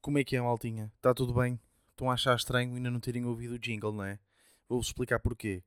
Como 0.00 0.18
é 0.18 0.24
que 0.24 0.34
é, 0.34 0.40
maltinha? 0.40 0.90
Está 0.96 1.12
tudo 1.12 1.34
bem? 1.34 1.60
Estão 1.90 2.10
a 2.10 2.14
achar 2.14 2.34
estranho 2.34 2.74
ainda 2.74 2.90
não 2.90 2.98
terem 2.98 3.26
ouvido 3.26 3.54
o 3.54 3.58
jingle, 3.58 3.92
não 3.92 4.04
é? 4.04 4.18
Vou-vos 4.66 4.86
explicar 4.86 5.20
porquê. 5.20 5.62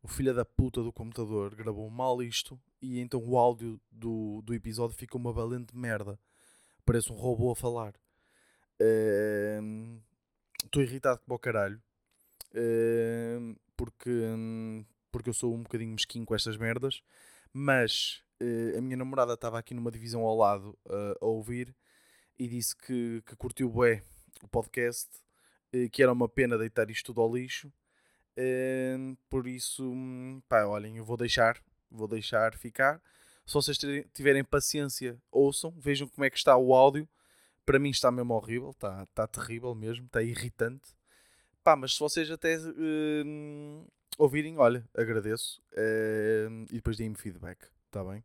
O 0.00 0.06
filho 0.06 0.32
da 0.32 0.44
puta 0.44 0.80
do 0.82 0.92
computador 0.92 1.54
gravou 1.56 1.90
mal 1.90 2.22
isto 2.22 2.60
e 2.80 3.00
então 3.00 3.20
o 3.20 3.36
áudio 3.36 3.80
do, 3.90 4.40
do 4.42 4.54
episódio 4.54 4.96
ficou 4.96 5.20
uma 5.20 5.32
valente 5.32 5.76
merda. 5.76 6.16
Parece 6.84 7.10
um 7.10 7.16
robô 7.16 7.50
a 7.50 7.56
falar. 7.56 7.94
Estou 10.64 10.80
irritado 10.80 11.20
como 11.24 11.34
o 11.34 11.38
caralho. 11.38 11.82
Ehm, 12.54 13.56
porque, 13.76 14.10
porque 15.10 15.30
eu 15.30 15.34
sou 15.34 15.54
um 15.54 15.62
bocadinho 15.62 15.90
mesquinho 15.90 16.24
com 16.24 16.36
estas 16.36 16.56
merdas. 16.56 17.02
Mas 17.52 18.22
eh, 18.38 18.78
a 18.78 18.80
minha 18.80 18.96
namorada 18.96 19.34
estava 19.34 19.58
aqui 19.58 19.74
numa 19.74 19.90
divisão 19.90 20.22
ao 20.22 20.36
lado 20.36 20.78
uh, 20.86 21.16
a 21.20 21.26
ouvir 21.26 21.74
e 22.42 22.48
disse 22.48 22.76
que, 22.76 23.22
que 23.24 23.36
curtiu 23.36 23.70
bué 23.70 24.02
o 24.42 24.48
podcast, 24.48 25.08
uh, 25.72 25.88
que 25.90 26.02
era 26.02 26.12
uma 26.12 26.28
pena 26.28 26.58
deitar 26.58 26.90
isto 26.90 27.06
tudo 27.06 27.20
ao 27.20 27.32
lixo. 27.32 27.72
Uh, 28.36 29.16
por 29.30 29.46
isso, 29.46 29.84
pá, 30.48 30.64
olhem, 30.64 30.96
eu 30.96 31.04
vou 31.04 31.16
deixar, 31.16 31.62
vou 31.88 32.08
deixar 32.08 32.56
ficar. 32.56 33.00
Se 33.46 33.54
vocês 33.54 33.78
tiverem 34.12 34.42
paciência, 34.42 35.16
ouçam, 35.30 35.70
vejam 35.78 36.08
como 36.08 36.24
é 36.24 36.30
que 36.30 36.36
está 36.36 36.56
o 36.56 36.74
áudio. 36.74 37.08
Para 37.64 37.78
mim 37.78 37.90
está 37.90 38.10
mesmo 38.10 38.34
horrível, 38.34 38.70
está, 38.70 39.04
está 39.04 39.24
terrível 39.28 39.72
mesmo, 39.72 40.06
está 40.06 40.20
irritante. 40.20 40.90
Pá, 41.62 41.76
mas 41.76 41.94
se 41.94 42.00
vocês 42.00 42.28
até 42.28 42.58
uh, 42.58 43.92
ouvirem, 44.18 44.58
olha, 44.58 44.84
agradeço. 44.96 45.62
Uh, 45.74 46.64
e 46.70 46.74
depois 46.74 46.96
deem-me 46.96 47.14
feedback, 47.14 47.68
está 47.86 48.02
bem? 48.02 48.24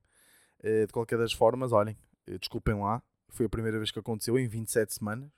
Uh, 0.64 0.88
de 0.88 0.92
qualquer 0.92 1.20
das 1.20 1.34
formas, 1.34 1.72
olhem, 1.72 1.96
eh, 2.26 2.40
desculpem 2.40 2.74
lá, 2.74 3.04
foi 3.30 3.46
a 3.46 3.50
primeira 3.50 3.78
vez 3.78 3.92
que 3.92 4.00
aconteceu 4.00 4.38
em 4.38 4.48
27 4.48 4.94
semanas. 4.94 5.32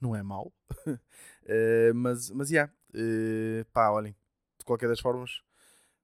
Não 0.00 0.16
é 0.16 0.22
mau. 0.22 0.52
mas, 1.94 2.30
mas, 2.30 2.48
já, 2.48 2.70
yeah, 2.94 3.68
pá, 3.72 3.90
olhem, 3.90 4.16
de 4.58 4.64
qualquer 4.64 4.88
das 4.88 5.00
formas, 5.00 5.42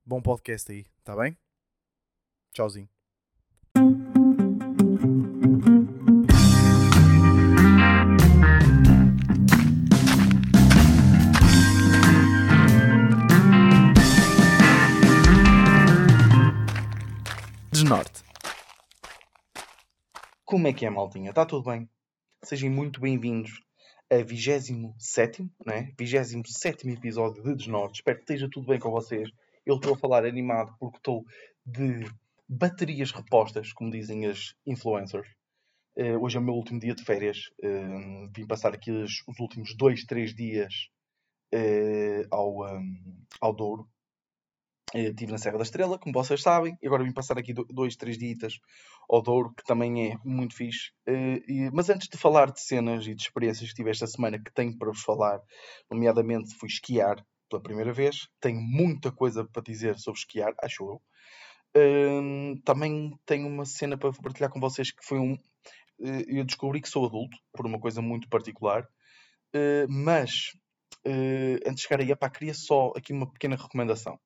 bom 0.05 0.23
podcast 0.23 0.71
aí, 0.71 0.87
está 1.01 1.17
bem? 1.17 1.37
Tchauzinho. 2.53 2.98
Como 20.59 20.67
é 20.67 20.73
que 20.73 20.85
é, 20.85 20.91
maltinha? 20.91 21.31
Está 21.31 21.47
tudo 21.47 21.71
bem? 21.71 21.89
Sejam 22.43 22.69
muito 22.69 23.01
bem-vindos 23.01 23.63
a 24.11 24.17
27, 24.17 25.49
né? 25.65 25.95
27 25.97 26.91
episódio 26.91 27.45
de 27.45 27.55
Desnorte. 27.55 28.01
Espero 28.01 28.17
que 28.17 28.25
esteja 28.25 28.49
tudo 28.51 28.67
bem 28.67 28.81
com 28.81 28.91
vocês. 28.91 29.31
Eu 29.65 29.77
estou 29.77 29.95
a 29.95 29.97
falar 29.97 30.25
animado 30.25 30.75
porque 30.81 30.97
estou 30.97 31.25
de 31.65 32.11
baterias 32.49 33.13
repostas, 33.13 33.73
como 33.73 33.93
dizem 33.93 34.27
as 34.27 34.53
influencers. 34.67 35.29
Uh, 35.97 36.21
hoje 36.21 36.39
é 36.39 36.41
o 36.41 36.43
meu 36.43 36.55
último 36.55 36.81
dia 36.81 36.93
de 36.93 37.05
férias. 37.05 37.53
Uh, 37.63 38.29
vim 38.35 38.45
passar 38.45 38.75
aqui 38.75 38.91
os, 38.91 39.23
os 39.29 39.39
últimos 39.39 39.77
2, 39.77 40.07
3 40.07 40.35
dias 40.35 40.75
uh, 41.55 42.27
ao, 42.33 42.65
um, 42.67 43.25
ao 43.41 43.55
Douro. 43.55 43.89
Estive 44.93 45.31
na 45.31 45.39
Serra 45.39 45.59
da 45.59 45.63
Estrela, 45.63 45.99
como 45.99 46.15
vocês 46.15 46.43
sabem, 46.43 46.77
e 46.83 46.87
agora 46.87 47.05
vim 47.05 47.13
passar 47.13 47.39
aqui 47.39 47.53
dois, 47.53 47.95
três 47.95 48.17
dias 48.17 48.59
ao 49.09 49.23
Douro, 49.23 49.55
que 49.57 49.65
também 49.65 50.13
é 50.13 50.19
muito 50.25 50.55
fixe. 50.55 50.93
mas 51.73 51.89
antes 51.89 52.09
de 52.09 52.19
falar 52.19 52.53
de 52.53 52.61
cenas 52.61 53.07
e 53.07 53.15
de 53.15 53.23
experiências 53.23 53.71
que 53.71 53.77
tive 53.77 53.91
esta 53.91 54.07
semana 54.07 54.39
que 54.39 54.53
tenho 54.53 54.77
para 54.77 54.89
vos 54.89 55.01
falar, 55.01 55.41
nomeadamente 55.91 56.55
fui 56.55 56.69
esquiar 56.69 57.25
pela 57.49 57.63
primeira 57.63 57.93
vez, 57.93 58.29
tenho 58.41 58.61
muita 58.61 59.11
coisa 59.11 59.45
para 59.45 59.63
dizer 59.63 59.99
sobre 59.99 60.21
esquiar, 60.21 60.53
acho 60.63 61.01
eu. 61.75 62.61
também 62.65 63.19
tenho 63.25 63.49
uma 63.49 63.65
cena 63.65 63.97
para 63.97 64.13
partilhar 64.13 64.51
com 64.51 64.61
vocês 64.61 64.91
que 64.91 65.03
foi 65.03 65.19
um. 65.19 65.39
eu 65.99 66.45
descobri 66.45 66.81
que 66.81 66.89
sou 66.89 67.07
adulto, 67.07 67.37
por 67.53 67.67
uma 67.67 67.81
coisa 67.81 68.03
muito 68.03 68.29
particular, 68.29 68.87
mas 69.89 70.53
antes 71.67 71.77
de 71.77 71.83
chegar 71.83 72.01
aí, 72.01 72.11
epá, 72.11 72.29
queria 72.29 72.53
só 72.53 72.93
aqui 72.95 73.15
uma 73.15 73.31
pequena 73.33 73.57
recomendação. 73.57 74.21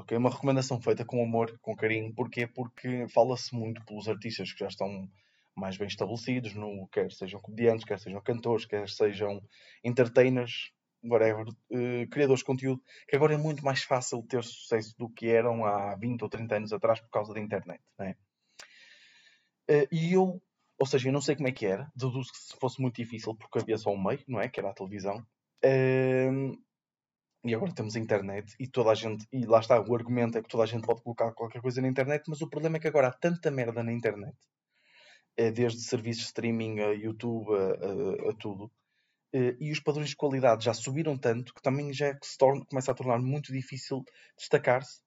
Ok, 0.00 0.16
uma 0.16 0.30
recomendação 0.30 0.80
feita 0.80 1.04
com 1.04 1.22
amor, 1.22 1.58
com 1.60 1.76
carinho. 1.76 2.14
Porquê? 2.14 2.46
Porque 2.46 3.06
fala-se 3.08 3.54
muito 3.54 3.84
pelos 3.84 4.08
artistas 4.08 4.50
que 4.50 4.60
já 4.60 4.68
estão 4.68 5.06
mais 5.54 5.76
bem 5.76 5.88
estabelecidos, 5.88 6.54
no, 6.54 6.88
quer 6.88 7.12
sejam 7.12 7.38
comediantes, 7.38 7.84
quer 7.84 8.00
sejam 8.00 8.18
cantores, 8.22 8.64
quer 8.64 8.88
sejam 8.88 9.42
entertainers, 9.84 10.72
whatever, 11.04 11.46
uh, 11.48 12.08
criadores 12.10 12.38
de 12.40 12.46
conteúdo, 12.46 12.82
que 13.06 13.14
agora 13.14 13.34
é 13.34 13.36
muito 13.36 13.62
mais 13.62 13.82
fácil 13.82 14.22
ter 14.22 14.42
sucesso 14.42 14.96
do 14.96 15.06
que 15.10 15.28
eram 15.28 15.66
há 15.66 15.94
20 15.96 16.22
ou 16.22 16.30
30 16.30 16.56
anos 16.56 16.72
atrás 16.72 16.98
por 16.98 17.10
causa 17.10 17.34
da 17.34 17.40
internet. 17.40 17.82
Né? 17.98 18.16
Uh, 19.70 19.86
e 19.92 20.14
eu, 20.14 20.40
ou 20.78 20.86
seja, 20.86 21.10
eu 21.10 21.12
não 21.12 21.20
sei 21.20 21.36
como 21.36 21.48
é 21.48 21.52
que 21.52 21.66
era, 21.66 21.92
deduzo 21.94 22.32
que 22.32 22.38
se 22.38 22.56
fosse 22.58 22.80
muito 22.80 22.96
difícil 22.96 23.34
porque 23.34 23.58
havia 23.58 23.76
só 23.76 23.90
um 23.90 24.02
meio, 24.02 24.24
não 24.26 24.40
é? 24.40 24.48
Que 24.48 24.60
era 24.60 24.70
a 24.70 24.74
televisão. 24.74 25.18
Uh, 25.62 26.58
e 27.44 27.54
agora 27.54 27.74
temos 27.74 27.96
a 27.96 27.98
internet 27.98 28.54
e 28.58 28.66
toda 28.66 28.90
a 28.90 28.94
gente, 28.94 29.26
e 29.32 29.46
lá 29.46 29.60
está, 29.60 29.80
o 29.80 29.94
argumento 29.94 30.36
é 30.36 30.42
que 30.42 30.48
toda 30.48 30.64
a 30.64 30.66
gente 30.66 30.84
pode 30.86 31.02
colocar 31.02 31.32
qualquer 31.32 31.62
coisa 31.62 31.80
na 31.80 31.88
internet, 31.88 32.24
mas 32.28 32.40
o 32.40 32.48
problema 32.48 32.76
é 32.76 32.80
que 32.80 32.88
agora 32.88 33.08
há 33.08 33.12
tanta 33.12 33.50
merda 33.50 33.82
na 33.82 33.92
internet, 33.92 34.36
eh, 35.36 35.50
desde 35.50 35.80
serviços 35.80 36.22
de 36.22 36.28
streaming 36.28 36.80
a 36.80 36.92
YouTube 36.92 37.50
a, 37.54 38.28
a, 38.28 38.30
a 38.30 38.34
tudo, 38.34 38.70
eh, 39.32 39.56
e 39.58 39.72
os 39.72 39.80
padrões 39.80 40.10
de 40.10 40.16
qualidade 40.16 40.64
já 40.64 40.74
subiram 40.74 41.16
tanto 41.16 41.54
que 41.54 41.62
também 41.62 41.92
já 41.92 42.08
é 42.08 42.18
se 42.22 42.36
torna, 42.36 42.64
começa 42.66 42.92
a 42.92 42.94
tornar 42.94 43.18
muito 43.20 43.52
difícil 43.52 44.04
destacar-se, 44.36 45.00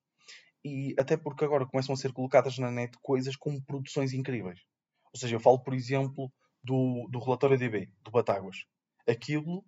e 0.66 0.96
até 0.98 1.18
porque 1.18 1.46
agora 1.46 1.68
começam 1.68 1.94
a 1.94 1.98
ser 1.98 2.14
colocadas 2.14 2.58
na 2.58 2.72
net 2.72 2.98
coisas 3.02 3.36
com 3.36 3.62
produções 3.62 4.14
incríveis. 4.14 4.62
Ou 5.14 5.20
seja, 5.20 5.36
eu 5.36 5.40
falo, 5.40 5.60
por 5.60 5.74
exemplo, 5.74 6.32
do, 6.64 7.08
do 7.12 7.20
relatório 7.20 7.58
DB, 7.58 7.90
do 8.02 8.12
Batáguas. 8.12 8.66
Aquilo, 9.08 9.66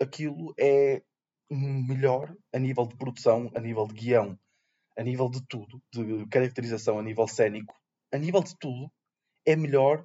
aquilo 0.00 0.54
é 0.58 1.02
melhor 1.50 2.34
a 2.52 2.58
nível 2.58 2.86
de 2.86 2.96
produção, 2.96 3.50
a 3.54 3.60
nível 3.60 3.86
de 3.86 3.94
guião, 3.94 4.38
a 4.98 5.02
nível 5.02 5.28
de 5.28 5.44
tudo, 5.46 5.80
de 5.92 6.26
caracterização, 6.26 6.98
a 6.98 7.02
nível 7.02 7.28
cénico, 7.28 7.74
a 8.12 8.18
nível 8.18 8.42
de 8.42 8.56
tudo, 8.58 8.90
é 9.44 9.54
melhor 9.54 10.04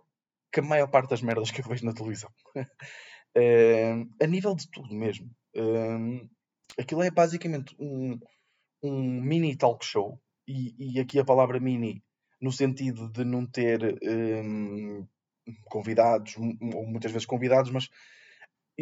que 0.52 0.60
a 0.60 0.64
maior 0.64 0.88
parte 0.88 1.10
das 1.10 1.22
merdas 1.22 1.50
que 1.50 1.62
eu 1.62 1.66
vejo 1.66 1.86
na 1.86 1.94
televisão. 1.94 2.30
uh, 2.56 4.10
a 4.22 4.28
nível 4.28 4.54
de 4.56 4.70
tudo 4.70 4.94
mesmo. 4.94 5.32
Uh, 5.56 6.30
aquilo 6.78 7.02
é 7.04 7.10
basicamente 7.10 7.76
um, 7.80 8.20
um 8.84 9.22
mini 9.22 9.56
talk 9.56 9.84
show, 9.86 10.20
e, 10.48 10.96
e, 10.96 11.00
aqui 11.00 11.20
a 11.20 11.26
palavra 11.26 11.60
mini 11.60 12.04
no 12.42 12.52
sentido 12.52 13.10
de 13.10 13.24
não 13.24 13.46
ter 13.46 14.00
um, 14.04 15.08
convidados, 15.66 16.36
ou 16.38 16.86
muitas 16.88 17.12
vezes 17.12 17.26
convidados, 17.26 17.72
mas 17.72 17.88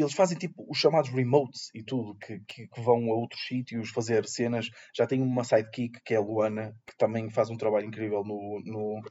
eles 0.02 0.14
fazem 0.14 0.38
tipo 0.38 0.66
os 0.70 0.78
chamados 0.78 1.10
remotes 1.10 1.70
e 1.74 1.84
tudo, 1.84 2.16
que, 2.16 2.40
que, 2.48 2.68
que, 2.68 2.82
vão 2.82 3.12
a 3.12 3.16
outros 3.16 3.42
sítios 3.48 3.90
fazer 3.90 4.26
cenas. 4.28 4.70
Já 4.96 5.08
tem 5.08 5.22
uma 5.22 5.44
sidekick 5.44 6.00
que 6.04 6.14
é 6.14 6.18
a 6.18 6.22
Luana, 6.22 6.76
que 6.88 6.96
também 6.98 7.30
faz 7.30 7.50
um 7.50 7.58
trabalho 7.58 7.86
incrível 7.86 8.24
no, 8.24 8.62
no 8.64 9.02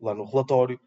lá 0.00 0.14
no 0.14 0.24
relatório. 0.24 0.80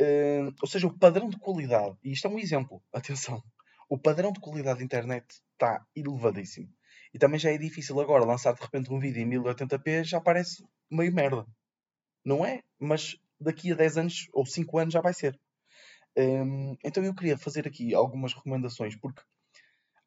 Uh, 0.00 0.52
ou 0.62 0.68
seja, 0.68 0.86
o 0.86 0.98
padrão 0.98 1.28
de 1.28 1.38
qualidade, 1.38 1.96
e 2.02 2.12
isto 2.12 2.26
é 2.26 2.30
um 2.30 2.38
exemplo, 2.38 2.82
atenção, 2.92 3.42
o 3.88 3.98
padrão 3.98 4.32
de 4.32 4.40
qualidade 4.40 4.78
da 4.78 4.84
internet 4.84 5.26
está 5.52 5.84
elevadíssimo. 5.94 6.68
E 7.12 7.18
também 7.18 7.38
já 7.38 7.50
é 7.50 7.58
difícil 7.58 8.00
agora 8.00 8.24
lançar 8.24 8.54
de 8.54 8.60
repente 8.60 8.92
um 8.92 8.98
vídeo 8.98 9.20
em 9.20 9.28
1080p, 9.28 10.04
já 10.04 10.20
parece 10.20 10.64
meio 10.90 11.12
merda. 11.12 11.44
Não 12.24 12.44
é? 12.44 12.62
Mas 12.78 13.16
daqui 13.40 13.72
a 13.72 13.74
10 13.74 13.96
anos 13.98 14.28
ou 14.32 14.46
5 14.46 14.78
anos 14.78 14.94
já 14.94 15.00
vai 15.00 15.12
ser. 15.12 15.38
Um, 16.16 16.76
então 16.84 17.04
eu 17.04 17.14
queria 17.14 17.38
fazer 17.38 17.66
aqui 17.66 17.94
algumas 17.94 18.34
recomendações, 18.34 18.96
porque 18.96 19.22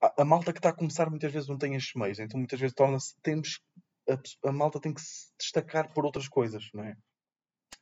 a, 0.01 0.21
a, 0.21 0.25
malta 0.25 0.51
que 0.51 0.59
está 0.59 0.69
a 0.69 0.75
começar 0.75 1.09
muitas 1.09 1.31
vezes 1.31 1.47
não 1.47 1.57
tem 1.57 1.75
estes 1.75 1.93
meios, 1.95 2.19
então 2.19 2.37
muitas 2.37 2.59
vezes 2.59 2.75
torna-se. 2.75 3.15
Temos. 3.21 3.59
A, 4.09 4.49
a, 4.49 4.51
malta 4.51 4.79
tem 4.79 4.93
que 4.93 5.01
se 5.01 5.31
destacar 5.39 5.93
por 5.93 6.05
outras 6.05 6.27
coisas, 6.27 6.69
não 6.73 6.83
é? 6.83 6.95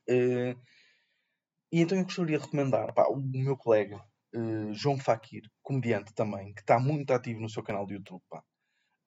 Uh, 0.08 0.58
e 1.72 1.80
então 1.80 1.98
eu 1.98 2.04
gostaria 2.04 2.38
de 2.38 2.44
recomendar 2.44 2.92
pá, 2.94 3.06
o 3.08 3.16
meu 3.16 3.56
colega 3.56 3.96
uh, 4.34 4.72
João 4.74 4.98
Fakir, 4.98 5.42
comediante 5.62 6.14
também, 6.14 6.54
que 6.54 6.60
está 6.60 6.78
muito 6.78 7.12
ativo 7.12 7.40
no 7.40 7.50
seu 7.50 7.62
canal 7.62 7.86
de 7.86 7.94
YouTube. 7.94 8.22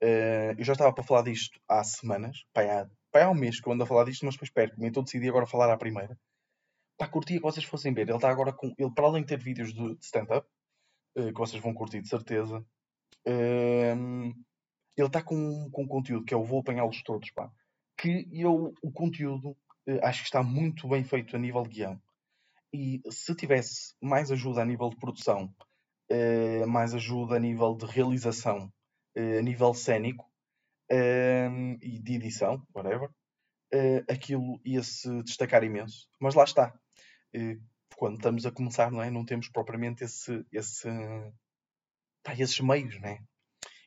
Uh, 0.04 0.54
eu 0.58 0.64
já 0.64 0.74
estava 0.74 0.94
para 0.94 1.04
falar 1.04 1.24
disto 1.24 1.60
há 1.70 1.84
semanas, 1.84 2.44
pá, 2.54 2.64
há, 2.64 2.90
pá, 3.12 3.24
há 3.26 3.30
um 3.30 3.36
mês 3.36 3.62
que 3.62 3.68
eu 3.68 3.74
ando 3.74 3.84
a 3.84 3.88
falar 3.88 4.04
disto, 4.06 4.26
mas 4.26 4.36
depois 4.36 4.52
perco-me, 4.52 4.88
então 4.88 5.04
decidi 5.04 5.30
agora 5.30 5.48
falar 5.48 5.72
à 5.72 5.78
primeira 5.78 6.18
pá, 6.98 7.08
curtia 7.08 7.38
que 7.38 7.44
vocês 7.44 7.66
fossem 7.66 7.94
ver. 7.94 8.04
Ele 8.04 8.16
está 8.16 8.30
agora 8.30 8.54
com. 8.54 8.74
Ele, 8.78 8.92
para 8.92 9.06
além 9.06 9.22
de 9.22 9.30
ter 9.30 9.40
vídeos 9.40 9.74
de, 9.74 9.98
stand-up, 10.02 10.48
uh, 11.18 11.34
que 11.34 11.40
vocês 11.40 11.62
vão 11.62 11.74
curtir 11.74 12.02
de 12.02 12.10
certeza, 12.10 12.60
uh, 13.28 14.34
ele 14.98 15.08
está 15.08 15.22
com, 15.22 15.70
com 15.72 15.88
conteúdo 15.88 16.26
que 16.26 16.34
eu 16.34 16.44
vou 16.44 16.60
apanhá-los 16.60 17.04
todos, 17.04 17.30
pá. 17.32 17.52
Que 17.98 18.28
eu, 18.32 18.74
o 18.82 18.92
conteúdo, 18.92 19.52
uh, 19.88 20.00
acho 20.04 20.22
que 20.22 20.28
está 20.28 20.42
muito 20.44 20.88
bem 20.88 21.04
feito 21.04 21.36
a 21.36 21.40
nível 21.40 21.64
de 21.64 21.70
guião. 21.70 22.02
E 22.74 23.02
se 23.10 23.36
tivesse 23.36 23.96
mais 24.02 24.32
ajuda 24.32 24.62
a 24.62 24.66
nível 24.66 24.90
de 24.90 24.98
produção 24.98 25.54
uh, 26.12 26.68
mais 26.68 26.94
ajuda 26.94 27.36
a 27.36 27.40
nível 27.40 27.76
de 27.76 27.86
realização, 27.86 28.72
a 29.18 29.42
nível 29.42 29.74
cénico 29.74 30.26
uh, 30.92 31.78
e 31.82 32.02
de 32.02 32.16
edição, 32.16 32.62
whatever, 32.74 33.10
aquilo 34.10 34.60
ia-se 34.64 35.24
destacar 35.24 35.64
imenso. 35.64 36.08
Mas 36.20 36.36
lá 36.36 36.44
está. 36.44 36.78
Quando 37.96 38.16
estamos 38.16 38.46
a 38.46 38.52
começar, 38.52 38.92
não 38.92 39.02
é? 39.02 39.10
Não 39.10 39.26
temos 39.26 39.50
propriamente 39.50 40.04
esse, 40.04 40.46
esse, 40.52 40.88
pá, 42.24 42.34
esses 42.34 42.60
meios, 42.60 43.00
não 43.00 43.10
é? 43.10 43.20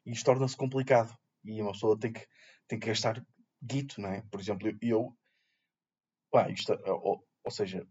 E 0.07 0.13
isto 0.13 0.25
torna-se 0.25 0.57
complicado. 0.57 1.15
E 1.45 1.61
uma 1.63 1.73
pessoa 1.73 1.99
tem 1.99 2.13
que, 2.13 2.27
tem 2.67 2.79
que 2.79 2.87
gastar 2.87 3.25
guito, 3.63 4.01
não 4.01 4.11
é? 4.11 4.23
Por 4.31 4.41
exemplo, 4.41 4.69
eu, 4.81 5.15
pá, 6.31 6.49
isto, 6.51 6.73
ou, 6.87 7.25
ou 7.45 7.51
seja, 7.51 7.87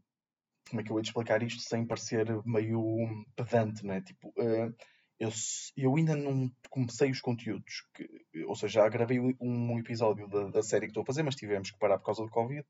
como 0.69 0.81
é 0.81 0.83
que 0.83 0.89
eu 0.89 0.95
vou 0.95 1.01
explicar 1.01 1.41
isto 1.43 1.61
sem 1.61 1.85
parecer 1.85 2.27
meio 2.45 3.25
pedante, 3.35 3.85
né? 3.85 4.01
Tipo, 4.01 4.29
uh, 4.29 4.75
eu, 5.19 5.29
eu 5.75 5.95
ainda 5.95 6.15
não 6.15 6.51
comecei 6.69 7.09
os 7.09 7.21
conteúdos, 7.21 7.87
que, 7.93 8.07
ou 8.45 8.55
seja, 8.55 8.81
já 8.81 8.89
gravei 8.89 9.19
um, 9.19 9.79
episódio 9.79 10.27
da, 10.27 10.49
da, 10.49 10.63
série 10.63 10.85
que 10.85 10.91
estou 10.91 11.03
a 11.03 11.05
fazer, 11.05 11.23
mas 11.23 11.35
tivemos 11.35 11.71
que 11.71 11.79
parar 11.79 11.97
por 11.97 12.05
causa 12.05 12.23
do 12.23 12.29
Covid. 12.29 12.65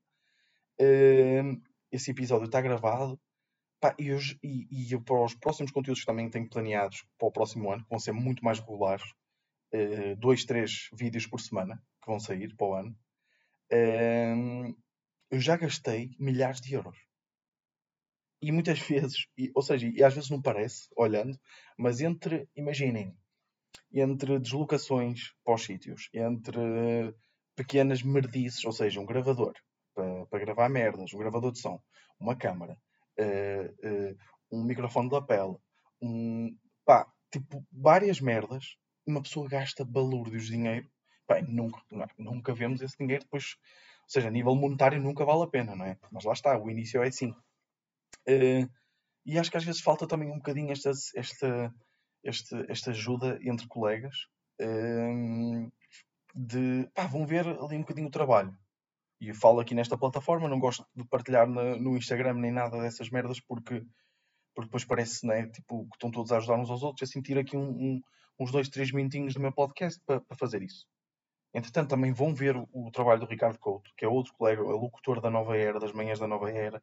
Esse 1.90 2.10
episódio 2.10 2.46
está 2.46 2.60
gravado. 2.60 3.20
Pá, 3.80 3.94
e, 3.98 4.10
e, 4.42 4.66
e 4.70 4.92
eu, 4.92 5.00
para 5.00 5.24
os 5.24 5.34
próximos 5.34 5.70
conteúdos 5.70 6.00
que 6.00 6.06
também 6.06 6.28
tenho 6.28 6.48
planeados 6.48 7.06
para 7.16 7.28
o 7.28 7.32
próximo 7.32 7.70
ano, 7.72 7.84
que 7.84 7.90
vão 7.90 7.98
ser 7.98 8.12
muito 8.12 8.44
mais 8.44 8.58
regulares, 8.58 9.04
uh, 9.72 10.16
dois, 10.16 10.44
três 10.44 10.88
vídeos 10.92 11.26
por 11.26 11.40
semana 11.40 11.80
que 12.02 12.06
vão 12.08 12.18
sair 12.18 12.54
para 12.56 12.66
o 12.66 12.74
ano, 12.74 12.98
uh, 13.72 14.76
eu 15.30 15.40
já 15.40 15.56
gastei 15.56 16.16
milhares 16.18 16.60
de 16.60 16.74
euros 16.74 16.98
e 18.40 18.52
muitas 18.52 18.78
vezes, 18.88 19.26
e, 19.36 19.50
ou 19.54 19.62
seja, 19.62 19.86
e 19.86 20.02
às 20.02 20.14
vezes 20.14 20.30
não 20.30 20.40
parece, 20.40 20.88
olhando, 20.96 21.38
mas 21.76 22.00
entre, 22.00 22.48
imaginem, 22.56 23.16
entre 23.92 24.38
deslocações 24.38 25.32
para 25.44 25.54
os 25.54 25.64
sítios, 25.64 26.08
entre 26.12 27.14
pequenas 27.56 28.02
merdices, 28.02 28.64
ou 28.64 28.72
seja, 28.72 29.00
um 29.00 29.06
gravador 29.06 29.54
para, 29.98 30.26
para 30.26 30.38
gravar 30.38 30.68
merdas, 30.68 31.12
um 31.12 31.18
gravador 31.18 31.50
de 31.50 31.58
som, 31.58 31.82
uma 32.20 32.36
câmara, 32.36 32.78
uh, 33.18 34.12
uh, 34.12 34.16
um 34.52 34.62
microfone 34.62 35.08
de 35.08 35.14
lapela, 35.16 35.58
um, 36.00 36.56
pá, 36.84 37.12
tipo, 37.32 37.66
várias 37.72 38.20
merdas, 38.20 38.76
uma 39.04 39.20
pessoa 39.20 39.48
gasta 39.48 39.84
balúrdios 39.84 40.44
de 40.44 40.52
dinheiro, 40.52 40.88
pá, 41.26 41.42
nunca, 41.42 41.82
nunca 42.16 42.54
vemos 42.54 42.80
esse 42.80 42.96
dinheiro 42.96 43.24
depois, 43.24 43.56
ou 44.04 44.10
seja, 44.10 44.28
a 44.28 44.30
nível 44.30 44.54
monetário 44.54 45.00
nunca 45.02 45.24
vale 45.24 45.42
a 45.42 45.48
pena, 45.48 45.74
não 45.74 45.84
é? 45.84 45.98
Mas 46.12 46.24
lá 46.24 46.32
está, 46.32 46.56
o 46.56 46.70
início 46.70 47.02
é 47.02 47.08
assim. 47.08 47.30
Uh, 48.28 48.70
e 49.26 49.36
acho 49.36 49.50
que 49.50 49.56
às 49.56 49.64
vezes 49.64 49.80
falta 49.80 50.06
também 50.06 50.30
um 50.30 50.36
bocadinho 50.36 50.70
esta, 50.70 50.90
esta, 51.16 51.74
esta, 52.24 52.66
esta 52.68 52.90
ajuda 52.92 53.38
entre 53.42 53.66
colegas 53.66 54.16
de 56.34 56.88
pá, 56.94 57.06
vão 57.06 57.26
ver 57.26 57.46
ali 57.46 57.76
um 57.76 57.80
bocadinho 57.80 58.08
o 58.08 58.12
trabalho. 58.12 58.56
E 59.20 59.34
falo 59.34 59.60
aqui 59.60 59.74
nesta 59.74 59.98
plataforma, 59.98 60.48
não 60.48 60.60
gosto 60.60 60.86
de 60.94 61.04
partilhar 61.04 61.46
no 61.48 61.96
Instagram 61.96 62.34
nem 62.34 62.52
nada 62.52 62.80
dessas 62.80 63.10
merdas 63.10 63.40
porque, 63.40 63.84
porque 64.54 64.68
depois 64.68 64.84
parece 64.84 65.26
né, 65.26 65.48
tipo, 65.48 65.88
que 65.88 65.96
estão 65.96 66.10
todos 66.10 66.30
a 66.30 66.36
ajudar 66.36 66.56
uns 66.56 66.70
aos 66.70 66.82
outros 66.82 67.08
a 67.08 67.12
sentir 67.12 67.36
aqui 67.36 67.56
um, 67.56 67.68
um, 67.68 68.00
uns 68.38 68.52
dois, 68.52 68.68
três 68.68 68.92
minutinhos 68.92 69.34
do 69.34 69.40
meu 69.40 69.52
podcast 69.52 70.00
para, 70.06 70.20
para 70.20 70.36
fazer 70.36 70.62
isso. 70.62 70.86
Entretanto, 71.52 71.88
também 71.90 72.12
vão 72.12 72.34
ver 72.34 72.56
o, 72.56 72.68
o, 72.72 72.90
trabalho 72.90 73.20
do 73.20 73.26
Ricardo 73.26 73.58
Couto, 73.58 73.90
que 73.96 74.04
é 74.04 74.08
outro 74.08 74.32
colega, 74.34 74.60
é 74.60 74.64
locutor 74.64 75.20
da 75.20 75.30
Nova 75.30 75.56
Era, 75.56 75.80
das 75.80 75.92
manhãs 75.92 76.18
da 76.18 76.28
Nova 76.28 76.50
Era, 76.50 76.80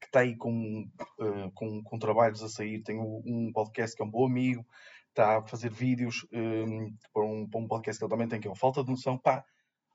que 0.00 0.06
está 0.06 0.20
aí 0.20 0.36
com, 0.36 0.88
uh, 1.20 1.50
com, 1.52 1.82
com, 1.82 1.98
trabalhos 1.98 2.42
a 2.42 2.48
sair. 2.48 2.82
Tem 2.82 2.98
um 2.98 3.52
podcast 3.52 3.96
que 3.96 4.02
é 4.02 4.04
um 4.06 4.10
bom 4.10 4.24
amigo, 4.24 4.64
está 5.08 5.38
a 5.38 5.46
fazer 5.46 5.70
vídeos 5.70 6.26
um, 6.32 6.38
ehm, 6.38 6.96
para, 7.12 7.24
um, 7.24 7.48
para 7.48 7.60
um 7.60 7.68
podcast 7.68 7.98
que 7.98 8.04
ele 8.04 8.10
também 8.10 8.28
tem, 8.28 8.40
que 8.40 8.48
é 8.48 8.50
o 8.50 8.56
Falta 8.56 8.82
de 8.82 8.90
Noção. 8.90 9.18
Pá, 9.18 9.44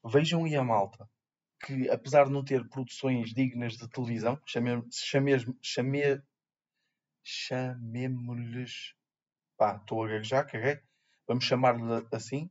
vejam 0.05 0.45
aí 0.45 0.55
a 0.55 0.63
malta, 0.63 1.09
que 1.59 1.89
apesar 1.89 2.25
de 2.25 2.31
não 2.31 2.43
ter 2.43 2.67
produções 2.69 3.33
dignas 3.33 3.77
de 3.77 3.87
televisão, 3.89 4.39
chamemos-lhes. 4.45 5.45
Chame, 5.61 6.21
chamemos-lhes. 7.23 8.95
Pá, 9.57 9.75
estou 9.75 10.03
a 10.03 10.07
gaguejar, 10.07 10.47
caguei. 10.47 10.79
Vamos 11.27 11.43
chamar-lhe 11.43 12.07
assim. 12.11 12.49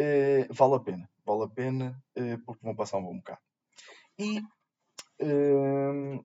Uh, 0.00 0.46
vale 0.54 0.76
a 0.76 0.80
pena, 0.80 1.10
vale 1.26 1.44
a 1.44 1.48
pena, 1.48 2.04
uh, 2.16 2.38
porque 2.44 2.64
vão 2.64 2.74
passar 2.76 2.98
um 2.98 3.02
bom 3.02 3.16
bocado. 3.16 3.40
E 4.16 4.40
ehm, 5.20 6.20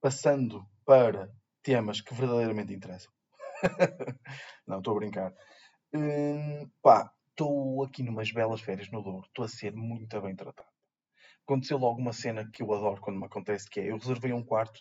passando 0.00 0.64
para 0.84 1.32
temas 1.62 2.00
que 2.00 2.14
verdadeiramente 2.14 2.72
interessam. 2.72 3.12
não, 4.66 4.78
estou 4.78 4.94
a 4.94 4.98
brincar. 4.98 5.34
Hum, 5.92 6.70
pá, 6.82 7.12
estou 7.36 7.84
aqui 7.84 8.02
numas 8.02 8.32
belas 8.32 8.62
férias 8.62 8.90
no 8.90 9.02
Douro, 9.02 9.26
estou 9.26 9.44
a 9.44 9.48
ser 9.48 9.74
muito 9.74 10.18
bem 10.22 10.34
tratado. 10.34 10.68
Aconteceu 11.44 11.76
logo 11.76 12.00
uma 12.00 12.12
cena 12.12 12.50
que 12.50 12.62
eu 12.62 12.72
adoro 12.72 13.00
quando 13.00 13.20
me 13.20 13.26
acontece, 13.26 13.68
que 13.68 13.78
é 13.78 13.90
eu 13.90 13.98
reservei 13.98 14.32
um 14.32 14.42
quarto 14.42 14.80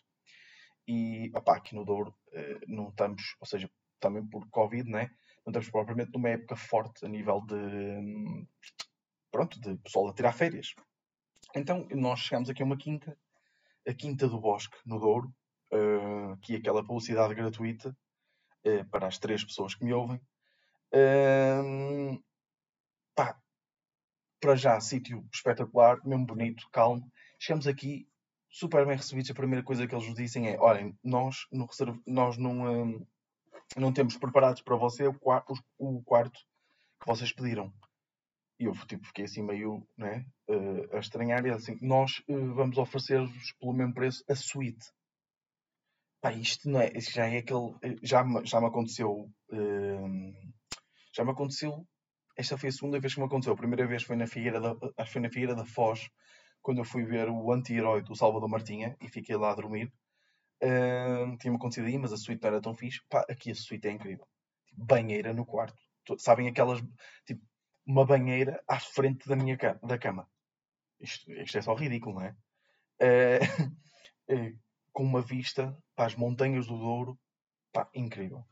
e 0.87 1.29
opá, 1.35 1.57
aqui 1.57 1.75
no 1.75 1.83
Douro 1.83 2.15
eh, 2.31 2.59
não 2.67 2.89
estamos, 2.89 3.35
ou 3.41 3.45
seja, 3.45 3.69
também 3.99 4.25
por 4.25 4.47
Covid, 4.49 4.89
né? 4.89 5.09
não 5.45 5.51
estamos 5.51 5.69
propriamente 5.69 6.11
numa 6.13 6.29
época 6.29 6.55
forte 6.55 7.05
a 7.05 7.09
nível 7.09 7.41
de 7.41 8.47
pronto, 9.29 9.59
de 9.59 9.75
pessoal 9.79 10.07
a 10.07 10.13
tirar 10.13 10.31
férias. 10.31 10.73
Então 11.53 11.85
nós 11.91 12.21
chegamos 12.21 12.49
aqui 12.49 12.63
a 12.63 12.65
uma 12.65 12.77
quinta 12.77 13.17
a 13.87 13.93
Quinta 13.93 14.27
do 14.27 14.39
Bosque, 14.39 14.77
no 14.83 14.99
Douro, 14.99 15.31
que 16.41 16.55
é 16.55 16.57
aquela 16.57 16.83
publicidade 16.83 17.35
gratuita 17.35 17.95
uh, 18.65 18.89
para 18.89 19.05
as 19.05 19.19
três 19.19 19.43
pessoas 19.43 19.75
que 19.75 19.85
me 19.85 19.93
ouvem. 19.93 20.19
Pá, 23.15 23.39
para 24.39 24.55
já, 24.55 24.79
sítio 24.79 25.27
espetacular, 25.33 25.99
mesmo 26.05 26.25
bonito, 26.25 26.67
calmo. 26.71 27.11
Chegamos 27.39 27.67
aqui 27.67 28.07
super 28.49 28.85
bem 28.85 28.97
recebidos. 28.97 29.31
A 29.31 29.35
primeira 29.35 29.63
coisa 29.63 29.87
que 29.87 29.95
eles 29.95 30.07
nos 30.07 30.15
dizem 30.15 30.49
é: 30.49 30.59
olhem, 30.59 30.97
nós, 31.03 31.47
no 31.51 31.65
reserv... 31.65 31.99
nós 32.05 32.37
não, 32.37 33.05
não 33.75 33.93
temos 33.93 34.17
preparados 34.17 34.61
para 34.61 34.75
você 34.75 35.07
o 35.07 35.17
quarto, 35.17 35.53
o 35.77 36.03
quarto 36.03 36.39
que 37.01 37.07
vocês 37.07 37.31
pediram. 37.31 37.73
E 38.59 38.65
eu 38.65 38.73
tipo, 38.87 39.05
fiquei 39.07 39.25
assim 39.25 39.41
meio 39.41 39.85
né, 39.97 40.25
uh, 40.49 40.95
a 40.95 40.99
estranhar. 40.99 41.45
E 41.45 41.49
assim, 41.49 41.77
nós 41.81 42.19
uh, 42.29 42.53
vamos 42.53 42.77
oferecer-vos 42.77 43.51
pelo 43.59 43.73
mesmo 43.73 43.93
preço 43.93 44.23
a 44.29 44.35
suíte. 44.35 44.85
Pá, 46.21 46.31
isto 46.31 46.69
não 46.69 46.79
é, 46.79 46.91
já 46.99 47.27
é 47.27 47.37
aquele. 47.37 47.75
Eh, 47.83 47.97
já, 48.01 48.23
já 48.43 48.61
me 48.61 48.67
aconteceu. 48.67 49.29
Uh, 49.51 50.33
já 51.13 51.25
me 51.25 51.31
aconteceu. 51.31 51.85
Esta 52.37 52.57
foi 52.57 52.69
a 52.69 52.71
segunda 52.71 52.99
vez 52.99 53.13
que 53.13 53.19
me 53.19 53.25
aconteceu. 53.25 53.53
A 53.53 53.57
primeira 53.57 53.87
vez 53.87 54.03
foi 54.03 54.15
na 54.15 54.27
Figueira 54.27 54.59
da, 54.59 55.05
foi 55.05 55.21
na 55.21 55.29
Figueira 55.29 55.55
da 55.55 55.65
Foz, 55.65 56.09
quando 56.61 56.79
eu 56.79 56.85
fui 56.85 57.05
ver 57.05 57.29
o 57.29 57.51
anti-herói 57.51 58.01
do 58.01 58.15
Salvador 58.15 58.49
Martinha 58.49 58.97
e 59.01 59.07
fiquei 59.07 59.35
lá 59.35 59.51
a 59.51 59.55
dormir. 59.55 59.91
Uh, 60.61 61.37
Tinha-me 61.37 61.57
acontecido 61.57 61.87
aí, 61.87 61.97
mas 61.97 62.11
a 62.11 62.17
suíte 62.17 62.41
não 62.41 62.49
era 62.49 62.61
tão 62.61 62.73
fixe. 62.73 63.01
Pá, 63.09 63.25
aqui 63.29 63.51
a 63.51 63.55
suíte 63.55 63.87
é 63.87 63.91
incrível. 63.91 64.27
Tipo, 64.67 64.85
banheira 64.85 65.33
no 65.33 65.45
quarto. 65.45 65.77
Sabem 66.17 66.47
aquelas. 66.47 66.81
Tipo, 67.25 67.41
uma 67.85 68.05
banheira 68.05 68.61
à 68.67 68.79
frente 68.79 69.27
da 69.27 69.35
minha 69.35 69.57
cama, 69.57 69.79
da 69.83 69.97
cama. 69.97 70.27
Isto, 70.99 71.31
isto 71.31 71.57
é 71.57 71.61
só 71.61 71.73
ridículo, 71.73 72.15
não 72.15 72.25
é? 72.25 72.35
Uh, 74.29 74.59
com 74.91 75.03
uma 75.03 75.21
vista 75.21 75.77
para 75.95 76.07
as 76.07 76.15
montanhas 76.15 76.67
do 76.67 76.77
Douro, 76.77 77.19
pá, 77.71 77.89
incrível. 77.93 78.45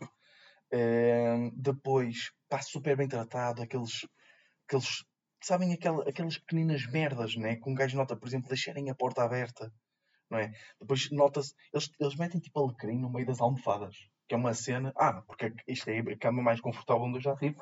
Depois, 1.55 2.31
pá, 2.49 2.61
super 2.61 2.97
bem 2.97 3.07
tratado, 3.07 3.61
aqueles, 3.61 4.07
aqueles 4.67 5.03
sabem 5.43 5.73
aquela, 5.73 6.07
aquelas 6.09 6.37
pequeninas 6.37 6.85
merdas, 6.87 7.35
né? 7.35 7.55
Que 7.57 7.69
um 7.69 7.75
gajo 7.75 7.97
nota, 7.97 8.15
por 8.15 8.27
exemplo, 8.27 8.47
deixarem 8.47 8.89
a 8.89 8.95
porta 8.95 9.23
aberta, 9.23 9.71
não 10.29 10.39
é? 10.39 10.51
Depois 10.79 11.11
nota-se, 11.11 11.53
eles, 11.73 11.91
eles 11.99 12.15
metem 12.15 12.39
tipo 12.41 12.59
alecrim 12.59 12.97
no 12.99 13.09
meio 13.09 13.25
das 13.25 13.41
almofadas, 13.41 13.95
que 14.27 14.33
é 14.35 14.37
uma 14.37 14.53
cena, 14.53 14.93
ah, 14.95 15.21
porque 15.21 15.53
isto 15.67 15.89
é 15.89 15.99
a 15.99 16.17
cama 16.17 16.41
mais 16.41 16.59
confortável 16.61 17.03
onde 17.03 17.17
eu 17.17 17.21
já 17.21 17.35
tive, 17.35 17.57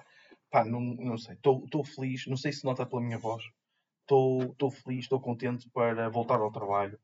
pá, 0.50 0.64
não, 0.64 0.80
não 0.80 1.18
sei, 1.18 1.36
estou 1.36 1.84
feliz, 1.84 2.28
não 2.28 2.38
sei 2.38 2.54
se 2.54 2.64
nota 2.64 2.86
pela 2.86 3.02
minha 3.02 3.18
voz, 3.18 3.44
estou 4.02 4.72
feliz, 4.72 5.06
estou 5.06 5.20
contente 5.20 5.70
para 5.72 6.10
voltar 6.10 6.40
ao 6.40 6.52
trabalho. 6.52 7.00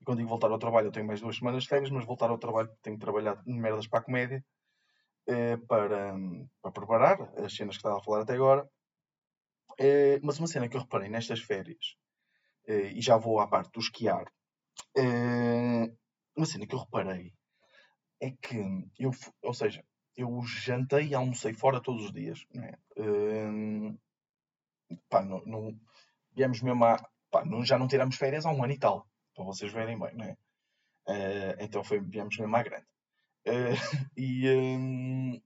E 0.00 0.04
quando 0.04 0.18
digo 0.18 0.30
voltar 0.30 0.50
ao 0.50 0.58
trabalho, 0.58 0.88
eu 0.88 0.92
tenho 0.92 1.06
mais 1.06 1.20
duas 1.20 1.36
semanas 1.36 1.64
de 1.64 1.68
férias, 1.68 1.90
mas 1.90 2.04
voltar 2.04 2.30
ao 2.30 2.38
trabalho 2.38 2.70
tenho 2.82 2.98
trabalhado 2.98 3.42
merdas 3.46 3.86
para 3.86 4.00
a 4.00 4.02
comédia 4.02 4.44
eh, 5.26 5.56
para, 5.68 6.14
para 6.60 6.72
preparar 6.72 7.20
as 7.38 7.54
cenas 7.54 7.76
que 7.76 7.80
estava 7.80 7.98
a 7.98 8.02
falar 8.02 8.22
até 8.22 8.34
agora. 8.34 8.68
Eh, 9.78 10.20
mas 10.22 10.38
uma 10.38 10.46
cena 10.46 10.68
que 10.68 10.76
eu 10.76 10.80
reparei 10.80 11.08
nestas 11.08 11.40
férias, 11.40 11.96
eh, 12.66 12.92
e 12.92 13.00
já 13.02 13.16
vou 13.16 13.40
à 13.40 13.46
parte 13.48 13.72
do 13.72 13.80
esquiar, 13.80 14.26
uma 16.36 16.46
cena 16.46 16.66
que 16.66 16.74
eu 16.74 16.80
reparei 16.80 17.32
é 18.20 18.30
que 18.30 18.56
eu, 18.98 19.10
ou 19.42 19.54
seja, 19.54 19.84
eu 20.16 20.40
jantei 20.42 21.08
e 21.08 21.14
almocei 21.14 21.54
fora 21.54 21.80
todos 21.80 22.04
os 22.06 22.12
dias. 22.12 22.44
Né? 22.54 22.72
Uh, 22.96 23.98
pá, 25.08 25.22
não, 25.22 25.42
não, 25.44 25.80
viemos 26.32 26.60
mesmo 26.62 26.84
a, 26.84 26.96
pá, 27.30 27.44
não, 27.44 27.64
já 27.64 27.78
não 27.78 27.88
tiramos 27.88 28.16
férias 28.16 28.46
há 28.46 28.50
um 28.50 28.62
ano 28.62 28.72
e 28.72 28.78
tal, 28.78 29.06
para 29.34 29.44
vocês 29.44 29.72
verem 29.72 29.98
bem, 29.98 30.14
né? 30.14 30.36
Uh, 31.08 31.56
então 31.58 31.82
foi, 31.82 32.00
viemos 32.00 32.36
mesmo 32.38 32.54
à 32.54 32.62
grande. 32.62 32.86
Uh, 33.46 33.74
e 34.16 34.48
um, 34.48 35.42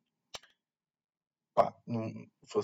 pá, 1.55 1.75
não, 1.87 2.13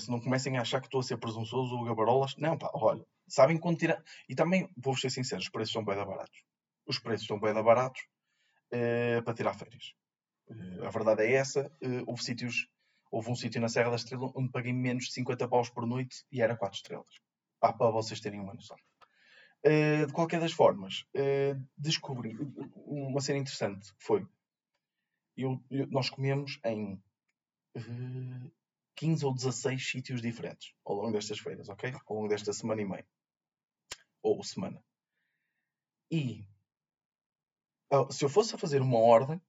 não 0.09 0.21
comecem 0.21 0.59
a 0.59 0.63
achar 0.63 0.81
que 0.81 0.87
estou 0.87 1.01
a 1.01 1.03
ser 1.03 1.17
presunçoso 1.17 1.75
ou 1.75 1.85
gabarolas, 1.85 2.37
não, 2.37 2.59
pá, 2.59 2.71
olha, 2.75 3.05
sabem 3.27 3.59
quando 3.59 3.79
tirar. 3.79 4.03
E 4.29 4.35
também, 4.35 4.69
vou 4.77 4.97
ser 4.97 5.11
sincero, 5.11 5.41
os 5.41 5.49
preços 5.49 5.73
são 5.73 5.85
bem 5.85 5.97
baratos. 5.97 6.45
Os 6.87 6.99
preços 6.99 7.27
são 7.27 7.41
bem 7.41 7.55
baratos 7.55 8.03
uh, 8.73 9.23
para 9.23 9.35
tirar 9.35 9.55
férias. 9.55 9.95
Uh, 10.49 10.85
a 10.85 10.91
verdade 10.91 11.23
é 11.23 11.33
essa. 11.33 11.71
houve 12.07 12.23
sítios, 12.23 12.69
houve 13.11 13.31
um 13.31 13.35
sítio 13.35 13.61
na 13.61 13.69
Serra 13.69 13.91
da 13.91 13.97
Estrela 13.97 14.31
onde 14.35 14.51
paguei 14.51 14.73
menos 14.73 15.05
de 15.05 15.13
50 15.13 15.49
paus 15.49 15.71
por 15.71 15.87
noite 15.87 16.25
e 16.31 16.43
era 16.43 16.57
4 16.57 16.77
estrelas. 16.77 17.21
Pá, 17.59 17.73
para 17.73 17.91
vocês 17.91 18.21
terem 18.21 18.41
uma 18.41 18.55
noção. 18.55 18.77
De 19.65 20.13
qualquer 20.13 20.41
das 20.41 20.53
formas, 20.53 21.05
descobri 21.79 22.37
uma 22.75 23.21
cena 23.21 23.39
interessante 23.39 23.95
que 23.95 24.05
foi 24.05 24.27
eu, 25.37 25.63
eu, 25.71 25.87
nós 25.89 26.11
comemos 26.11 26.59
em 26.65 26.95
uh, 26.95 27.01
eh, 27.77 28.51
15 28.97 29.25
ou 29.25 29.35
16 29.35 29.91
sítios 29.91 30.23
diferentes 30.23 30.75
ao 30.85 30.97
longo 30.97 31.13
destas 31.13 31.39
feiras, 31.39 31.69
ok? 31.69 31.93
Ao 32.07 32.17
longo 32.17 32.29
desta 32.29 32.53
semana 32.53 32.83
e 32.83 32.85
meia. 32.85 33.07
Ou 34.23 34.43
semana. 34.45 34.83
E 36.11 36.47
se 38.11 38.25
eu 38.25 38.29
fosse 38.29 38.55
a 38.55 38.59
fazer 38.59 38.81
uma 38.81 38.99
ordem 38.99 39.41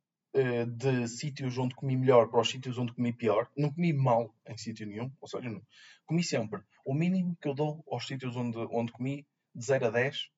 de 0.77 1.07
sítios 1.07 1.57
onde 1.57 1.75
comi 1.75 1.95
melhor 1.95 2.29
para 2.29 2.41
os 2.41 2.49
sítios 2.49 2.77
onde 2.77 2.93
comi 2.93 3.13
pior, 3.13 3.49
não 3.55 3.71
comi 3.71 3.93
mal 3.93 4.35
em 4.47 4.57
sítio 4.57 4.87
nenhum, 4.87 5.11
ou 5.21 5.27
seja, 5.27 5.49
não, 5.49 5.61
comi 6.05 6.23
sempre. 6.23 6.61
O 6.83 6.93
mínimo 6.93 7.37
que 7.39 7.47
eu 7.47 7.53
dou 7.53 7.83
aos 7.87 8.07
sítios 8.07 8.35
onde, 8.35 8.57
onde 8.71 8.91
comi 8.91 9.27
de 9.53 9.65
0 9.65 9.87
a 9.87 9.89
10 9.91 10.29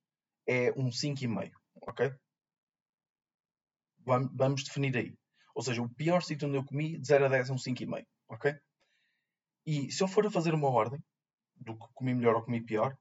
é 0.48 0.72
um 0.74 0.90
5,5, 0.90 1.52
ok? 1.82 2.14
Vamos 4.06 4.64
definir 4.64 4.96
aí. 4.98 5.18
Ou 5.55 5.63
seja, 5.63 5.81
o 5.81 5.89
pior 5.89 6.21
sítio 6.21 6.50
onde 6.50 6.57
eu 6.57 6.65
comi, 6.65 7.00
de 7.00 7.07
0 7.07 7.25
a 7.25 7.29
10 7.29 7.50
é 7.50 7.53
um 7.53 7.55
5,5, 7.55 8.05
ok? 8.27 8.59
E 9.65 9.89
se 9.91 10.03
eu 10.03 10.07
for 10.07 10.27
a 10.27 10.29
fazer 10.29 10.53
uma 10.53 10.69
ordem 10.69 11.01
do 11.55 11.77
que 11.77 11.88
comi 11.93 12.13
melhor 12.13 12.35
ou 12.35 12.43
comi 12.43 12.62
pior, 12.62 12.95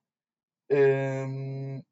hum, 0.71 1.83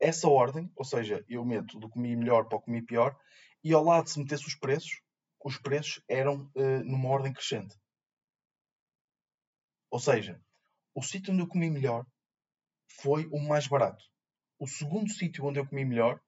essa 0.00 0.28
ordem, 0.28 0.72
ou 0.74 0.84
seja, 0.84 1.22
eu 1.28 1.44
meto 1.44 1.78
do 1.78 1.90
comi 1.90 2.16
melhor 2.16 2.46
para 2.48 2.56
o 2.56 2.62
comi 2.62 2.82
pior, 2.82 3.16
e 3.62 3.72
ao 3.72 3.84
lado 3.84 4.08
se 4.08 4.18
metesse 4.18 4.46
os 4.46 4.54
preços, 4.54 5.02
os 5.44 5.58
preços 5.58 6.02
eram 6.08 6.50
uh, 6.54 6.84
numa 6.84 7.10
ordem 7.10 7.32
crescente. 7.32 7.76
Ou 9.90 10.00
seja, 10.00 10.40
o 10.94 11.02
sítio 11.02 11.32
onde 11.32 11.42
eu 11.42 11.48
comi 11.48 11.70
melhor 11.70 12.06
foi 12.88 13.26
o 13.26 13.38
mais 13.38 13.66
barato. 13.66 14.02
O 14.58 14.66
segundo 14.66 15.10
sítio 15.12 15.44
onde 15.44 15.60
eu 15.60 15.66
comi 15.66 15.84
melhor 15.84 16.18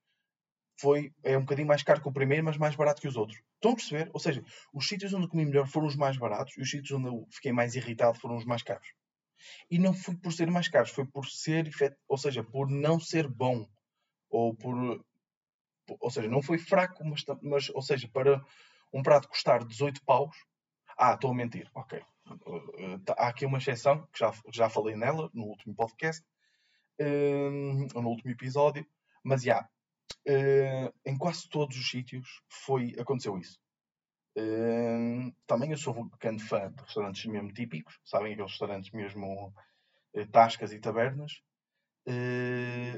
foi 0.79 1.13
é 1.23 1.37
um 1.37 1.41
bocadinho 1.41 1.69
mais 1.69 1.83
caro 1.83 2.01
que 2.01 2.09
o 2.09 2.13
primeiro, 2.13 2.45
mas 2.45 2.57
mais 2.57 2.77
barato 2.77 3.01
que 3.01 3.09
os 3.09 3.17
outros. 3.17 3.41
Estão 3.55 3.73
a 3.73 3.77
perceber? 3.77 4.11
Ou 4.13 4.21
seja, 4.21 4.45
os 4.73 4.87
sítios 4.87 5.13
onde 5.15 5.29
comi 5.29 5.45
melhor 5.45 5.67
foram 5.67 5.87
os 5.87 5.97
mais 5.97 6.17
baratos 6.17 6.57
e 6.57 6.61
os 6.61 6.71
sítios 6.71 6.93
onde 6.93 7.09
eu 7.09 7.27
fiquei 7.31 7.53
mais 7.53 7.75
irritado 7.75 8.19
foram 8.19 8.37
os 8.37 8.45
mais 8.45 8.63
caros. 8.63 8.89
E 9.71 9.79
não 9.79 9.95
foi 9.95 10.17
por 10.17 10.33
ser 10.33 10.51
mais 10.51 10.69
caros, 10.69 10.91
foi 10.91 11.07
por 11.07 11.27
ser, 11.27 11.71
ou 12.09 12.19
seja, 12.19 12.43
por 12.43 12.69
não 12.69 13.01
ser 13.01 13.29
bom. 13.29 13.67
Ou 14.29 14.55
por. 14.55 15.05
Ou 16.01 16.11
seja, 16.11 16.29
não 16.29 16.43
foi 16.43 16.59
fraco, 16.59 17.05
mas, 17.05 17.25
mas 17.43 17.71
ou 17.71 17.83
seja, 17.83 18.09
para 18.09 18.45
um 18.93 19.03
prato 19.03 19.29
custar 19.29 19.65
18 19.65 20.05
paus. 20.05 20.37
Ah, 20.99 21.15
estou 21.15 21.31
a 21.31 21.35
mentir, 21.35 21.71
ok. 21.75 22.03
Tá, 23.05 23.15
há 23.19 23.29
aqui 23.29 23.47
uma 23.47 23.59
exceção, 23.59 24.07
que 24.13 24.19
já, 24.19 24.33
já 24.53 24.69
falei 24.69 24.97
nela 24.97 25.31
no 25.33 25.45
último 25.45 25.75
podcast, 25.75 26.25
ou 27.95 28.03
no 28.03 28.09
último 28.09 28.31
episódio, 28.31 28.85
mas 29.23 29.43
já, 29.43 29.69
uh, 30.29 30.95
em 31.05 31.17
quase 31.17 31.49
todos 31.49 31.77
os 31.77 31.89
sítios 31.89 32.43
foi, 32.49 32.95
aconteceu 32.99 33.39
isso. 33.39 33.59
Uh, 34.37 35.33
também 35.47 35.71
eu 35.71 35.79
sou 35.79 35.99
um 35.99 36.09
grande 36.21 36.43
fã 36.45 36.71
de 36.71 36.83
restaurantes 36.83 37.25
mesmo 37.27 37.53
típicos, 37.53 37.99
sabem 38.05 38.33
aqueles 38.33 38.51
restaurantes 38.51 38.91
mesmo 38.93 39.55
uh, 40.15 40.27
tascas 40.31 40.73
e 40.73 40.79
tabernas, 40.79 41.43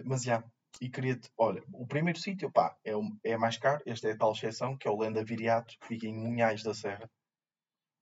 mas 0.04 0.22
já, 0.22 0.44
e 0.82 0.90
queria 0.90 1.18
olha, 1.38 1.62
o 1.72 1.86
primeiro 1.86 2.18
sítio, 2.18 2.52
pá, 2.52 2.76
é, 2.84 2.92
é 3.24 3.38
mais 3.38 3.56
caro, 3.56 3.82
esta 3.86 4.08
é 4.08 4.12
a 4.12 4.18
tal 4.18 4.32
exceção, 4.32 4.76
que 4.76 4.86
é 4.86 4.90
o 4.90 4.98
Lenda 4.98 5.24
Viriato, 5.24 5.74
que 5.80 5.86
fica 5.86 6.06
em 6.06 6.14
Munhais 6.14 6.62
da 6.62 6.74
Serra. 6.74 7.10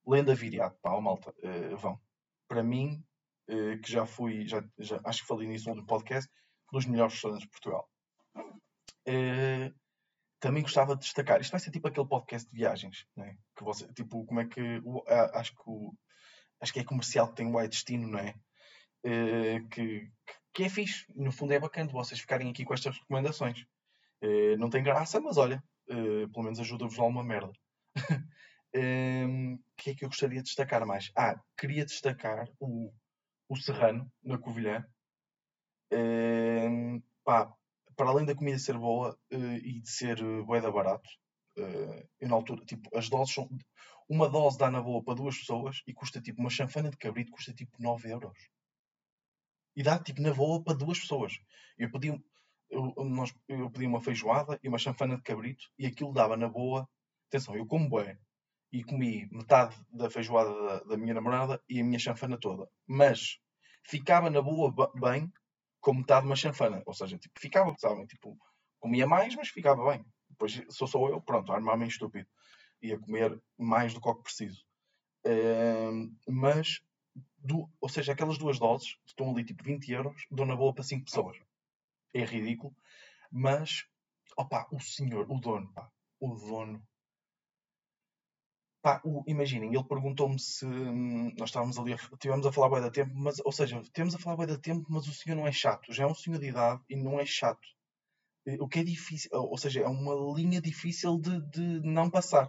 Lenda 0.05 0.35
Viriato, 0.35 0.77
pá, 0.83 0.93
oh, 0.95 1.01
malta, 1.01 1.33
vão. 1.79 2.01
Para 2.49 2.65
mim, 2.65 3.05
eh, 3.49 3.79
que 3.79 3.91
já 3.91 4.05
fui, 4.05 4.47
já, 4.47 4.63
já, 4.79 5.01
acho 5.05 5.23
que 5.23 5.29
falei 5.29 5.47
nisso 5.47 5.73
no 5.75 5.87
podcast, 5.87 6.31
dos 6.73 6.85
melhores 6.87 7.15
restaurantes 7.15 7.47
de 7.47 7.51
Portugal. 7.51 7.89
Uh, 9.09 9.75
também 10.41 10.63
gostava 10.63 10.95
de 10.95 11.03
destacar, 11.03 11.41
isto 11.41 11.51
vai 11.51 11.61
ser 11.61 11.71
tipo 11.71 11.89
aquele 11.89 12.07
podcast 12.07 12.49
de 12.49 12.57
viagens, 12.57 13.07
né? 13.17 13.37
que 13.57 13.65
você, 13.65 13.91
tipo, 13.95 14.25
como 14.27 14.41
é 14.41 14.47
que, 14.47 14.79
uh, 14.79 15.03
acho 15.35 15.53
que 15.55 15.63
o, 15.67 15.95
acho 16.61 16.73
que 16.73 16.81
é 16.81 16.85
comercial 16.85 17.29
que 17.29 17.37
tem 17.37 17.47
o 17.47 17.69
destino, 17.69 18.07
não 18.09 18.19
é? 18.19 18.35
Uh, 19.05 19.69
que, 19.69 20.11
que 20.53 20.65
é 20.65 20.69
fixe, 20.69 21.07
no 21.15 21.33
fundo 21.33 21.53
é 21.53 21.59
bacana 21.59 21.91
vocês 21.91 22.21
ficarem 22.21 22.51
aqui 22.51 22.65
com 22.65 22.75
estas 22.75 22.99
recomendações. 22.99 23.63
Uh, 24.23 24.57
não 24.59 24.69
tem 24.71 24.83
graça, 24.83 25.21
mas 25.21 25.37
olha, 25.37 25.63
pelo 25.87 26.43
menos 26.43 26.59
ajuda-vos 26.59 26.97
lá 26.97 27.05
uma 27.05 27.25
merda. 27.25 27.53
O 28.75 28.79
um, 28.79 29.59
que 29.75 29.91
é 29.91 29.95
que 29.95 30.05
eu 30.05 30.09
gostaria 30.11 30.41
de 30.41 30.45
destacar 30.45 30.85
mais? 30.85 31.11
Ah, 31.17 31.41
queria 31.57 31.83
destacar 31.87 32.47
o 32.61 32.93
o 33.49 33.57
Serrano, 33.57 34.11
na 34.23 34.39
Covilhã. 34.39 34.85
Uh, 35.93 37.03
pá, 37.25 37.53
para 37.97 38.11
além 38.11 38.26
da 38.26 38.35
comida 38.35 38.59
ser 38.59 38.79
boa 38.79 39.19
uh, 39.33 39.55
e 39.57 39.81
de 39.81 39.91
ser 39.91 40.23
uh, 40.23 40.45
bué 40.45 40.61
da 40.61 40.71
barato, 40.71 41.09
uh, 41.59 42.09
eu 42.21 42.29
na 42.29 42.35
altura, 42.35 42.65
tipo, 42.65 42.88
as 42.97 43.09
doses 43.09 43.35
são. 43.35 43.49
Uma 44.09 44.29
dose 44.29 44.59
dá 44.59 44.71
na 44.71 44.81
boa 44.81 45.03
para 45.03 45.15
duas 45.15 45.37
pessoas 45.37 45.83
e 45.87 45.93
custa 45.93 46.21
tipo 46.21 46.41
uma 46.41 46.50
chanfana 46.50 46.91
de 46.91 46.97
cabrito, 46.97 47.33
custa 47.33 47.53
tipo 47.53 47.73
9 47.81 48.09
euros. 48.09 48.38
E 49.75 49.83
dá 49.83 49.99
tipo 49.99 50.23
na 50.23 50.33
boa 50.33 50.62
para 50.62 50.76
duas 50.76 51.00
pessoas. 51.00 51.37
Eu 51.76 51.91
pedi, 51.91 52.09
eu, 52.71 52.95
nós, 53.05 53.35
eu 53.49 53.69
pedi 53.69 53.87
uma 53.87 54.00
feijoada 54.00 54.61
e 54.62 54.69
uma 54.69 54.79
chanfana 54.79 55.17
de 55.17 55.23
cabrito 55.23 55.65
e 55.76 55.87
aquilo 55.87 56.12
dava 56.12 56.37
na 56.37 56.49
boa. 56.49 56.88
Atenção, 57.29 57.57
eu 57.57 57.67
como 57.67 57.91
bem 57.91 58.17
e 58.73 58.85
comi 58.85 59.29
metade 59.33 59.76
da 59.91 60.09
feijoada 60.09 60.55
da, 60.55 60.85
da, 60.85 60.97
minha 60.97 61.15
namorada 61.15 61.61
e 61.69 61.81
a 61.81 61.85
minha 61.85 61.99
chanfana 61.99 62.38
toda. 62.38 62.69
Mas 62.87 63.38
ficava 63.83 64.31
na 64.31 64.41
boa 64.41 64.73
bem 64.95 65.33
com 65.87 65.95
metade 65.95 66.23
de 66.23 66.26
uma 66.26 66.35
chanfana. 66.35 66.83
Ou 66.85 66.93
seja, 66.93 67.16
tipo, 67.16 67.38
ficava, 67.38 67.73
sabem? 67.78 68.05
Tipo, 68.07 68.37
comia 68.81 69.07
mais, 69.07 69.37
mas 69.37 69.50
ficava 69.50 69.88
bem. 69.93 70.05
Depois 70.28 70.61
sou 70.69 70.88
só 70.88 71.09
eu, 71.09 71.21
pronto, 71.21 71.52
armar-me 71.52 71.87
estúpido. 71.87 72.28
Ia 72.83 72.99
comer 72.99 73.40
mais 73.57 73.95
do 73.95 74.00
que 74.00 74.09
o 74.09 74.14
que 74.16 74.25
preciso. 74.25 74.66
Uh, 75.25 76.12
mas, 76.28 76.81
do, 77.38 77.71
ou 77.81 77.88
seja, 77.88 78.12
aquelas 78.12 78.37
duas 78.37 78.59
doses 78.59 78.97
estão 79.07 79.31
ali 79.31 79.45
tipo 79.45 79.62
20 79.62 79.93
euros, 79.93 80.26
dou 80.28 80.45
na 80.45 80.57
boa 80.57 80.75
para 80.75 80.83
5 80.83 81.05
pessoas. 81.05 81.38
É 82.12 82.25
ridículo. 82.25 82.75
Mas, 83.31 83.87
opa, 84.37 84.66
o 84.73 84.81
senhor, 84.81 85.31
o 85.31 85.38
dono, 85.38 85.73
pá, 85.73 85.88
o 86.19 86.35
dono 86.35 86.85
Pá, 88.87 89.02
imaginem, 89.26 89.75
ele 89.75 89.83
perguntou-me 89.83 90.38
se 90.38 90.64
hum, 90.64 91.35
nós 91.37 91.49
estávamos 91.49 91.76
ali, 91.76 91.95
estivemos 91.95 92.47
a 92.47 92.52
falar 92.52 92.71
bem 92.71 92.81
da 92.81 92.88
tempo, 92.88 93.12
mas, 93.16 93.40
ou 93.45 93.50
seja, 93.50 93.83
temos 93.93 94.14
a 94.14 94.19
falar 94.21 94.37
bem 94.37 94.47
da 94.47 94.57
tempo, 94.57 94.87
mas 94.88 95.09
o 95.09 95.12
senhor 95.12 95.35
não 95.35 95.45
é 95.45 95.50
chato, 95.50 95.93
já 95.93 96.05
é 96.05 96.07
um 96.07 96.14
senhor 96.14 96.38
de 96.38 96.47
idade 96.47 96.81
e 96.88 96.95
não 96.95 97.19
é 97.19 97.26
chato. 97.26 97.66
O 98.61 98.69
que 98.69 98.78
é 98.78 98.85
difícil, 98.85 99.28
ou 99.33 99.59
seja, 99.59 99.81
é 99.81 99.88
uma 99.88 100.14
linha 100.38 100.61
difícil 100.61 101.19
de, 101.19 101.40
de 101.50 101.81
não 101.83 102.09
passar. 102.09 102.47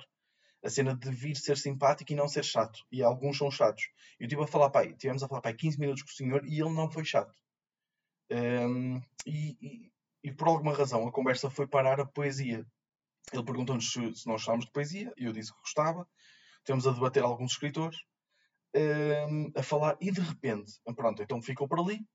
A 0.63 0.70
cena 0.70 0.96
de 0.96 1.10
vir 1.10 1.36
ser 1.36 1.58
simpático 1.58 2.13
e 2.13 2.15
não 2.15 2.27
ser 2.27 2.46
chato. 2.46 2.86
E 2.91 3.01
alguns 3.01 3.39
são 3.39 3.50
chatos. 3.50 3.86
Eu 4.20 4.27
estive 4.27 4.44
a 4.44 4.48
falar, 4.48 4.70
pai, 4.70 4.94
tivemos 4.94 5.24
a 5.24 5.27
falar, 5.27 5.41
pai, 5.41 5.56
15 5.56 5.79
minutos 5.79 6.03
com 6.03 6.12
o 6.12 6.13
senhor 6.13 6.46
e 6.46 6.62
ele 6.62 6.72
não 6.72 6.91
foi 6.91 7.03
chato. 7.03 7.34
Um, 8.32 9.01
e, 9.25 9.58
e, 9.60 9.91
e, 10.25 10.32
por 10.32 10.50
alguma 10.50 10.75
razão 10.75 11.08
a 11.08 11.12
conversa 11.12 11.50
foi 11.50 11.65
parar 11.65 12.00
a 12.00 12.06
poesia. 12.06 12.63
Ele 13.31 13.43
perguntou-nos 13.43 13.91
se, 13.91 14.15
se, 14.15 14.27
nós 14.27 14.38
gostávamos 14.38 14.65
de 14.65 14.72
poesia, 14.72 15.13
e 15.17 15.25
eu 15.25 15.34
disse 15.34 15.51
que 15.53 15.60
gostava. 15.60 16.07
Temos 16.63 16.88
a 16.88 16.91
debater 16.91 17.24
alguns 17.24 17.51
escritores, 17.51 17.98
um, 18.75 19.51
a 19.55 19.63
falar, 19.63 19.98
e 20.01 20.12
de 20.12 20.22
repente, 20.22 20.74
pronto, 20.96 21.22
então 21.22 21.41
ficou 21.41 21.67
por 21.67 21.79
ali, 21.79 22.05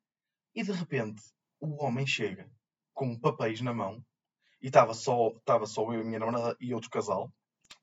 e 0.54 0.62
de 0.62 0.72
repente 0.72 1.22
o 1.60 1.82
homem 1.84 2.06
chega 2.06 2.50
com 2.92 3.18
papéis 3.18 3.60
na 3.60 3.72
mão, 3.72 4.04
e 4.60 4.66
estava 4.66 4.94
só, 4.94 5.28
estava 5.30 5.66
só 5.66 5.92
eu 5.92 6.00
e 6.00 6.02
a 6.02 6.04
minha 6.04 6.18
namorada 6.18 6.56
e 6.60 6.74
outro 6.74 6.90
casal, 6.90 7.32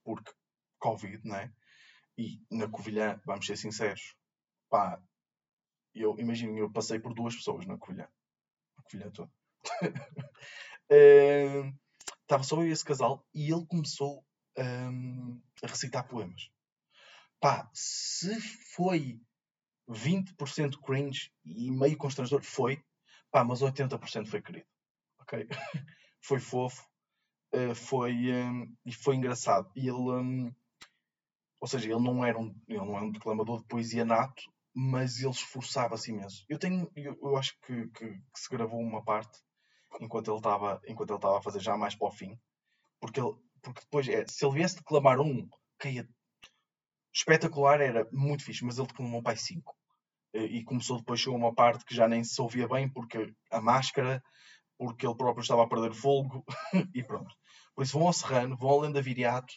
porque 0.04 0.32
Covid, 0.78 1.20
não 1.26 1.36
é? 1.36 1.52
E 2.16 2.40
na 2.50 2.68
Covilhã, 2.68 3.20
vamos 3.24 3.46
ser 3.46 3.56
sinceros, 3.56 4.14
pá, 4.68 5.02
eu 5.94 6.16
imagino, 6.18 6.56
eu 6.58 6.70
passei 6.70 6.98
por 6.98 7.12
duas 7.14 7.34
pessoas 7.34 7.66
na 7.66 7.76
Covilhã. 7.76 8.08
A 8.76 8.82
Covilhã 8.82 9.10
toda. 9.10 9.30
uh, 10.90 11.78
Estava 12.30 12.44
só 12.44 12.60
eu 12.60 12.68
e 12.68 12.70
esse 12.70 12.84
casal 12.84 13.26
e 13.34 13.52
ele 13.52 13.66
começou 13.66 14.24
um, 14.56 15.42
a 15.64 15.66
recitar 15.66 16.06
poemas. 16.06 16.48
Pá, 17.40 17.68
se 17.74 18.40
foi 18.40 19.20
20% 19.88 20.80
cringe 20.80 21.32
e 21.44 21.72
meio 21.72 21.98
constrangedor, 21.98 22.44
foi. 22.44 22.80
Pá, 23.32 23.42
mas 23.42 23.62
80% 23.62 24.28
foi 24.28 24.40
querido. 24.40 24.68
Ok? 25.18 25.44
foi 26.22 26.38
fofo. 26.38 26.86
uh, 27.52 27.74
foi, 27.74 28.32
um, 28.32 28.76
e 28.86 28.92
foi 28.92 29.16
engraçado. 29.16 29.68
Ele, 29.74 29.90
um, 29.90 30.54
ou 31.60 31.66
seja, 31.66 31.90
ele 31.90 32.00
não 32.00 32.24
era 32.24 32.38
um, 32.38 32.54
ele 32.68 32.78
não 32.78 32.96
é 32.96 33.02
um 33.02 33.10
declamador 33.10 33.60
de 33.60 33.66
poesia 33.66 34.04
nato, 34.04 34.44
mas 34.72 35.18
ele 35.18 35.30
esforçava-se 35.30 36.12
imenso. 36.12 36.44
Eu 36.48 36.60
tenho, 36.60 36.88
eu, 36.94 37.18
eu 37.20 37.36
acho 37.36 37.58
que, 37.62 37.88
que, 37.88 38.08
que, 38.08 38.38
se 38.40 38.48
gravou 38.48 38.78
uma 38.78 39.02
parte 39.04 39.36
enquanto 40.00 40.30
ele 40.30 40.38
estava, 40.38 40.80
enquanto 40.86 41.10
ele 41.10 41.18
estava 41.18 41.38
a 41.38 41.42
fazer 41.42 41.60
já 41.60 41.76
mais 41.76 41.94
para 41.94 42.08
o 42.08 42.10
fim, 42.10 42.38
porque 43.00 43.20
ele, 43.20 43.34
porque 43.62 43.80
depois 43.80 44.08
é, 44.08 44.26
se 44.26 44.44
ele 44.44 44.54
viesse 44.54 44.76
declamar 44.76 45.20
um, 45.20 45.48
caía 45.78 46.08
espetacular, 47.14 47.80
era 47.80 48.08
muito 48.12 48.44
fixe, 48.44 48.64
mas 48.64 48.78
ele 48.78 48.86
declamou 48.86 49.22
pai 49.22 49.36
5. 49.36 49.76
E 50.32 50.62
começou 50.62 50.98
depois, 50.98 51.20
chegou 51.20 51.36
uma 51.36 51.54
parte 51.54 51.84
que 51.84 51.94
já 51.94 52.06
nem 52.06 52.22
se 52.22 52.40
ouvia 52.40 52.68
bem, 52.68 52.88
porque 52.88 53.34
a 53.50 53.60
máscara, 53.60 54.22
porque 54.78 55.04
ele 55.04 55.16
próprio 55.16 55.42
estava 55.42 55.64
a 55.64 55.68
perder 55.68 55.92
fogo, 55.92 56.44
e 56.94 57.02
pronto. 57.02 57.34
Por 57.74 57.82
isso 57.82 57.98
vão 57.98 58.06
ao 58.06 58.12
Serrano, 58.12 58.56
vão 58.56 58.70
ao 58.70 58.80
Lenda 58.80 59.02
Viriato. 59.02 59.52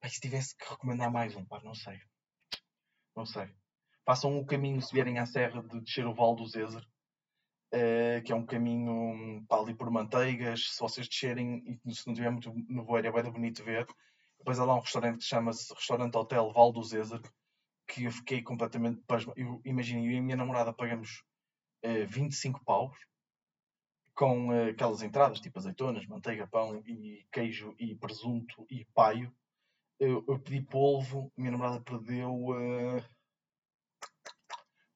Pai, 0.00 0.10
se 0.10 0.20
tivesse 0.20 0.54
que 0.56 0.68
recomendar 0.68 1.10
mais 1.10 1.34
um, 1.34 1.44
pá, 1.46 1.60
não 1.62 1.74
sei. 1.74 1.98
Não 3.16 3.24
sei. 3.24 3.48
Façam 4.04 4.38
o 4.38 4.44
caminho, 4.44 4.82
se 4.82 4.92
vierem 4.92 5.18
à 5.18 5.24
serra, 5.24 5.62
de 5.62 5.80
descer 5.80 6.06
o 6.06 6.14
Val 6.14 6.34
do 6.34 6.46
Zezer, 6.46 6.86
uh, 7.72 8.22
que 8.22 8.32
é 8.32 8.34
um 8.34 8.46
caminho 8.46 9.44
para 9.48 9.62
ali 9.62 9.74
por 9.74 9.90
manteigas. 9.90 10.74
Se 10.74 10.80
vocês 10.80 11.08
descerem, 11.08 11.80
e 11.84 11.94
se 11.94 12.06
não 12.06 12.14
tiver 12.14 12.30
muito 12.30 12.52
nevoeiro, 12.68 13.08
é 13.08 13.22
bem 13.22 13.32
bonito 13.32 13.64
ver. 13.64 13.86
Depois 14.38 14.58
há 14.58 14.64
lá 14.64 14.74
um 14.74 14.80
restaurante 14.80 15.18
que 15.18 15.24
chama-se 15.24 15.72
Restaurante 15.72 16.16
Hotel 16.16 16.52
Val 16.52 16.70
do 16.70 16.82
Zezer, 16.82 17.22
que 17.86 18.04
eu 18.04 18.12
fiquei 18.12 18.42
completamente 18.42 19.00
pasmado. 19.06 19.38
Imaginem, 19.64 20.06
eu 20.06 20.12
e 20.12 20.18
a 20.18 20.22
minha 20.22 20.36
namorada 20.36 20.72
pagamos 20.72 21.22
uh, 21.84 21.88
eh, 21.88 22.04
25 22.04 22.62
paus 22.64 22.96
com 24.14 24.48
uh, 24.48 24.70
aquelas 24.70 25.02
entradas, 25.02 25.40
tipo 25.40 25.58
azeitonas, 25.58 26.06
manteiga, 26.06 26.46
pão 26.46 26.76
e 26.86 27.26
queijo 27.32 27.74
e 27.78 27.94
presunto 27.96 28.66
e 28.70 28.84
paio. 28.94 29.34
Eu, 29.98 30.24
eu 30.28 30.38
pedi 30.38 30.60
polvo, 30.60 31.32
minha 31.36 31.50
namorada 31.50 31.80
perdeu. 31.80 32.30
Uh, 32.34 33.02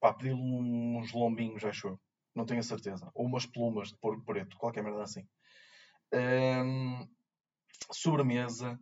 pá, 0.00 0.12
pediu 0.12 0.36
uns 0.36 1.12
lombinhos, 1.12 1.64
acho 1.64 1.88
eu. 1.88 2.00
Não 2.34 2.46
tenho 2.46 2.60
a 2.60 2.62
certeza. 2.62 3.10
Ou 3.14 3.26
umas 3.26 3.46
plumas 3.46 3.88
de 3.88 3.96
porco 3.98 4.24
preto, 4.24 4.56
qualquer 4.56 4.82
merda 4.82 5.02
assim. 5.02 5.26
Um, 6.12 7.06
sobremesa 7.92 8.78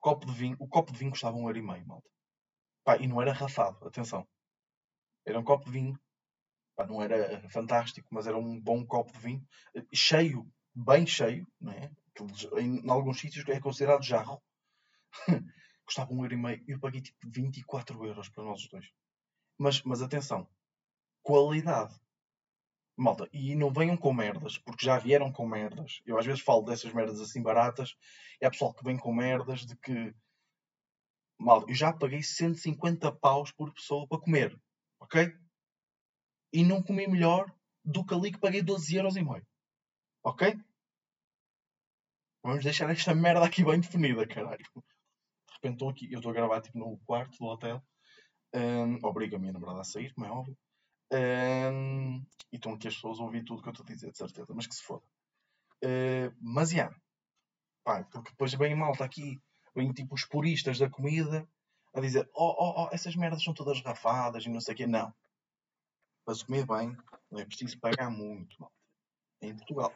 Copo 0.00 0.26
de 0.26 0.32
vinho. 0.32 0.56
O 0.58 0.66
copo 0.66 0.92
de 0.92 0.98
vinho 0.98 1.10
custava 1.10 1.36
um 1.36 1.46
euro 1.46 1.58
e 1.58 1.62
meio, 1.62 1.86
malta. 1.86 2.08
Pá, 2.82 2.96
e 2.96 3.06
não 3.06 3.20
era 3.20 3.32
rafado, 3.32 3.86
atenção. 3.86 4.26
Era 5.26 5.38
um 5.38 5.44
copo 5.44 5.66
de 5.66 5.72
vinho. 5.72 6.00
Pá, 6.74 6.86
não 6.86 7.02
era 7.02 7.46
fantástico, 7.50 8.08
mas 8.10 8.26
era 8.26 8.36
um 8.36 8.58
bom 8.58 8.84
copo 8.84 9.12
de 9.12 9.18
vinho. 9.18 9.46
Cheio, 9.92 10.50
bem 10.74 11.06
cheio, 11.06 11.46
não 11.60 11.72
é? 11.72 11.92
Em, 12.58 12.78
em 12.78 12.90
alguns 12.90 13.20
sítios 13.20 13.46
é 13.46 13.60
considerado 13.60 14.02
jarro. 14.02 14.42
custava 15.84 16.12
um 16.14 16.22
euro 16.22 16.34
e 16.34 16.36
meio. 16.38 16.64
Eu 16.66 16.80
paguei 16.80 17.02
tipo 17.02 17.18
24 17.28 18.06
euros 18.06 18.30
para 18.30 18.44
nós 18.44 18.66
dois. 18.68 18.90
Mas, 19.58 19.82
mas 19.82 20.00
atenção. 20.00 20.48
Qualidade. 21.22 21.94
Malta, 23.00 23.26
e 23.32 23.56
não 23.56 23.72
venham 23.72 23.96
com 23.96 24.12
merdas, 24.12 24.58
porque 24.58 24.84
já 24.84 24.98
vieram 24.98 25.32
com 25.32 25.48
merdas. 25.48 26.02
Eu 26.04 26.18
às 26.18 26.26
vezes 26.26 26.42
falo 26.42 26.60
dessas 26.60 26.92
merdas 26.92 27.18
assim 27.18 27.42
baratas, 27.42 27.96
e 28.38 28.44
há 28.44 28.50
pessoal 28.50 28.74
que 28.74 28.84
vem 28.84 28.98
com 28.98 29.10
merdas 29.10 29.60
de 29.64 29.74
que. 29.76 30.14
Malta, 31.38 31.70
eu 31.70 31.74
já 31.74 31.94
paguei 31.94 32.22
150 32.22 33.10
paus 33.12 33.50
por 33.52 33.72
pessoa 33.72 34.06
para 34.06 34.20
comer, 34.20 34.54
ok? 35.00 35.34
E 36.52 36.62
não 36.62 36.82
comi 36.82 37.06
melhor 37.08 37.50
do 37.82 38.04
que 38.04 38.12
ali 38.12 38.32
que 38.32 38.38
paguei 38.38 38.60
12 38.60 38.94
euros 38.94 39.16
e 39.16 39.22
meio, 39.22 39.46
ok? 40.22 40.60
Vamos 42.44 42.62
deixar 42.62 42.90
esta 42.90 43.14
merda 43.14 43.46
aqui 43.46 43.64
bem 43.64 43.80
definida, 43.80 44.26
caralho. 44.26 44.58
De 44.58 45.54
repente 45.54 45.72
estou 45.72 45.88
aqui, 45.88 46.12
eu 46.12 46.18
estou 46.18 46.32
a 46.32 46.34
gravar 46.34 46.60
tipo 46.60 46.78
no 46.78 46.98
quarto 47.06 47.38
do 47.38 47.46
hotel. 47.46 47.82
Um, 48.54 48.98
obriga 49.02 49.36
a 49.36 49.38
minha 49.38 49.54
namorada 49.54 49.80
a 49.80 49.84
sair, 49.84 50.12
como 50.12 50.26
é 50.26 50.30
óbvio. 50.30 50.58
Um, 51.12 52.24
e 52.52 52.56
estão 52.56 52.72
aqui 52.72 52.86
as 52.88 52.94
pessoas 52.94 53.18
a 53.18 53.22
ouvir 53.22 53.44
tudo 53.44 53.62
que 53.62 53.68
eu 53.68 53.72
estou 53.72 53.84
a 53.84 53.88
dizer, 53.88 54.12
de 54.12 54.18
certeza, 54.18 54.52
mas 54.54 54.66
que 54.66 54.74
se 54.74 54.82
foda. 54.82 55.04
Uh, 55.82 56.34
mas, 56.40 56.70
já, 56.70 56.94
pá, 57.82 58.04
porque 58.04 58.30
depois 58.30 58.52
vem 58.54 58.74
malta 58.74 59.04
aqui, 59.04 59.40
vem 59.74 59.92
tipo 59.92 60.14
os 60.14 60.24
puristas 60.24 60.78
da 60.78 60.88
comida 60.88 61.48
a 61.94 62.00
dizer: 62.00 62.28
oh, 62.34 62.54
oh, 62.58 62.84
oh, 62.84 62.88
essas 62.92 63.16
merdas 63.16 63.42
são 63.42 63.54
todas 63.54 63.82
rafadas 63.82 64.44
e 64.44 64.48
não 64.48 64.60
sei 64.60 64.74
o 64.74 64.76
quê. 64.76 64.86
Não. 64.86 65.12
Para 66.24 66.34
se 66.34 66.44
comer 66.44 66.66
bem, 66.66 66.96
não 67.30 67.40
é 67.40 67.44
preciso 67.44 67.78
pagar 67.80 68.10
muito, 68.10 68.54
malta. 68.60 68.76
Em 69.42 69.56
Portugal. 69.56 69.92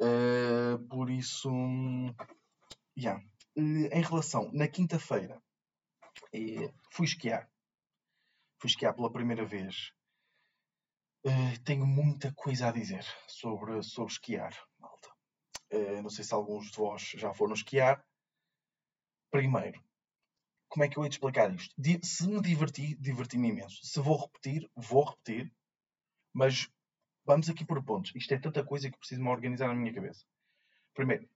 Uh, 0.00 0.78
por 0.88 1.08
isso, 1.08 1.48
yeah. 2.98 3.22
Uh, 3.56 3.86
em 3.92 4.02
relação, 4.02 4.50
na 4.52 4.66
quinta-feira, 4.66 5.40
fui 6.90 7.06
esquiar 7.06 7.48
fui 8.64 8.70
esquiar 8.70 8.94
pela 8.94 9.12
primeira 9.12 9.44
vez. 9.44 9.92
Uh, 11.22 11.62
tenho 11.64 11.86
muita 11.86 12.32
coisa 12.32 12.68
a 12.68 12.72
dizer 12.72 13.04
sobre, 13.28 13.82
sobre 13.82 14.10
esquiar, 14.10 14.58
malta. 14.78 15.10
Uh, 15.70 16.00
não 16.00 16.08
sei 16.08 16.24
se 16.24 16.32
alguns 16.32 16.70
de 16.70 16.76
vós 16.78 17.02
já 17.14 17.34
foram 17.34 17.52
esquiar. 17.52 18.02
Primeiro, 19.30 19.84
como 20.68 20.82
é 20.82 20.88
que 20.88 20.96
eu 20.96 21.04
ia 21.04 21.10
te 21.10 21.14
explicar 21.14 21.54
isto? 21.54 21.74
se 22.02 22.26
me 22.26 22.40
diverti, 22.40 22.94
diverti-me 22.94 23.50
imenso. 23.50 23.84
Se 23.84 24.00
vou 24.00 24.16
repetir, 24.16 24.70
vou 24.74 25.04
repetir. 25.04 25.52
Mas 26.32 26.70
vamos 27.22 27.50
aqui 27.50 27.66
por 27.66 27.84
pontos. 27.84 28.12
Isto 28.14 28.32
é 28.32 28.38
tanta 28.38 28.64
coisa 28.64 28.90
que 28.90 28.96
preciso 28.96 29.20
me 29.20 29.28
organizar 29.28 29.68
na 29.68 29.74
minha 29.74 29.92
cabeça. 29.92 30.24
Primeiro, 30.94 31.28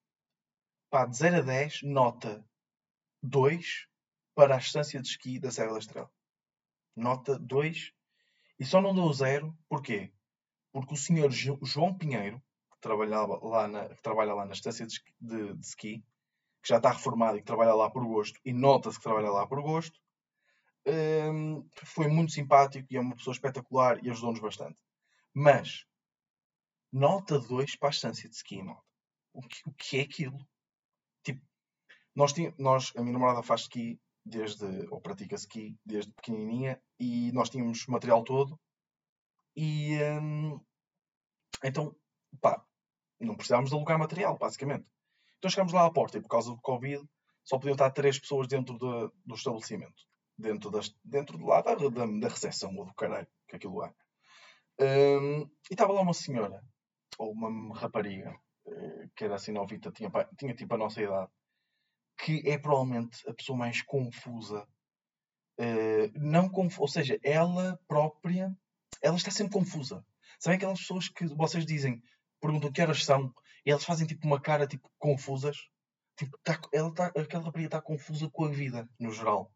pá, 0.89 1.05
de 1.05 1.15
0 1.15 1.37
a 1.37 1.43
10, 1.43 1.83
nota 1.83 2.43
2 3.23 3.87
para 4.35 4.55
a 4.55 4.59
distância 4.59 4.99
de 4.99 5.09
esqui 5.09 5.39
da 5.39 5.51
Serra 5.51 5.73
da 5.73 5.79
Estrela 5.79 6.11
nota 6.99 7.39
2, 7.39 7.93
e 8.59 8.65
só 8.65 8.81
não 8.81 8.95
deu 8.95 9.13
0, 9.13 9.57
porquê? 9.69 10.13
Porque 10.73 10.95
o 10.95 10.97
senhor 10.97 11.31
João 11.31 11.97
Pinheiro, 11.97 12.43
que, 12.71 12.81
trabalhava 12.81 13.39
lá 13.43 13.69
na, 13.69 13.89
que 13.89 14.03
trabalha 14.03 14.35
lá 14.35 14.45
na 14.45 14.53
estância 14.53 14.87
de, 14.87 15.01
de, 15.21 15.55
de 15.55 15.67
ski, 15.67 16.05
que 16.63 16.69
já 16.69 16.77
está 16.77 16.91
reformado 16.91 17.37
e 17.37 17.41
que 17.41 17.47
trabalha 17.47 17.75
lá 17.75 17.91
por 17.91 18.05
gosto, 18.05 18.39
e 18.45 18.53
nota-se 18.53 18.99
que 18.99 19.05
trabalha 19.05 19.31
lá 19.31 19.47
por 19.47 19.63
gosto, 19.63 19.99
um, 20.87 21.69
foi 21.85 22.09
muito 22.09 22.33
simpático 22.33 22.87
e 22.91 22.97
é 22.97 23.01
uma 23.01 23.15
pessoa 23.15 23.33
espetacular 23.33 24.03
e 24.05 24.11
ajudou-nos 24.11 24.41
bastante. 24.41 24.79
Mas, 25.35 25.85
nota 26.93 27.39
2 27.39 27.77
para 27.77 27.89
a 27.89 27.91
estância 27.91 28.29
de 28.29 28.35
ski. 28.35 28.63
O 29.33 29.43
que, 29.43 29.69
o 29.69 29.73
que 29.75 29.99
é 29.99 30.03
aquilo? 30.03 30.39
Tipo, 31.23 31.41
nós, 32.15 32.33
tínhamos, 32.33 32.59
nós, 32.59 32.93
a 32.97 33.01
minha 33.03 33.13
namorada 33.13 33.43
faz 33.43 33.63
ski 33.63 34.01
desde, 34.29 34.67
ou 34.91 35.01
pratica 35.01 35.35
ski 35.37 35.77
desde 35.85 36.13
pequenininha 36.13 36.81
e 36.99 37.33
nós 37.33 37.51
tínhamos 37.51 37.87
material 37.87 38.23
todo 38.23 38.59
e 39.57 39.99
hum, 40.21 40.61
então, 41.65 41.95
pá, 42.41 42.65
não 43.21 43.35
precisávamos 43.35 43.71
de 43.71 43.77
alugar 43.77 43.99
material, 43.99 44.39
basicamente. 44.39 44.87
Então 45.39 45.51
chegámos 45.51 45.73
lá 45.73 45.87
à 45.87 45.91
porta 45.91 46.19
e 46.19 46.21
por 46.21 46.29
causa 46.29 46.51
do 46.51 46.61
Covid 46.61 47.05
só 47.45 47.57
podiam 47.59 47.75
estar 47.75 47.91
três 47.91 48.19
pessoas 48.19 48.47
dentro 48.47 48.75
de, 48.79 49.13
do 49.25 49.35
estabelecimento. 49.35 50.07
Dentro, 50.37 50.71
das, 50.71 50.95
dentro 51.03 51.37
de 51.37 51.45
lá 51.45 51.61
da, 51.63 51.75
da, 51.75 51.89
da 51.89 52.29
recepção 52.29 52.77
ou 52.77 52.87
do 52.87 52.95
caralho 52.95 53.27
que 53.49 53.57
aquilo 53.57 53.85
é. 53.85 53.93
Um, 54.81 55.41
e 55.69 55.73
estava 55.73 55.93
lá 55.93 56.01
uma 56.01 56.15
senhora, 56.15 56.63
ou 57.19 57.33
uma 57.33 57.77
rapariga, 57.77 58.39
eh, 58.65 59.09
que 59.17 59.25
era 59.25 59.35
assim 59.35 59.51
novita, 59.51 59.91
tinha, 59.91 60.09
tinha 60.39 60.55
tipo 60.55 60.73
a 60.73 60.79
nossa 60.79 61.03
idade, 61.03 61.33
que 62.19 62.43
é 62.45 62.59
provavelmente 62.59 63.29
a 63.29 63.33
pessoa 63.33 63.57
mais 63.57 63.81
confusa. 63.83 64.67
Uh, 65.59 66.11
não 66.15 66.49
conf... 66.49 66.79
Ou 66.79 66.89
seja, 66.89 67.19
ela 67.23 67.79
própria, 67.87 68.57
ela 69.01 69.17
está 69.17 69.31
sempre 69.31 69.53
confusa. 69.53 70.05
Sabem 70.39 70.57
aquelas 70.57 70.81
pessoas 70.81 71.09
que 71.09 71.27
vocês 71.27 71.65
dizem, 71.65 72.03
perguntam 72.41 72.73
que 72.73 72.83
horas 72.83 73.05
são, 73.05 73.33
e 73.65 73.71
elas 73.71 73.85
fazem 73.85 74.07
tipo 74.07 74.27
uma 74.27 74.41
cara 74.41 74.67
tipo 74.67 74.91
confusas? 74.99 75.57
Tipo, 76.17 76.37
tá, 76.43 76.61
ela 76.73 76.93
tá, 76.93 77.07
aquela 77.07 77.45
rapariga 77.45 77.69
está 77.69 77.81
confusa 77.81 78.29
com 78.31 78.45
a 78.45 78.49
vida, 78.49 78.89
no 78.99 79.13
geral. 79.13 79.53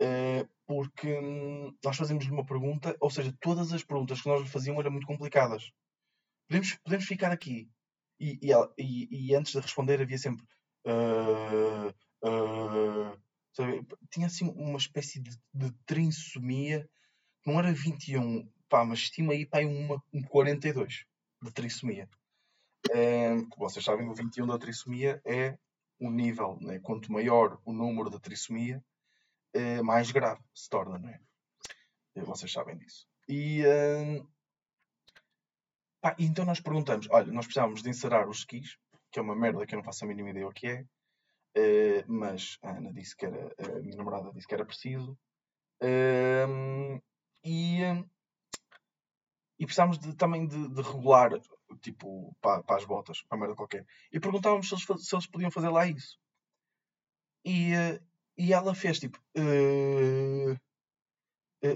Uh, 0.00 0.48
porque 0.66 1.18
hum, 1.18 1.76
nós 1.84 1.96
fazemos-lhe 1.96 2.30
uma 2.30 2.46
pergunta, 2.46 2.96
ou 3.00 3.10
seja, 3.10 3.34
todas 3.40 3.72
as 3.72 3.84
perguntas 3.84 4.22
que 4.22 4.28
nós 4.28 4.42
lhe 4.42 4.48
fazíamos 4.48 4.80
eram 4.80 4.92
muito 4.92 5.06
complicadas. 5.06 5.70
Podemos, 6.48 6.74
podemos 6.76 7.04
ficar 7.04 7.32
aqui. 7.32 7.70
E, 8.20 8.38
e, 8.42 8.52
ela, 8.52 8.72
e, 8.78 9.28
e 9.28 9.34
antes 9.34 9.52
de 9.52 9.60
responder 9.60 10.00
havia 10.00 10.18
sempre 10.18 10.44
Uh, 10.86 11.88
uh, 12.24 13.18
tinha 14.10 14.26
assim 14.26 14.48
uma 14.50 14.78
espécie 14.78 15.20
de, 15.20 15.30
de 15.52 15.72
trissomia, 15.84 16.88
não 17.44 17.58
era 17.58 17.72
21, 17.72 18.50
pá, 18.68 18.84
mas 18.84 19.10
tinha 19.10 19.30
aí 19.30 19.46
pá, 19.46 19.60
uma, 19.60 20.02
um 20.12 20.22
42 20.22 21.04
de 21.42 21.52
trissomia. 21.52 22.08
Uh, 22.90 23.48
vocês 23.56 23.84
sabem, 23.84 24.08
o 24.08 24.14
21 24.14 24.46
da 24.46 24.58
trissomia 24.58 25.20
é 25.24 25.58
o 25.98 26.10
nível, 26.10 26.58
né? 26.60 26.78
quanto 26.78 27.12
maior 27.12 27.60
o 27.64 27.72
número 27.72 28.10
de 28.10 28.20
trissomia, 28.20 28.82
uh, 29.56 29.84
mais 29.84 30.10
grave 30.10 30.42
se 30.54 30.68
torna, 30.68 30.98
não 30.98 31.08
é? 31.08 31.20
Vocês 32.24 32.50
sabem 32.50 32.76
disso. 32.76 33.06
E 33.28 33.62
pá, 36.00 36.16
então 36.18 36.44
nós 36.44 36.58
perguntamos: 36.58 37.06
olha, 37.10 37.32
nós 37.32 37.46
precisávamos 37.46 37.80
de 37.80 37.90
encerrar 37.90 38.28
os 38.28 38.38
skis 38.38 38.76
que 39.10 39.18
é 39.18 39.22
uma 39.22 39.36
merda 39.36 39.66
que 39.66 39.74
eu 39.74 39.78
não 39.78 39.84
faço 39.84 40.04
a 40.04 40.08
mínima 40.08 40.30
ideia 40.30 40.46
o 40.46 40.52
que 40.52 40.66
é. 40.66 40.84
Uh, 41.56 42.04
mas 42.06 42.58
a 42.62 42.70
Ana 42.70 42.92
disse 42.92 43.16
que 43.16 43.26
era, 43.26 43.54
a 43.58 43.80
minha 43.80 43.96
namorada 43.96 44.32
disse 44.32 44.46
que 44.46 44.54
era 44.54 44.66
preciso. 44.66 45.18
Uh, 45.82 47.00
e, 47.44 47.80
e 49.58 49.64
precisávamos 49.64 49.98
de, 49.98 50.14
também 50.14 50.46
de, 50.46 50.68
de 50.68 50.82
regular, 50.82 51.32
tipo, 51.80 52.36
para, 52.40 52.62
para 52.62 52.76
as 52.76 52.84
botas, 52.84 53.22
para 53.22 53.38
a 53.38 53.40
merda 53.40 53.56
qualquer. 53.56 53.86
E 54.12 54.20
perguntávamos 54.20 54.68
se 54.68 54.74
eles, 54.74 55.06
se 55.06 55.14
eles 55.14 55.26
podiam 55.26 55.50
fazer 55.50 55.70
lá 55.70 55.86
isso. 55.86 56.18
E, 57.44 57.72
uh, 57.74 58.04
e 58.36 58.52
ela 58.52 58.74
fez 58.74 59.00
tipo: 59.00 59.18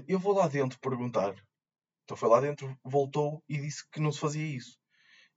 Eu 0.07 0.19
vou 0.19 0.33
lá 0.33 0.47
dentro 0.47 0.79
perguntar. 0.79 1.35
Então 2.03 2.15
foi 2.17 2.29
lá 2.29 2.39
dentro, 2.39 2.77
voltou 2.83 3.41
e 3.47 3.57
disse 3.57 3.89
que 3.89 3.99
não 3.99 4.11
se 4.11 4.19
fazia 4.19 4.45
isso. 4.45 4.77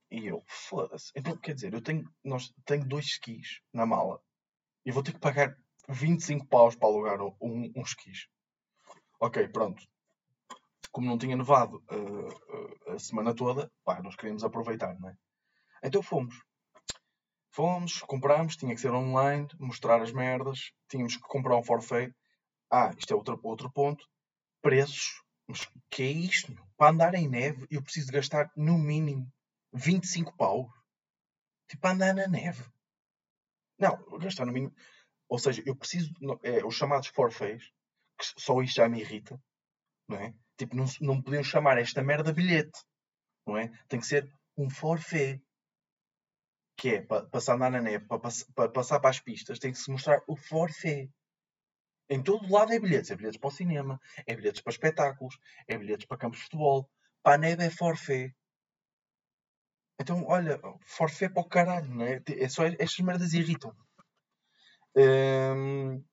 E 0.09 0.25
eu, 0.25 0.43
foda-se. 0.47 1.11
Então, 1.15 1.35
quer 1.37 1.53
dizer, 1.53 1.73
eu 1.73 1.81
tenho, 1.81 2.09
nós, 2.23 2.53
tenho 2.65 2.85
dois 2.85 3.05
skis 3.05 3.61
na 3.73 3.85
mala 3.85 4.21
e 4.85 4.91
vou 4.91 5.03
ter 5.03 5.13
que 5.13 5.19
pagar 5.19 5.57
25 5.89 6.47
paus 6.47 6.75
para 6.75 6.87
alugar 6.87 7.21
um, 7.21 7.35
um, 7.41 7.81
skis. 7.83 8.27
Ok, 9.19 9.47
pronto. 9.49 9.83
Como 10.91 11.07
não 11.07 11.17
tinha 11.17 11.35
nevado 11.35 11.83
uh, 11.91 12.27
uh, 12.27 12.91
a 12.93 12.99
semana 12.99 13.35
toda, 13.35 13.71
pá, 13.83 14.01
nós 14.01 14.15
queríamos 14.15 14.43
aproveitar, 14.43 14.97
não 14.99 15.09
é? 15.09 15.17
Então 15.83 16.01
fomos. 16.01 16.41
Fomos, 17.51 17.99
comprámos, 18.01 18.55
tinha 18.55 18.73
que 18.73 18.81
ser 18.81 18.91
online, 18.91 19.47
mostrar 19.59 20.01
as 20.01 20.11
merdas, 20.11 20.71
tínhamos 20.87 21.15
que 21.15 21.23
comprar 21.23 21.57
um 21.57 21.63
forfait. 21.63 22.13
Ah, 22.71 22.93
isto 22.97 23.11
é 23.11 23.15
outro, 23.15 23.39
outro 23.43 23.71
ponto. 23.71 24.07
Preços. 24.61 25.21
Mas 25.47 25.67
que 25.89 26.03
é 26.03 26.11
isto? 26.11 26.53
Para 26.77 26.91
andar 26.91 27.15
em 27.15 27.27
neve, 27.27 27.65
eu 27.71 27.81
preciso 27.81 28.11
gastar 28.11 28.51
no 28.55 28.77
mínimo 28.77 29.31
25 29.77 30.35
paus. 30.35 30.69
Tipo, 31.69 31.87
andar 31.87 32.13
na 32.13 32.27
neve. 32.27 32.63
Não, 33.77 33.97
gastar 34.19 34.45
no 34.45 34.51
mínimo. 34.51 34.73
Ou 35.29 35.37
seja, 35.37 35.61
eu 35.65 35.75
preciso. 35.75 36.11
É, 36.43 36.65
os 36.65 36.75
chamados 36.75 37.09
forfés, 37.09 37.63
que 38.17 38.25
só 38.41 38.61
isto 38.61 38.75
já 38.75 38.89
me 38.89 38.99
irrita, 39.01 39.39
não 40.07 40.17
é? 40.17 40.33
Tipo, 40.57 40.75
não, 40.75 40.85
não 41.01 41.21
podiam 41.21 41.43
chamar 41.43 41.77
esta 41.77 42.01
merda 42.01 42.33
bilhete, 42.33 42.79
não 43.45 43.57
é? 43.57 43.67
Tem 43.87 43.99
que 43.99 44.05
ser 44.07 44.31
um 44.57 44.69
forfé. 44.69 45.39
Que 46.77 46.95
é, 46.95 47.01
para, 47.01 47.25
para 47.25 47.53
andar 47.53 47.71
na 47.71 47.81
neve, 47.81 48.05
para, 48.05 48.19
para, 48.55 48.69
passar 48.69 48.99
para 48.99 49.09
as 49.09 49.19
pistas, 49.19 49.59
tem 49.59 49.71
que 49.71 49.77
se 49.77 49.91
mostrar 49.91 50.21
o 50.27 50.35
forfé. 50.35 51.09
Em 52.09 52.23
todo 52.23 52.51
lado 52.51 52.71
é 52.71 52.79
bilhetes. 52.79 53.11
É 53.11 53.15
bilhetes 53.15 53.39
para 53.39 53.49
o 53.49 53.51
cinema, 53.51 53.99
é 54.25 54.35
bilhetes 54.35 54.61
para 54.61 54.71
espetáculos, 54.71 55.37
é 55.67 55.77
bilhetes 55.77 56.05
para 56.05 56.17
campos 56.17 56.39
de 56.39 56.45
futebol. 56.45 56.89
Para 57.21 57.35
a 57.35 57.37
neve 57.37 57.65
é 57.65 57.69
forfé. 57.69 58.33
Então, 59.99 60.23
olha, 60.27 60.59
forfé 60.85 61.27
para 61.27 61.41
o 61.41 61.49
caralho, 61.49 61.93
não 61.93 62.05
é? 62.05 62.21
é 62.27 62.49
só 62.49 62.65
estas 62.65 62.99
merdas 62.99 63.33
irritam. 63.33 63.75
Hum, 64.95 66.03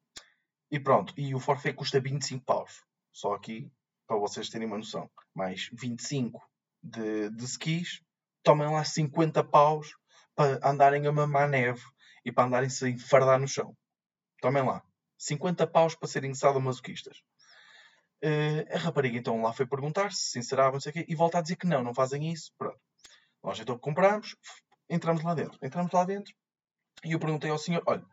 e 0.70 0.80
pronto, 0.80 1.14
e 1.16 1.34
o 1.34 1.40
forfé 1.40 1.72
custa 1.72 2.00
25 2.00 2.44
paus. 2.44 2.82
Só 3.12 3.34
aqui, 3.34 3.70
para 4.06 4.16
vocês 4.16 4.48
terem 4.48 4.66
uma 4.66 4.78
noção. 4.78 5.10
Mais 5.34 5.68
25 5.72 6.40
de, 6.82 7.30
de 7.30 7.44
skis, 7.44 8.02
tomem 8.42 8.70
lá 8.70 8.84
50 8.84 9.44
paus 9.44 9.94
para 10.34 10.58
andarem 10.68 11.06
a 11.06 11.12
mamar 11.12 11.48
neve 11.48 11.82
e 12.24 12.32
para 12.32 12.44
andarem 12.44 12.68
sem 12.68 12.98
fardar 12.98 13.38
no 13.38 13.46
chão. 13.46 13.76
Tomem 14.40 14.64
lá. 14.64 14.82
50 15.18 15.66
paus 15.66 15.94
para 15.94 16.08
serem 16.08 16.34
sadomasoquistas. 16.34 17.18
Uh, 18.22 18.64
a 18.74 18.78
rapariga 18.78 19.18
então 19.18 19.42
lá 19.42 19.52
foi 19.52 19.66
perguntar 19.66 20.12
se 20.12 20.42
se 20.42 20.56
não 20.56 20.80
sei 20.80 20.90
o 20.90 20.92
quê, 20.94 21.04
e 21.06 21.14
volta 21.14 21.38
a 21.38 21.42
dizer 21.42 21.56
que 21.56 21.66
não, 21.66 21.82
não 21.82 21.94
fazem 21.94 22.32
isso. 22.32 22.52
Pronto. 22.56 22.80
Nós 23.44 23.60
então 23.60 23.78
compramos, 23.78 24.34
entramos 24.88 25.22
lá 25.22 25.34
dentro. 25.34 25.58
Entramos 25.62 25.92
lá 25.92 26.02
dentro 26.02 26.34
e 27.04 27.12
eu 27.12 27.20
perguntei 27.20 27.50
ao 27.50 27.58
senhor: 27.58 27.82
olha, 27.86 28.04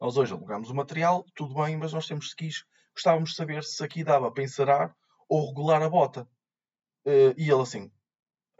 nós 0.00 0.16
hoje 0.16 0.32
alugamos 0.32 0.68
o 0.68 0.74
material, 0.74 1.24
tudo 1.36 1.54
bem, 1.54 1.76
mas 1.76 1.92
nós 1.92 2.08
temos 2.08 2.26
skis. 2.26 2.64
Gostávamos 2.92 3.30
de 3.30 3.36
saber 3.36 3.62
se 3.62 3.84
aqui 3.84 4.02
dava 4.02 4.32
para 4.32 4.42
encerar 4.42 4.96
ou 5.28 5.46
regular 5.46 5.80
a 5.80 5.88
bota. 5.88 6.28
Uh, 7.06 7.32
e 7.38 7.48
ele 7.48 7.62
assim: 7.62 7.88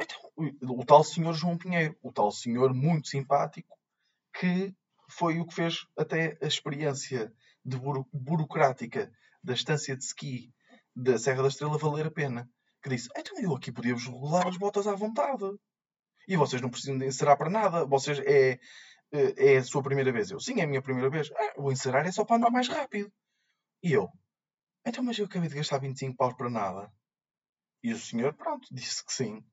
então, 0.01 0.17
o, 0.37 0.81
o 0.81 0.87
tal 0.87 1.03
senhor 1.03 1.35
João 1.35 1.59
Pinheiro, 1.59 1.97
o 2.01 2.13
tal 2.13 2.31
senhor 2.31 2.73
muito 2.73 3.09
simpático, 3.09 3.77
que 4.33 4.73
foi 5.09 5.41
o 5.41 5.47
que 5.47 5.55
fez 5.55 5.85
até 5.99 6.39
a 6.41 6.47
experiência 6.47 7.33
de 7.65 7.77
buro, 7.77 8.07
burocrática 8.13 9.13
da 9.43 9.53
estância 9.53 9.97
de 9.97 10.05
ski 10.05 10.55
da 10.95 11.19
Serra 11.19 11.43
da 11.43 11.49
Estrela 11.49 11.77
valer 11.77 12.07
a 12.07 12.11
pena. 12.11 12.49
Que 12.81 12.89
disse: 12.89 13.09
então 13.17 13.37
eu 13.41 13.57
aqui 13.57 13.73
podíamos 13.73 14.07
regular 14.07 14.47
as 14.47 14.57
botas 14.57 14.87
à 14.87 14.95
vontade. 14.95 15.45
E 16.29 16.37
vocês 16.37 16.63
não 16.63 16.71
precisam 16.71 16.99
de 16.99 17.07
encerar 17.07 17.37
para 17.37 17.51
nada. 17.51 17.85
Vocês 17.87 18.19
é, 18.21 18.59
é, 19.13 19.55
é 19.55 19.57
a 19.59 19.65
sua 19.65 19.83
primeira 19.83 20.13
vez. 20.13 20.31
Eu, 20.31 20.41
sim, 20.41 20.61
é 20.61 20.65
a 20.65 20.67
minha 20.67 20.83
primeira 20.83 21.11
vez. 21.11 21.31
Ah, 21.33 21.55
o 21.59 21.73
encerar 21.73 22.07
é 22.07 22.13
só 22.13 22.25
para 22.25 22.37
andar 22.37 22.51
mais 22.51 22.69
rápido. 22.69 23.13
E 23.83 23.93
eu, 23.93 24.11
então, 24.87 25.05
mas 25.05 25.19
eu 25.19 25.27
acabei 25.27 25.49
de 25.49 25.57
gastar 25.57 25.79
25 25.79 26.17
paus 26.17 26.35
para 26.35 26.51
nada. 26.51 26.93
E 27.83 27.93
o 27.93 27.99
senhor, 27.99 28.35
pronto, 28.35 28.67
disse 28.73 29.05
que 29.05 29.13
sim. 29.13 29.45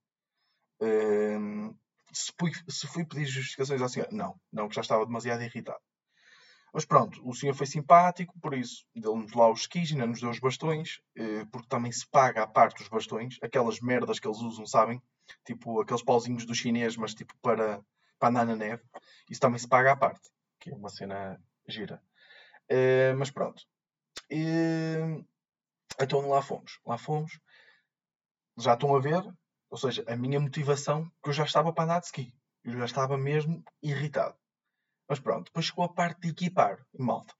Um, 0.81 1.75
se, 2.13 2.31
fui, 2.39 2.51
se 2.67 2.87
fui 2.87 3.05
pedir 3.05 3.25
justificações 3.25 3.81
ao 3.81 3.89
senhor, 3.89 4.07
não, 4.11 4.39
não, 4.51 4.69
que 4.69 4.75
já 4.75 4.81
estava 4.81 5.05
demasiado 5.05 5.43
irritado. 5.43 5.81
Mas 6.73 6.85
pronto, 6.85 7.21
o 7.27 7.33
senhor 7.33 7.53
foi 7.55 7.65
simpático, 7.65 8.37
por 8.39 8.53
isso 8.53 8.85
deu-nos 8.95 9.33
lá 9.33 9.49
os 9.49 9.61
skis, 9.61 9.91
ainda 9.91 10.05
nos 10.05 10.19
deu 10.19 10.29
os 10.29 10.39
bastões, 10.39 11.01
eh, 11.15 11.45
porque 11.51 11.67
também 11.67 11.91
se 11.91 12.07
paga 12.09 12.43
a 12.43 12.47
parte 12.47 12.79
dos 12.79 12.89
bastões, 12.89 13.37
aquelas 13.41 13.79
merdas 13.79 14.19
que 14.19 14.27
eles 14.27 14.39
usam, 14.39 14.65
sabem? 14.65 15.01
Tipo 15.45 15.81
aqueles 15.81 16.03
pauzinhos 16.03 16.45
do 16.45 16.55
chinês, 16.55 16.95
mas 16.97 17.13
tipo 17.13 17.33
para, 17.41 17.81
para 18.19 18.29
andar 18.29 18.45
na 18.45 18.55
neve. 18.55 18.83
Isso 19.29 19.41
também 19.41 19.59
se 19.59 19.67
paga 19.67 19.91
à 19.91 19.97
parte, 19.97 20.29
que 20.59 20.71
é 20.71 20.75
uma 20.75 20.89
cena 20.89 21.41
gira. 21.67 22.01
Uh, 22.71 23.15
mas 23.17 23.31
pronto. 23.31 23.63
Uh, 24.31 25.25
então 25.99 26.27
lá 26.27 26.41
fomos. 26.41 26.79
Lá 26.85 26.97
fomos. 26.97 27.39
Já 28.57 28.73
estão 28.73 28.95
a 28.95 28.99
ver, 28.99 29.23
ou 29.69 29.77
seja, 29.77 30.03
a 30.07 30.15
minha 30.15 30.39
motivação, 30.39 31.09
que 31.23 31.29
eu 31.29 31.33
já 31.33 31.43
estava 31.43 31.71
para 31.73 31.83
andar 31.83 31.99
de 31.99 32.07
ski. 32.07 32.33
Eu 32.63 32.73
já 32.73 32.85
estava 32.85 33.17
mesmo 33.17 33.63
irritado. 33.81 34.37
Mas 35.07 35.19
pronto, 35.19 35.45
depois 35.45 35.65
chegou 35.65 35.85
a 35.85 35.93
parte 35.93 36.21
de 36.21 36.29
equipar, 36.29 36.85
malta. 36.97 37.33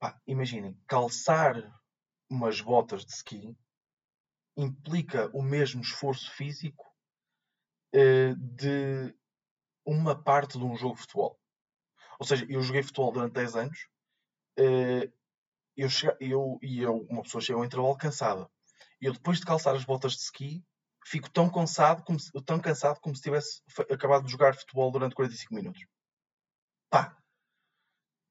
Pá, 0.00 0.20
imaginem, 0.26 0.76
calçar 0.88 1.54
umas 2.28 2.60
botas 2.60 3.04
de 3.04 3.12
ski 3.12 3.56
implica 4.56 5.30
o 5.32 5.42
mesmo 5.42 5.80
esforço 5.82 6.30
físico 6.32 6.84
uh, 7.94 8.36
de 8.36 9.14
uma 9.84 10.20
parte 10.20 10.58
de 10.58 10.64
um 10.64 10.76
jogo 10.76 10.94
de 10.94 11.02
futebol. 11.02 11.40
Ou 12.18 12.26
seja, 12.26 12.46
eu 12.48 12.62
joguei 12.62 12.82
futebol 12.82 13.12
durante 13.12 13.32
10 13.32 13.56
anos 13.56 13.88
uh, 14.58 15.12
eu, 15.76 15.88
chega, 15.88 16.16
eu 16.20 16.58
e 16.62 16.80
eu, 16.80 17.06
uma 17.08 17.22
pessoa 17.22 17.40
chega 17.40 17.58
ao 17.58 17.64
intervalo 17.64 17.96
cansada. 17.96 18.48
E 19.00 19.06
eu 19.06 19.12
depois 19.12 19.38
de 19.38 19.46
calçar 19.46 19.74
as 19.74 19.84
botas 19.84 20.12
de 20.12 20.22
ski 20.22 20.64
fico 21.04 21.30
tão 21.30 21.50
cansado 21.50 22.04
como 22.04 22.18
se, 22.20 22.30
tão 22.44 22.60
cansado 22.60 23.00
como 23.00 23.16
se 23.16 23.22
tivesse 23.22 23.62
acabado 23.90 24.24
de 24.24 24.30
jogar 24.30 24.54
futebol 24.54 24.90
durante 24.90 25.14
45 25.14 25.54
minutos. 25.54 25.84
Pá, 26.90 27.16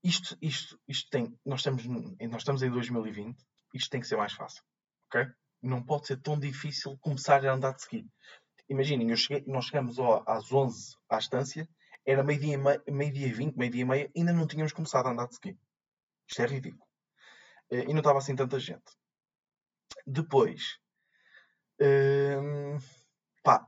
isto, 0.04 0.38
isto, 0.42 0.80
isto 0.88 1.10
tem. 1.10 1.38
Nós 1.46 1.60
estamos, 1.60 1.86
nós 1.86 2.42
estamos 2.42 2.62
em 2.64 2.70
2020, 2.70 3.38
isto 3.74 3.90
tem 3.90 4.00
que 4.00 4.08
ser 4.08 4.18
mais 4.18 4.34
fácil. 4.34 4.64
Ok? 5.08 5.30
Não 5.62 5.84
pode 5.84 6.08
ser 6.08 6.18
tão 6.18 6.40
difícil 6.40 6.98
começar 6.98 7.46
a 7.46 7.54
andar 7.54 7.74
de 7.74 7.82
ski. 7.82 8.10
Imaginem, 8.68 9.16
cheguei, 9.16 9.44
nós 9.46 9.66
chegamos 9.66 10.00
ao, 10.00 10.24
às 10.28 10.52
11 10.52 10.96
à 11.10 11.18
estância, 11.18 11.68
era 12.06 12.24
meio-dia 12.24 12.58
meio 12.58 13.14
dia 13.14 13.34
20, 13.34 13.56
meio-dia 13.56 13.82
e 13.82 13.86
meia, 13.86 14.12
ainda 14.16 14.34
não 14.34 14.48
tínhamos 14.48 14.74
começado 14.74 15.08
a 15.08 15.12
andar 15.12 15.28
de 15.28 15.34
ski. 15.34 15.60
Isto 16.28 16.42
é 16.42 16.46
ridículo. 16.46 16.88
Eh, 17.70 17.84
e 17.84 17.94
não 17.94 18.00
estava 18.00 18.18
assim 18.20 18.36
tanta 18.36 18.60
gente. 18.60 18.92
Depois, 20.08 20.80
hum, 21.80 22.80
pá, 23.44 23.68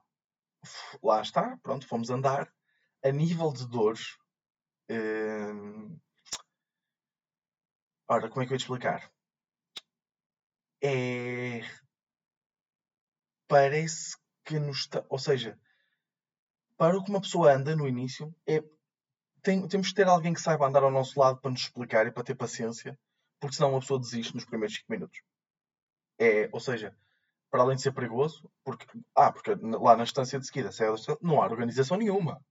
lá 1.04 1.22
está, 1.22 1.58
pronto, 1.62 1.88
fomos 1.88 2.10
andar. 2.10 2.52
A 3.04 3.12
nível 3.12 3.52
de 3.52 3.68
dores, 3.68 4.18
hum, 4.90 6.00
ora, 8.08 8.30
como 8.30 8.42
é 8.42 8.46
que 8.46 8.54
eu 8.54 8.56
ia 8.56 8.58
te 8.58 8.62
explicar? 8.62 9.12
É 10.82 11.83
parece 13.54 14.18
que 14.44 14.58
nos 14.58 14.80
está. 14.80 15.06
Ou 15.08 15.20
seja, 15.20 15.60
para 16.76 16.98
o 16.98 17.04
que 17.04 17.12
uma 17.12 17.22
pessoa 17.22 17.54
anda 17.54 17.76
no 17.76 17.88
início, 17.88 18.34
é, 18.48 18.64
tem, 19.44 19.68
temos 19.68 19.90
que 19.90 19.94
ter 19.94 20.08
alguém 20.08 20.34
que 20.34 20.42
saiba 20.42 20.66
andar 20.66 20.82
ao 20.82 20.90
nosso 20.90 21.20
lado 21.20 21.40
para 21.40 21.52
nos 21.52 21.62
explicar 21.62 22.08
e 22.08 22.12
para 22.12 22.24
ter 22.24 22.34
paciência, 22.34 22.98
porque 23.40 23.56
senão 23.56 23.70
uma 23.70 23.80
pessoa 23.80 24.00
desiste 24.00 24.34
nos 24.34 24.44
primeiros 24.44 24.76
5 24.76 24.92
minutos. 24.92 25.22
É, 26.18 26.50
ou 26.52 26.60
seja, 26.60 26.98
para 27.52 27.62
além 27.62 27.76
de 27.76 27.84
ser 27.84 27.92
perigoso, 27.92 28.50
porque, 28.64 28.88
ah, 29.16 29.32
porque 29.32 29.54
lá 29.54 29.96
na 29.96 30.04
estância 30.04 30.40
de 30.40 30.48
seguida 30.48 30.72
não 31.22 31.40
há 31.40 31.46
organização 31.46 31.98
nenhuma. 31.98 32.44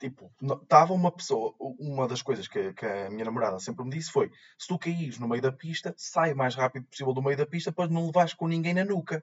Tipo, 0.00 0.32
estava 0.62 0.94
uma 0.94 1.12
pessoa, 1.12 1.54
uma 1.58 2.08
das 2.08 2.22
coisas 2.22 2.48
que, 2.48 2.72
que, 2.72 2.86
a 2.86 3.10
minha 3.10 3.26
namorada 3.26 3.58
sempre 3.58 3.84
me 3.84 3.90
disse 3.90 4.10
foi: 4.10 4.30
se 4.56 4.66
tu 4.66 4.78
caís 4.78 5.18
no 5.18 5.28
meio 5.28 5.42
da 5.42 5.52
pista, 5.52 5.92
sai 5.94 6.32
o 6.32 6.36
mais 6.36 6.54
rápido 6.54 6.86
possível 6.86 7.12
do 7.12 7.20
meio 7.20 7.36
da 7.36 7.44
pista 7.44 7.70
para 7.70 7.90
não 7.90 8.06
levares 8.06 8.32
com 8.32 8.48
ninguém 8.48 8.72
na 8.72 8.84
nuca. 8.84 9.22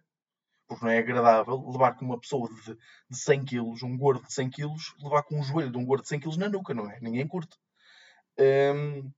Porque 0.68 0.84
não 0.84 0.92
é 0.92 0.98
agradável 0.98 1.64
levar 1.70 1.96
com 1.96 2.06
uma 2.06 2.20
pessoa 2.20 2.50
de, 2.50 2.76
de 3.10 3.18
100 3.18 3.46
kg, 3.46 3.86
um 3.86 3.98
gordo 3.98 4.26
de 4.26 4.34
100 4.34 4.50
kg, 4.50 4.76
levar 5.02 5.24
com 5.24 5.40
um 5.40 5.44
joelho 5.44 5.72
de 5.72 5.78
um 5.78 5.86
gordo 5.86 6.04
de 6.04 6.10
100 6.10 6.20
kg 6.20 6.38
na 6.38 6.50
nuca, 6.50 6.74
não 6.74 6.90
é? 6.90 7.00
Ninguém 7.00 7.28
curte. 7.28 7.58
Um, 8.40 9.12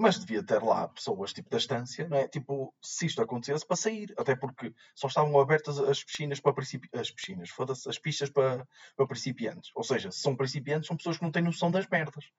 mas 0.00 0.16
devia 0.16 0.44
ter 0.44 0.62
lá 0.62 0.86
pessoas 0.86 1.32
tipo 1.32 1.50
da 1.50 1.56
estância, 1.56 2.08
não 2.08 2.16
é? 2.16 2.28
Tipo, 2.28 2.72
se 2.80 3.06
isto 3.06 3.20
acontecesse, 3.20 3.66
para 3.66 3.76
sair. 3.76 4.14
Até 4.16 4.36
porque 4.36 4.72
só 4.94 5.08
estavam 5.08 5.38
abertas 5.40 5.76
as 5.80 6.04
piscinas 6.04 6.38
para 6.38 6.52
principiantes. 6.52 7.00
As 7.00 7.10
piscinas, 7.10 7.50
foda-se, 7.50 7.88
as 7.88 7.98
pistas 7.98 8.30
para, 8.30 8.64
para 8.96 9.06
principiantes. 9.08 9.72
Ou 9.74 9.82
seja, 9.82 10.12
se 10.12 10.20
são 10.20 10.36
principiantes, 10.36 10.86
são 10.86 10.96
pessoas 10.96 11.18
que 11.18 11.24
não 11.24 11.32
têm 11.32 11.42
noção 11.42 11.68
das 11.68 11.88
merdas. 11.88 12.30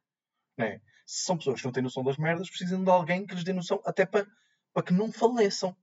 Não 0.58 0.68
é? 0.68 0.80
Se 1.06 1.26
são 1.26 1.38
pessoas 1.38 1.60
que 1.60 1.66
não 1.66 1.74
têm 1.74 1.84
noção 1.84 2.02
das 2.02 2.18
merdas, 2.18 2.50
precisam 2.50 2.82
de 2.82 2.90
alguém 2.90 3.26
que 3.26 3.36
lhes 3.36 3.44
dê 3.44 3.52
noção, 3.52 3.82
até 3.86 4.06
para, 4.06 4.26
para 4.74 4.84
que 4.84 4.94
não 4.94 5.12
faleçam. 5.12 5.76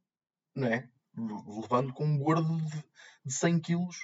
Não 0.54 0.68
é? 0.68 0.88
Levando 1.16 1.92
com 1.92 2.04
um 2.04 2.18
gordo 2.18 2.56
de, 2.56 2.84
de 3.24 3.32
100 3.32 3.60
quilos. 3.60 3.96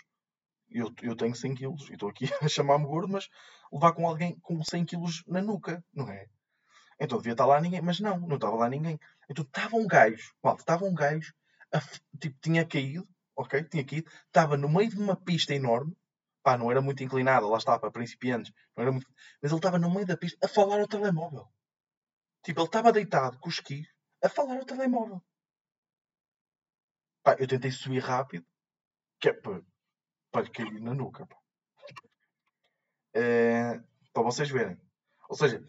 Eu, 0.71 0.93
eu 1.03 1.15
tenho 1.15 1.35
100 1.35 1.55
quilos 1.55 1.89
e 1.91 1.93
estou 1.93 2.09
aqui 2.09 2.25
a 2.43 2.49
chamar-me 2.49 2.87
gordo, 2.87 3.13
mas 3.13 3.29
levar 3.73 3.93
com 3.93 4.07
alguém 4.07 4.39
com 4.41 4.63
100 4.63 4.85
quilos 4.87 5.23
na 5.27 5.43
nuca, 5.43 5.85
não 5.93 6.09
é? 6.09 6.27
Então 6.99 7.19
devia 7.19 7.33
estar 7.33 7.47
lá 7.47 7.61
ninguém, 7.61 7.83
mas 7.83 8.01
não, 8.01 8.19
não 8.19 8.37
estava 8.37 8.57
lá 8.57 8.69
ninguém. 8.69 8.99
Então 9.29 9.45
estava 9.45 9.77
um 9.77 9.87
gajo, 9.87 10.33
mal, 10.43 10.57
estava 10.57 10.85
um 10.85 10.95
gajo, 10.95 11.35
a, 11.73 11.81
tipo, 12.19 12.39
tinha 12.41 12.65
caído, 12.67 13.07
ok? 13.37 13.65
Tinha 13.65 13.85
caído, 13.85 14.11
estava 14.27 14.57
no 14.57 14.69
meio 14.69 14.91
de 14.91 14.99
uma 14.99 15.17
pista 15.17 15.55
enorme, 15.55 15.97
pá, 16.43 16.57
não 16.57 16.71
era 16.71 16.81
muito 16.81 17.03
inclinada, 17.03 17.47
lá 17.47 17.59
está, 17.59 17.79
para 17.79 17.91
principiantes, 17.91 18.53
não 18.77 18.83
era 18.83 18.93
muito, 18.93 19.07
mas 19.43 19.51
ele 19.51 19.59
estava 19.59 19.79
no 19.79 19.93
meio 19.93 20.07
da 20.07 20.17
pista 20.17 20.39
a 20.45 20.49
falar 20.49 20.81
ao 20.81 20.89
telemóvel. 20.89 21.49
Tipo, 22.45 22.61
ele 22.61 22.67
estava 22.67 22.93
deitado 22.93 23.39
com 23.39 23.49
os 23.49 23.57
skis 23.57 23.87
a 24.23 24.29
falar 24.29 24.59
ao 24.59 24.65
telemóvel. 24.65 25.23
Pá, 27.23 27.37
eu 27.39 27.47
tentei 27.47 27.71
subir 27.71 28.01
rápido, 28.01 28.45
que 29.21 29.29
é 29.29 29.33
para, 29.33 29.63
para 30.33 30.51
cair 30.51 30.81
na 30.81 30.93
nuca. 30.93 31.25
Pá. 31.27 31.37
É, 33.15 33.81
para 34.13 34.23
vocês 34.23 34.51
verem. 34.51 34.77
Ou 35.29 35.37
seja, 35.37 35.65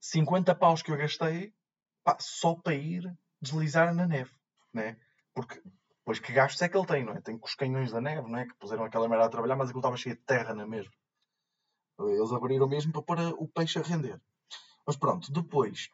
50 0.00 0.54
paus 0.54 0.82
que 0.82 0.90
eu 0.90 0.96
gastei 0.96 1.54
pá, 2.02 2.16
só 2.18 2.54
para 2.54 2.74
ir 2.74 3.14
deslizar 3.40 3.94
na 3.94 4.06
neve. 4.06 4.34
Né? 4.72 4.98
Porque 5.34 5.62
depois 5.98 6.18
que 6.18 6.32
gastos 6.32 6.62
é 6.62 6.68
que 6.68 6.76
ele 6.76 6.86
tem, 6.86 7.04
não 7.04 7.12
é? 7.12 7.20
Tem 7.20 7.38
com 7.38 7.46
os 7.46 7.54
canhões 7.54 7.92
da 7.92 8.00
neve, 8.00 8.28
não 8.28 8.38
é? 8.38 8.46
Que 8.46 8.54
puseram 8.54 8.84
aquela 8.84 9.08
merda 9.08 9.26
a 9.26 9.30
trabalhar, 9.30 9.56
mas 9.56 9.68
aquilo 9.68 9.80
estava 9.80 9.96
cheio 9.96 10.16
de 10.16 10.22
terra 10.22 10.54
na 10.54 10.66
mesma. 10.66 10.92
Eles 11.98 12.32
abriram 12.32 12.68
mesmo 12.68 12.92
para 12.92 13.02
pôr 13.02 13.18
o 13.38 13.48
peixe 13.48 13.78
a 13.78 13.82
render. 13.82 14.20
Mas 14.86 14.96
pronto, 14.96 15.30
depois, 15.32 15.90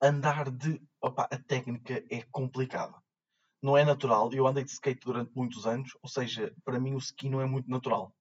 andar 0.00 0.50
de. 0.50 0.80
Opa, 1.00 1.24
a 1.24 1.38
técnica 1.38 2.04
é 2.10 2.22
complicada 2.30 3.03
não 3.64 3.78
é 3.78 3.82
natural. 3.82 4.30
Eu 4.34 4.46
andei 4.46 4.62
de 4.62 4.72
skate 4.72 5.06
durante 5.06 5.34
muitos 5.34 5.66
anos, 5.66 5.96
ou 6.02 6.08
seja, 6.08 6.54
para 6.66 6.78
mim 6.78 6.94
o 6.94 6.98
ski 6.98 7.30
não 7.30 7.40
é 7.40 7.46
muito 7.46 7.70
natural. 7.70 8.14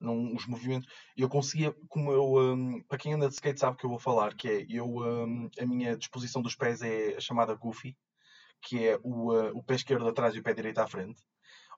Não, 0.00 0.34
os 0.34 0.48
movimentos. 0.48 0.92
Eu 1.16 1.28
conseguia, 1.28 1.72
como 1.88 2.10
eu. 2.10 2.34
Um, 2.34 2.82
para 2.82 2.98
quem 2.98 3.12
anda 3.12 3.28
de 3.28 3.34
skate 3.34 3.60
sabe 3.60 3.74
o 3.74 3.78
que 3.78 3.86
eu 3.86 3.90
vou 3.90 4.00
falar, 4.00 4.34
que 4.34 4.48
é 4.48 4.66
eu, 4.68 4.86
um, 4.86 5.48
a 5.60 5.64
minha 5.64 5.96
disposição 5.96 6.42
dos 6.42 6.56
pés 6.56 6.82
é 6.82 7.16
a 7.16 7.20
chamada 7.20 7.54
goofy, 7.54 7.96
que 8.62 8.84
é 8.84 8.98
o, 9.04 9.32
uh, 9.32 9.56
o 9.56 9.62
pé 9.62 9.76
esquerdo 9.76 10.08
atrás 10.08 10.34
e 10.34 10.40
o 10.40 10.42
pé 10.42 10.54
direito 10.54 10.78
à 10.78 10.88
frente. 10.88 11.22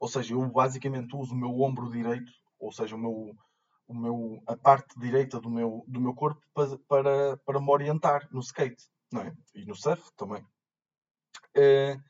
Ou 0.01 0.09
seja, 0.09 0.33
eu 0.33 0.48
basicamente 0.51 1.14
uso 1.14 1.35
o 1.35 1.38
meu 1.38 1.61
ombro 1.61 1.90
direito, 1.90 2.33
ou 2.59 2.72
seja, 2.72 2.96
o 2.96 2.98
meu, 2.98 3.37
o 3.88 3.94
meu, 3.94 4.42
a 4.46 4.57
parte 4.57 4.98
direita 4.98 5.38
do 5.38 5.51
meu, 5.51 5.85
do 5.87 6.01
meu 6.01 6.14
corpo 6.14 6.40
para, 6.55 6.79
para, 6.88 7.37
para 7.44 7.61
me 7.61 7.70
orientar 7.70 8.27
no 8.33 8.40
skate, 8.40 8.85
não 9.12 9.20
é? 9.20 9.37
E 9.55 9.66
no 9.66 9.75
surf 9.75 10.03
também. 10.16 10.42
Uh, 11.55 12.01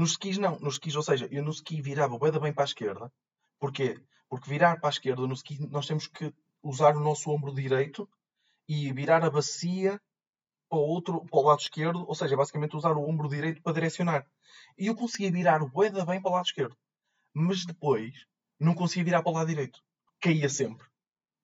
nos 0.00 0.12
skis 0.12 0.38
não, 0.38 0.58
nos 0.60 0.74
skis, 0.74 0.96
ou 0.96 1.02
seja, 1.02 1.28
eu 1.30 1.44
no 1.44 1.50
ski 1.50 1.82
virava 1.82 2.16
bué 2.16 2.30
bem 2.32 2.54
para 2.54 2.64
a 2.64 2.70
esquerda. 2.72 3.12
Porquê? 3.58 4.02
Porque 4.30 4.48
virar 4.48 4.80
para 4.80 4.88
a 4.88 4.96
esquerda 4.96 5.26
no 5.26 5.34
ski 5.34 5.58
nós 5.68 5.86
temos 5.86 6.06
que 6.06 6.32
usar 6.62 6.96
o 6.96 7.00
nosso 7.00 7.30
ombro 7.30 7.54
direito 7.54 8.08
e 8.66 8.90
virar 8.94 9.22
a 9.22 9.28
bacia 9.28 10.00
para 10.70 10.78
o, 10.78 10.80
outro, 10.80 11.22
para 11.26 11.38
o 11.38 11.42
lado 11.42 11.60
esquerdo, 11.60 12.06
ou 12.08 12.14
seja, 12.14 12.34
basicamente 12.34 12.74
usar 12.74 12.96
o 12.96 13.06
ombro 13.06 13.28
direito 13.28 13.60
para 13.60 13.74
direcionar. 13.74 14.26
E 14.78 14.86
eu 14.86 14.94
conseguia 14.94 15.30
virar 15.30 15.62
o 15.62 15.68
bué 15.68 15.90
bem 15.90 16.22
para 16.22 16.30
o 16.30 16.34
lado 16.34 16.46
esquerdo. 16.46 16.74
Mas 17.34 17.66
depois 17.66 18.24
não 18.58 18.74
conseguia 18.74 19.04
virar 19.04 19.22
para 19.22 19.32
o 19.32 19.34
lado 19.34 19.48
direito. 19.48 19.82
Caía 20.18 20.48
sempre. 20.48 20.86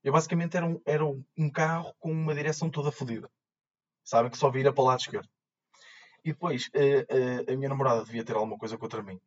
Eu 0.03 0.15
basicamente 0.15 0.57
era 0.57 0.65
um, 0.65 0.81
era 0.87 1.05
um 1.05 1.51
carro 1.51 1.95
com 1.99 2.11
uma 2.11 2.35
direção 2.35 2.71
toda 2.71 2.91
fodida. 2.91 3.31
Sabem 4.03 4.31
que 4.31 4.39
só 4.39 4.51
vira 4.51 4.73
para 4.73 4.83
o 4.83 4.87
lado 4.87 5.01
esquerdo. 5.01 5.29
E 6.27 6.33
depois, 6.33 6.69
a, 6.75 6.79
eh, 6.79 7.07
eh, 7.09 7.53
a 7.53 7.57
minha 7.57 7.69
namorada 7.69 8.05
devia 8.05 8.25
ter 8.25 8.35
alguma 8.35 8.59
coisa 8.59 8.77
contra 8.77 9.01
mim. 9.01 9.21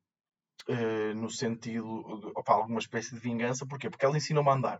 Uh, 0.67 1.15
no 1.15 1.29
sentido, 1.29 1.87
opa, 2.35 2.53
alguma 2.53 2.79
espécie 2.79 3.15
de 3.15 3.21
vingança. 3.21 3.65
Porquê? 3.65 3.89
Porque 3.89 4.05
ela 4.05 4.17
ensinou-me 4.17 4.49
a 4.49 4.53
andar. 4.53 4.79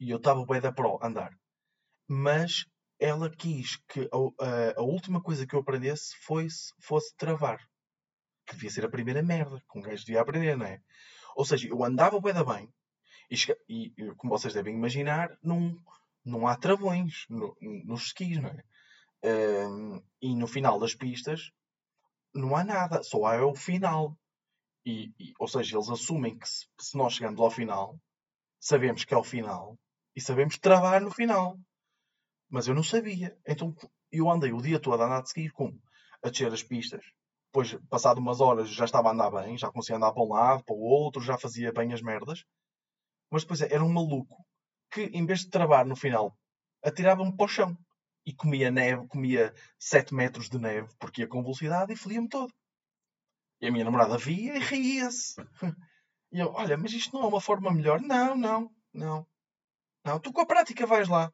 E 0.00 0.08
eu 0.10 0.16
estava 0.16 0.46
bem 0.46 0.58
da 0.58 0.72
pro 0.72 0.98
a 1.02 1.06
andar. 1.06 1.32
Mas 2.08 2.64
ela 2.98 3.28
quis 3.28 3.76
que 3.88 4.08
a, 4.10 4.44
a, 4.44 4.80
a, 4.80 4.82
última 4.82 5.22
coisa 5.22 5.46
que 5.46 5.54
eu 5.54 5.60
aprendesse 5.60 6.16
fosse, 6.22 6.72
fosse 6.80 7.14
travar. 7.14 7.58
Que 8.46 8.54
devia 8.54 8.70
ser 8.70 8.86
a 8.86 8.90
primeira 8.90 9.22
merda 9.22 9.62
que 9.70 9.78
um 9.78 9.82
gajo 9.82 10.06
devia 10.06 10.22
aprender, 10.22 10.56
não 10.56 10.64
é? 10.64 10.80
Ou 11.36 11.44
seja, 11.44 11.68
eu 11.68 11.84
andava 11.84 12.18
bem 12.22 12.32
da 12.32 12.42
bem. 12.42 12.72
E, 13.30 13.36
e, 13.68 14.14
como 14.16 14.32
vocês 14.32 14.54
devem 14.54 14.74
imaginar, 14.74 15.36
não, 15.42 15.76
não 16.24 16.46
há 16.46 16.56
travões 16.56 17.26
no, 17.28 17.54
nos 17.60 18.06
skis, 18.06 18.40
não 18.40 18.48
é? 18.48 18.64
Um, 19.24 20.02
e 20.20 20.36
no 20.36 20.46
final 20.46 20.78
das 20.78 20.94
pistas 20.94 21.50
não 22.34 22.54
há 22.54 22.62
nada, 22.62 23.02
só 23.02 23.24
há 23.24 23.46
o 23.46 23.54
final. 23.54 24.18
E, 24.84 25.14
e, 25.18 25.32
ou 25.38 25.48
seja, 25.48 25.76
eles 25.76 25.88
assumem 25.88 26.38
que 26.38 26.46
se, 26.46 26.66
se, 26.78 26.96
nós 26.96 27.14
chegamos 27.14 27.40
ao 27.40 27.50
final, 27.50 27.98
sabemos 28.60 29.04
que 29.04 29.14
é 29.14 29.16
o 29.16 29.24
final 29.24 29.78
e 30.14 30.20
sabemos 30.20 30.58
travar 30.58 31.00
no 31.00 31.10
final. 31.10 31.58
Mas 32.50 32.68
eu 32.68 32.74
não 32.74 32.82
sabia. 32.82 33.38
Então 33.46 33.74
eu 34.12 34.30
andei 34.30 34.52
o 34.52 34.60
dia 34.60 34.78
todo 34.78 35.02
a 35.02 35.06
andar 35.06 35.22
de 35.22 35.30
seguir 35.30 35.50
como? 35.52 35.80
A 36.22 36.28
descer 36.28 36.52
as 36.52 36.62
pistas. 36.62 37.04
Depois, 37.46 37.74
passado 37.88 38.18
umas 38.18 38.40
horas, 38.40 38.68
já 38.68 38.84
estava 38.84 39.08
a 39.08 39.12
andar 39.12 39.30
bem, 39.30 39.56
já 39.56 39.70
conseguia 39.70 39.96
andar 39.96 40.12
para 40.12 40.22
um 40.22 40.32
lado, 40.32 40.64
para 40.64 40.74
o 40.74 40.80
outro, 40.80 41.22
já 41.22 41.38
fazia 41.38 41.72
bem 41.72 41.92
as 41.92 42.02
merdas. 42.02 42.44
Mas 43.30 43.42
depois 43.42 43.62
era 43.62 43.82
um 43.82 43.92
maluco 43.92 44.44
que, 44.90 45.02
em 45.04 45.24
vez 45.24 45.40
de 45.40 45.50
travar 45.50 45.86
no 45.86 45.96
final, 45.96 46.36
atirava-me 46.82 47.34
para 47.34 47.44
o 47.44 47.48
chão 47.48 47.78
e 48.26 48.32
comia 48.34 48.70
neve, 48.70 49.06
comia 49.08 49.54
7 49.78 50.14
metros 50.14 50.48
de 50.48 50.58
neve, 50.58 50.88
porque 50.98 51.22
ia 51.22 51.28
com 51.28 51.42
velocidade 51.42 51.92
e 51.92 51.96
fodia-me 51.96 52.28
todo. 52.28 52.52
E 53.60 53.66
a 53.66 53.72
minha 53.72 53.84
namorada 53.84 54.16
via 54.18 54.54
e 54.56 54.60
ria-se. 54.60 55.34
E 56.32 56.40
eu, 56.40 56.48
olha, 56.52 56.76
mas 56.76 56.92
isto 56.92 57.14
não 57.14 57.22
é 57.24 57.28
uma 57.28 57.40
forma 57.40 57.72
melhor? 57.72 58.00
Não, 58.00 58.34
não, 58.36 58.68
não. 58.92 59.24
Não, 60.04 60.20
tu 60.20 60.32
com 60.32 60.42
a 60.42 60.46
prática 60.46 60.86
vais 60.86 61.08
lá. 61.08 61.32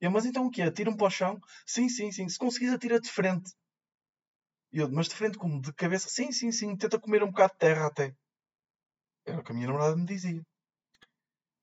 Eu, 0.00 0.10
mas 0.10 0.26
então 0.26 0.46
o 0.46 0.50
quê? 0.50 0.62
Atira-me 0.62 0.96
para 0.96 1.06
o 1.08 1.10
chão? 1.10 1.40
Sim, 1.66 1.88
sim, 1.88 2.12
sim. 2.12 2.28
Se 2.28 2.38
conseguires, 2.38 2.74
atira 2.74 3.00
de 3.00 3.10
frente. 3.10 3.52
Eu, 4.72 4.88
mas 4.92 5.08
de 5.08 5.16
frente 5.16 5.38
como? 5.38 5.60
De 5.60 5.72
cabeça? 5.72 6.08
Sim, 6.08 6.30
sim, 6.30 6.52
sim. 6.52 6.76
Tenta 6.76 7.00
comer 7.00 7.22
um 7.24 7.32
bocado 7.32 7.52
de 7.54 7.58
terra 7.58 7.86
até. 7.86 8.14
Era 9.30 9.40
o 9.40 9.44
que 9.44 9.52
a 9.52 9.54
minha 9.54 9.66
namorada 9.68 9.94
me 9.96 10.06
dizia. 10.06 10.42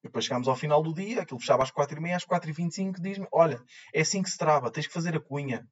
E 0.04 0.08
depois 0.08 0.26
chegámos 0.26 0.50
ao 0.50 0.56
final 0.56 0.84
do 0.84 0.94
dia, 0.94 1.22
aquilo 1.22 1.40
fechava 1.40 1.64
às 1.64 1.72
4h30, 1.72 2.16
às 2.18 2.26
4h25, 2.26 3.00
diz-me: 3.00 3.26
Olha, 3.32 3.64
é 3.94 4.02
assim 4.02 4.22
que 4.22 4.30
se 4.30 4.38
trava, 4.38 4.70
tens 4.70 4.86
que 4.86 4.94
fazer 4.94 5.16
a 5.16 5.20
cunha. 5.20 5.66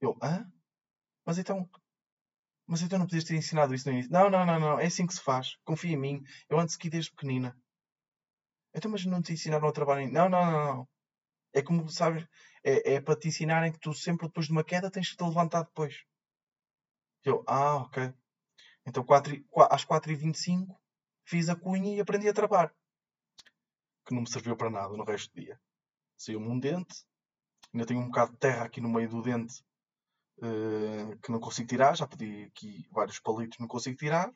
Eu, 0.00 0.16
hã? 0.22 0.46
Mas 1.24 1.38
então. 1.38 1.68
Mas 2.66 2.82
então 2.82 2.98
não 2.98 3.06
podias 3.06 3.24
ter 3.24 3.34
ensinado 3.34 3.74
isso 3.74 3.88
no 3.88 3.94
início? 3.94 4.12
Não, 4.12 4.28
não, 4.28 4.44
não, 4.44 4.60
não, 4.60 4.78
é 4.78 4.86
assim 4.86 5.06
que 5.06 5.14
se 5.14 5.22
faz. 5.22 5.56
Confia 5.64 5.92
em 5.92 5.96
mim. 5.96 6.22
Eu 6.50 6.58
antes 6.60 6.76
aqui 6.76 6.90
desde 6.90 7.10
pequenina. 7.10 7.56
Então, 8.74 8.90
mas 8.90 9.06
não 9.06 9.22
te 9.22 9.32
ensinaram 9.32 9.68
a 9.68 9.72
trabalhar 9.72 10.02
em. 10.02 10.12
Não, 10.12 10.28
não, 10.28 10.44
não, 10.44 10.76
não. 10.76 10.88
É 11.54 11.62
como, 11.62 11.88
sabes, 11.88 12.26
é, 12.62 12.94
é 12.94 13.00
para 13.00 13.18
te 13.18 13.28
ensinarem 13.28 13.72
que 13.72 13.80
tu 13.80 13.94
sempre 13.94 14.26
depois 14.26 14.46
de 14.46 14.52
uma 14.52 14.62
queda 14.64 14.90
tens 14.90 15.10
que 15.10 15.16
te 15.16 15.24
levantar 15.24 15.62
depois. 15.62 16.04
Eu, 17.24 17.42
ah, 17.46 17.76
ok. 17.76 18.12
Então, 18.86 19.02
4, 19.04 19.34
às 19.70 19.84
4h25 19.84 20.76
fiz 21.24 21.48
a 21.48 21.56
cunha 21.56 21.96
e 21.96 22.00
aprendi 22.00 22.28
a 22.28 22.32
trabalhar 22.34 22.74
que 24.08 24.14
não 24.14 24.22
me 24.22 24.30
serviu 24.30 24.56
para 24.56 24.70
nada 24.70 24.96
no 24.96 25.04
resto 25.04 25.30
do 25.34 25.42
dia. 25.42 25.60
Saiu-me 26.16 26.48
um 26.48 26.58
dente, 26.58 27.04
ainda 27.72 27.86
tenho 27.86 28.00
um 28.00 28.06
bocado 28.06 28.32
de 28.32 28.38
terra 28.38 28.64
aqui 28.64 28.80
no 28.80 28.88
meio 28.88 29.10
do 29.10 29.22
dente 29.22 29.62
uh, 30.38 31.18
que 31.22 31.30
não 31.30 31.38
consigo 31.38 31.68
tirar. 31.68 31.94
Já 31.94 32.06
pedi 32.06 32.44
aqui 32.44 32.88
vários 32.90 33.20
palitos, 33.20 33.58
não 33.58 33.68
consigo 33.68 33.98
tirar. 33.98 34.32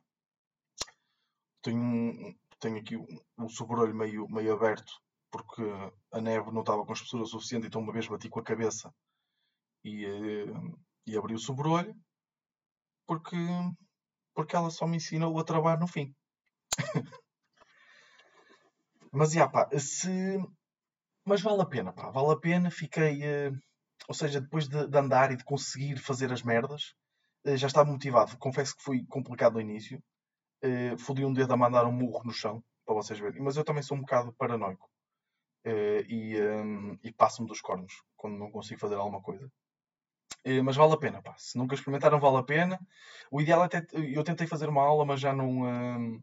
Tenho, 1.63 2.37
tenho 2.61 2.77
aqui 2.79 2.97
um, 2.97 3.07
um 3.39 3.49
sobrolho 3.49 3.95
meio, 3.95 4.29
meio 4.29 4.53
aberto 4.53 4.93
porque 5.31 5.63
a 6.13 6.21
neve 6.21 6.51
não 6.51 6.61
estava 6.61 6.85
com 6.85 6.93
espessura 6.93 7.25
suficiente, 7.25 7.67
então 7.67 7.81
uma 7.81 7.93
vez 7.93 8.07
bati 8.07 8.29
com 8.29 8.41
a 8.41 8.45
cabeça 8.45 8.95
e, 9.83 10.05
uh, 10.05 10.79
e 11.07 11.17
abri 11.17 11.35
o 11.35 11.39
sobrolho 11.39 11.97
porque, 13.07 13.37
porque 14.35 14.55
ela 14.55 14.69
só 14.69 14.87
me 14.87 14.99
ensinou 14.99 15.39
a 15.39 15.45
trabalhar 15.45 15.81
no 15.81 15.89
fim. 15.89 16.15
Mas, 19.13 19.33
já, 19.33 19.49
pá, 19.49 19.69
se... 19.79 20.39
Mas 21.25 21.41
vale 21.41 21.63
a 21.63 21.67
pena, 21.67 21.93
pá. 21.93 22.11
Vale 22.11 22.33
a 22.33 22.37
pena. 22.37 22.71
Fiquei... 22.71 23.21
Uh... 23.23 23.59
Ou 24.09 24.15
seja, 24.15 24.41
depois 24.41 24.67
de, 24.67 24.89
de, 24.89 24.99
andar 24.99 25.31
e 25.31 25.37
de 25.37 25.45
conseguir 25.45 25.97
fazer 25.99 26.33
as 26.33 26.43
merdas, 26.43 26.95
uh, 27.47 27.57
já 27.57 27.67
estava 27.67 27.91
motivado. 27.91 28.37
Confesso 28.39 28.77
que 28.77 28.83
foi 28.83 29.05
complicado 29.07 29.55
no 29.55 29.61
início. 29.61 30.03
Uh, 30.65 30.99
fodi 30.99 31.25
um 31.25 31.33
dedo 31.33 31.53
a 31.53 31.57
mandar 31.57 31.85
um 31.87 31.93
murro 31.93 32.25
no 32.25 32.33
chão, 32.33 32.63
para 32.85 32.95
vocês 32.95 33.19
verem. 33.19 33.43
Mas 33.43 33.57
eu 33.57 33.65
também 33.65 33.83
sou 33.83 33.97
um 33.97 34.01
bocado 34.01 34.33
paranoico. 34.35 34.89
Uh, 35.65 36.03
e, 36.09 36.41
um, 36.41 36.99
e 37.05 37.13
passo-me 37.13 37.47
dos 37.47 37.61
cornos 37.61 37.93
quando 38.17 38.37
não 38.37 38.51
consigo 38.51 38.81
fazer 38.81 38.97
alguma 38.97 39.23
coisa. 39.23 39.47
Uh, 40.45 40.65
mas 40.65 40.75
vale 40.75 40.95
a 40.95 40.97
pena, 40.97 41.23
pá. 41.23 41.35
Se 41.39 41.57
nunca 41.57 41.75
experimentaram, 41.75 42.19
vale 42.19 42.39
a 42.39 42.43
pena. 42.43 42.81
O 43.31 43.41
ideal 43.41 43.63
é 43.63 43.67
até. 43.67 43.87
Eu 43.93 44.25
tentei 44.25 44.47
fazer 44.47 44.69
uma 44.69 44.83
aula, 44.83 45.05
mas 45.05 45.21
já 45.21 45.33
não. 45.33 46.21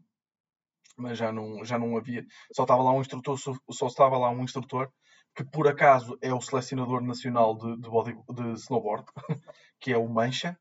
Mas 1.00 1.18
já 1.18 1.32
não, 1.32 1.64
já 1.64 1.78
não 1.78 1.96
havia. 1.96 2.24
Só 2.52 2.62
estava 2.62 2.82
lá 2.82 2.92
um 2.92 3.00
instrutor, 3.00 3.38
só 3.38 3.86
estava 3.86 4.18
lá 4.18 4.30
um 4.30 4.44
instrutor 4.44 4.90
que 5.34 5.44
por 5.44 5.68
acaso 5.68 6.18
é 6.20 6.32
o 6.32 6.40
selecionador 6.40 7.00
nacional 7.00 7.56
de, 7.56 7.76
de, 7.76 7.88
body, 7.88 8.14
de 8.34 8.52
snowboard, 8.60 9.06
que 9.80 9.92
é 9.92 9.98
o 9.98 10.08
Mancha. 10.08 10.58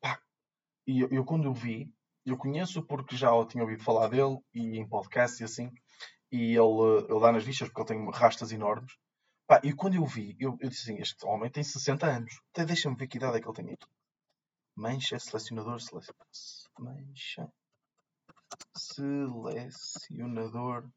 Pá, 0.00 0.20
e 0.86 1.00
eu, 1.00 1.08
eu, 1.10 1.24
quando 1.24 1.44
eu 1.44 1.54
vi, 1.54 1.92
eu 2.24 2.36
conheço 2.36 2.82
porque 2.82 3.16
já 3.16 3.30
tinha 3.46 3.64
ouvido 3.64 3.82
falar 3.82 4.08
dele 4.08 4.38
e 4.54 4.78
em 4.78 4.88
podcast 4.88 5.42
e 5.42 5.44
assim, 5.44 5.70
e 6.30 6.56
ele, 6.56 7.06
ele 7.08 7.20
dá 7.20 7.32
nas 7.32 7.44
vistas 7.44 7.68
porque 7.68 7.92
ele 7.92 8.00
tem 8.00 8.10
rastas 8.10 8.52
enormes. 8.52 8.92
Pá, 9.46 9.60
e 9.64 9.72
quando 9.72 9.96
eu 9.96 10.06
vi, 10.06 10.36
eu, 10.38 10.56
eu 10.60 10.68
disse 10.68 10.90
assim: 10.90 11.00
este 11.00 11.26
homem 11.26 11.50
tem 11.50 11.62
60 11.62 12.06
anos. 12.06 12.40
Até 12.52 12.64
deixa-me 12.64 12.96
ver 12.96 13.06
que 13.06 13.16
idade 13.16 13.38
é 13.38 13.40
que 13.40 13.48
ele 13.48 13.54
tem. 13.54 13.76
Mancha, 14.76 15.18
selecionador, 15.18 15.80
selecionador. 15.80 16.26
Mancha, 16.78 17.52
selecionador 18.76 20.88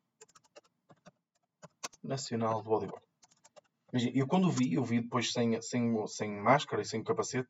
nacional 2.03 2.61
de 2.61 2.69
bodyboard. 2.69 3.05
Eu 4.13 4.27
quando 4.27 4.51
vi, 4.51 4.73
eu 4.73 4.83
vi 4.83 5.01
depois 5.01 5.31
sem, 5.31 5.61
sem, 5.61 6.07
sem 6.07 6.41
máscara 6.41 6.81
e 6.81 6.85
sem 6.85 7.03
capacete, 7.03 7.49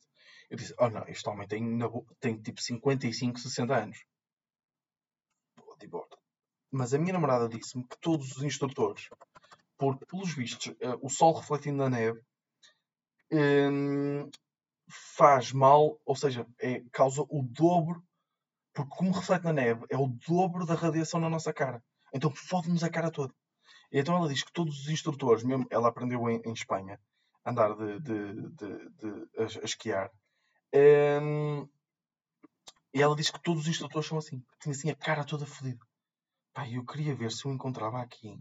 eu 0.49 0.57
disse, 0.57 0.75
oh 0.79 0.89
não, 0.89 1.03
este 1.07 1.27
homem 1.27 1.47
tem, 1.47 1.79
tem 2.19 2.41
tipo 2.41 2.61
55, 2.61 3.39
60 3.39 3.75
anos. 3.75 4.05
Bodyboard. 5.57 6.15
Mas 6.71 6.93
a 6.93 6.99
minha 6.99 7.13
namorada 7.13 7.49
disse-me 7.49 7.87
que 7.87 7.97
todos 7.99 8.35
os 8.35 8.43
instrutores, 8.43 9.09
porque 9.77 10.05
pelos 10.05 10.33
vistos, 10.33 10.67
uh, 10.67 10.99
o 11.01 11.09
sol 11.09 11.33
refletindo 11.33 11.77
na 11.77 11.89
neve, 11.89 12.21
um, 13.31 14.29
faz 15.17 15.51
mal, 15.51 15.99
ou 16.05 16.15
seja, 16.15 16.45
é, 16.59 16.81
causa 16.91 17.23
o 17.23 17.41
dobro, 17.41 18.03
porque 18.75 18.93
como 18.95 19.11
reflete 19.11 19.45
na 19.45 19.53
neve, 19.53 19.85
é 19.89 19.97
o 19.97 20.07
dobro 20.27 20.65
da 20.65 20.75
radiação 20.75 21.19
na 21.19 21.29
nossa 21.29 21.53
cara. 21.53 21.81
Então 22.13 22.29
fode-nos 22.29 22.83
a 22.83 22.89
cara 22.89 23.09
toda. 23.09 23.33
E 23.89 23.99
então 23.99 24.15
ela 24.17 24.27
diz 24.27 24.43
que 24.43 24.51
todos 24.51 24.81
os 24.81 24.89
instrutores, 24.89 25.43
mesmo 25.43 25.65
ela 25.71 25.87
aprendeu 25.87 26.29
em, 26.29 26.41
em 26.45 26.51
Espanha, 26.51 26.99
a 27.45 27.51
andar 27.51 27.73
de, 27.73 27.99
de, 28.01 28.49
de, 28.49 28.89
de 28.89 29.29
a, 29.37 29.43
a, 29.43 29.65
esquiar. 29.65 30.11
Um, 30.73 31.67
e 32.93 33.01
ela 33.01 33.15
diz 33.15 33.31
que 33.31 33.41
todos 33.41 33.63
os 33.63 33.69
instrutores 33.69 34.09
são 34.09 34.17
assim. 34.17 34.43
Tinha 34.59 34.73
assim 34.73 34.89
a 34.89 34.95
cara 34.95 35.23
toda 35.23 35.45
fodida. 35.45 35.79
Pá, 36.53 36.67
eu 36.69 36.85
queria 36.85 37.15
ver 37.15 37.31
se 37.31 37.45
eu 37.45 37.53
encontrava 37.53 38.01
aqui 38.01 38.37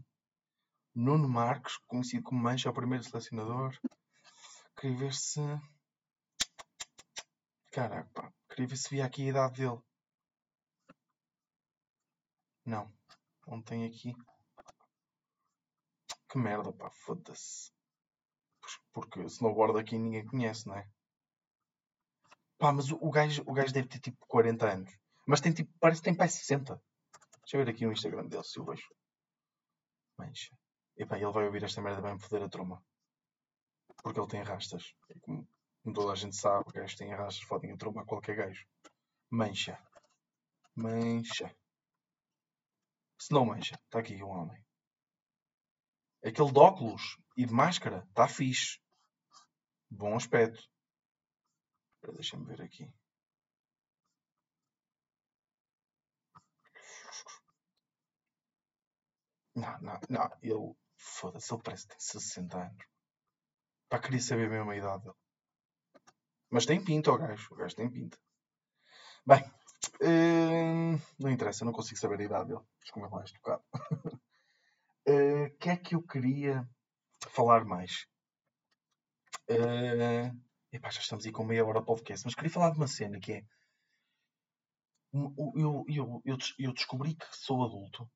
Nuno 0.92 1.28
Marques, 1.28 1.76
conhecido 1.86 2.24
como 2.24 2.42
Mancha, 2.42 2.70
o 2.70 2.74
primeiro 2.74 3.04
selecionador. 3.04 3.78
Queria 4.76 4.96
ver 4.96 5.14
se. 5.14 5.40
Caraca, 7.70 8.10
pá. 8.12 8.32
Queria 8.48 8.66
ver 8.66 8.76
se 8.76 8.90
via 8.90 9.04
aqui 9.04 9.22
a 9.22 9.30
idade 9.30 9.62
dele. 9.62 9.80
Não. 12.64 12.92
Não 13.46 13.62
tem 13.62 13.84
aqui. 13.84 14.14
Que 16.28 16.38
merda, 16.38 16.72
pá, 16.72 16.90
foda-se. 16.90 17.70
Porque 18.92 19.20
snowboard 19.24 19.78
aqui 19.78 19.98
ninguém 19.98 20.26
conhece, 20.26 20.66
não 20.66 20.76
é? 20.76 20.88
Pá, 22.58 22.72
mas 22.72 22.90
o, 22.90 23.10
gajo, 23.10 23.42
o 23.46 23.52
gajo 23.52 23.72
deve 23.72 23.88
ter 23.88 23.98
tipo 23.98 24.24
40 24.26 24.72
anos. 24.72 24.98
Mas 25.26 25.40
tem 25.40 25.52
tipo, 25.52 25.72
parece 25.78 26.00
que 26.00 26.04
tem 26.04 26.16
pai 26.16 26.28
60. 26.28 26.80
Deixa 27.42 27.56
eu 27.56 27.64
ver 27.64 27.70
aqui 27.70 27.86
o 27.86 27.92
Instagram 27.92 28.26
dele 28.26 28.44
se 28.44 28.58
eu 28.58 28.64
vejo. 28.64 28.88
Mancha. 30.18 30.56
Epá, 30.96 31.16
ele 31.16 31.32
vai 31.32 31.46
ouvir 31.46 31.64
esta 31.64 31.82
merda 31.82 32.00
bem 32.00 32.18
foder 32.18 32.42
a 32.42 32.48
troma. 32.48 32.82
Porque 34.02 34.20
ele 34.20 34.28
tem 34.28 34.42
rastas. 34.42 34.94
Como, 35.22 35.46
toda 35.92 36.12
a 36.12 36.14
gente 36.14 36.36
sabe, 36.36 36.68
o 36.68 36.72
gajo 36.72 36.96
tem 36.96 37.12
rastas, 37.14 37.44
fodem 37.44 37.72
a 37.72 37.76
troma 37.76 38.02
a 38.02 38.06
qualquer 38.06 38.36
gajo. 38.36 38.66
Mancha. 39.30 39.78
Mancha. 40.74 41.54
Se 43.18 43.32
não 43.32 43.46
mancha, 43.46 43.74
está 43.84 44.00
aqui 44.00 44.22
um 44.22 44.28
homem. 44.28 44.64
Aquele 46.24 46.52
de 46.52 46.58
óculos 46.58 47.18
e 47.36 47.44
de 47.46 47.52
máscara 47.52 48.04
está 48.08 48.26
fixe. 48.26 48.78
Bom 49.90 50.16
aspecto. 50.16 50.62
Deixa-me 52.02 52.44
ver 52.46 52.62
aqui. 52.62 52.92
Não, 59.54 59.80
não, 59.80 60.00
não. 60.08 60.30
Ele. 60.42 60.74
Foda-se, 60.96 61.52
ele 61.52 61.62
parece 61.62 61.86
que 61.86 61.90
tem 61.90 62.00
60 62.00 62.58
anos. 62.58 62.86
Para 63.88 64.00
querer 64.00 64.20
saber 64.20 64.48
mesmo 64.48 64.70
a 64.70 64.76
idade 64.76 65.04
dele. 65.04 65.16
Mas 66.50 66.66
tem 66.66 66.82
pinta 66.82 67.12
o 67.12 67.18
gajo. 67.18 67.52
O 67.52 67.56
gajo 67.56 67.76
tem 67.76 67.90
pinta. 67.90 68.18
Bem. 69.26 69.42
Hum, 70.00 70.98
não 71.18 71.30
interessa, 71.30 71.64
não 71.64 71.72
consigo 71.72 71.98
saber 71.98 72.20
a 72.20 72.24
idade 72.24 72.48
dele. 72.48 72.60
Desculpa 72.82 73.08
mais 73.08 73.30
um 73.30 73.34
bocado. 73.34 73.62
O 75.06 75.10
uh, 75.10 75.58
que 75.58 75.68
é 75.68 75.76
que 75.76 75.94
eu 75.94 76.02
queria 76.02 76.66
falar 77.28 77.64
mais? 77.64 78.06
Uh, 79.50 80.34
epá, 80.72 80.90
já 80.90 81.00
estamos 81.00 81.26
aí 81.26 81.32
com 81.32 81.44
meia 81.44 81.64
hora 81.64 81.80
de 81.80 81.86
podcast, 81.86 82.24
mas 82.24 82.34
queria 82.34 82.50
falar 82.50 82.70
de 82.70 82.78
uma 82.78 82.86
cena 82.86 83.20
que 83.20 83.32
é. 83.32 83.44
Eu, 85.12 85.84
eu, 85.88 86.22
eu, 86.24 86.38
eu 86.58 86.72
descobri 86.72 87.14
que 87.14 87.26
sou 87.36 87.62
adulto, 87.64 88.10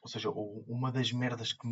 ou 0.00 0.08
seja, 0.08 0.30
uma 0.30 0.90
das 0.90 1.12
merdas 1.12 1.52
que, 1.52 1.68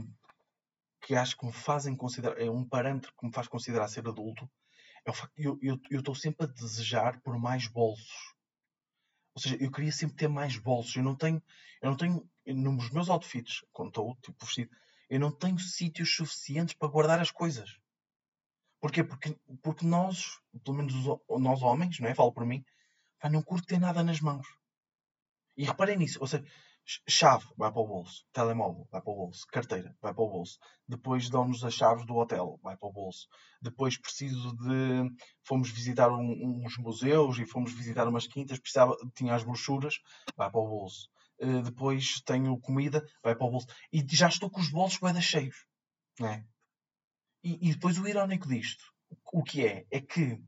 que 1.01 1.15
acho 1.15 1.39
que 1.39 1.47
me 1.47 1.53
fazem 1.53 1.97
considerar, 1.97 2.39
é 2.39 2.51
um 2.51 2.69
parâmetro 2.69 3.15
que 3.19 3.27
me 3.27 3.33
faz 3.33 3.49
considerar 3.49 3.89
ser 3.89 4.07
adulto, 4.07 4.51
é 5.05 5.11
o 5.11 5.15
facto 5.15 5.33
eu 5.39 5.81
estou 5.91 6.15
sempre 6.15 6.45
a 6.45 6.51
desejar 6.51 7.21
por 7.23 7.39
mais 7.39 7.67
bolsos. 7.67 8.38
Ou 9.39 9.41
seja, 9.41 9.57
eu 9.61 9.71
queria 9.71 9.93
sempre 9.93 10.17
ter 10.17 10.27
mais 10.27 10.57
bolsos. 10.57 10.97
Eu 10.97 11.05
não 11.05 11.15
tenho, 11.15 11.41
eu 11.81 11.91
não 11.91 11.97
tenho 11.97 12.29
nos 12.45 12.91
meus 12.91 13.09
outfits, 13.09 13.65
quando 13.73 13.91
estou 13.91 14.17
tipo 14.17 14.45
vestido, 14.45 14.69
eu 15.09 15.21
não 15.21 15.31
tenho 15.31 15.61
sítios 15.61 16.13
suficientes 16.13 16.75
para 16.75 16.89
guardar 16.89 17.21
as 17.21 17.31
coisas. 17.31 17.79
Porquê? 18.81 19.05
Porque, 19.05 19.39
porque 19.63 19.87
nós, 19.87 20.41
pelo 20.65 20.77
menos 20.77 20.93
os, 20.93 21.41
nós 21.41 21.63
homens, 21.63 22.01
não 22.01 22.09
é? 22.09 22.17
Falo 22.17 22.33
por 22.33 22.45
mim, 22.45 22.65
não 23.31 23.41
curto 23.41 23.69
ter 23.69 23.79
nada 23.79 24.03
nas 24.03 24.21
mãos. 24.21 24.49
E 25.57 25.65
reparem 25.65 25.99
nisso, 25.99 26.19
ou 26.21 26.27
seja, 26.27 26.45
chave 27.07 27.45
vai 27.57 27.71
para 27.71 27.81
o 27.81 27.87
bolso, 27.87 28.25
telemóvel 28.33 28.89
vai 28.91 29.03
para 29.03 29.13
o 29.13 29.17
bolso, 29.17 29.47
carteira 29.53 29.95
vai 30.01 30.15
para 30.15 30.23
o 30.23 30.31
bolso. 30.31 30.59
Depois 30.87 31.29
dão-nos 31.29 31.63
as 31.63 31.75
chaves 31.75 32.07
do 32.07 32.17
hotel, 32.17 32.59
vai 32.63 32.77
para 32.77 32.89
o 32.89 32.93
bolso. 32.93 33.29
Depois 33.61 33.99
preciso 33.99 34.57
de. 34.57 35.11
Fomos 35.45 35.71
visitar 35.71 36.11
um, 36.11 36.65
uns 36.65 36.79
museus 36.79 37.39
e 37.39 37.47
fomos 37.47 37.73
visitar 37.73 38.09
umas 38.09 38.27
quintas, 38.27 38.59
precisava, 38.59 38.97
tinha 39.15 39.35
as 39.35 39.45
brochuras, 39.45 40.01
vai 40.37 40.51
para 40.51 40.61
o 40.61 40.69
bolso. 40.69 41.09
Uh, 41.41 41.63
depois 41.63 42.21
tenho 42.23 42.59
comida, 42.59 43.07
vai 43.23 43.37
para 43.37 43.47
o 43.47 43.51
bolso. 43.51 43.67
E 43.93 44.05
já 44.11 44.29
estou 44.29 44.51
com 44.51 44.61
os 44.61 44.71
bolsos 44.71 44.99
bem 44.99 45.21
cheios. 45.21 45.67
Não 46.19 46.29
é? 46.29 46.45
E, 47.45 47.69
e 47.69 47.73
depois 47.75 47.99
o 47.99 48.09
irónico 48.09 48.49
disto, 48.49 48.85
o 49.33 49.43
que 49.43 49.65
é? 49.65 49.87
É 49.91 50.01
que 50.01 50.43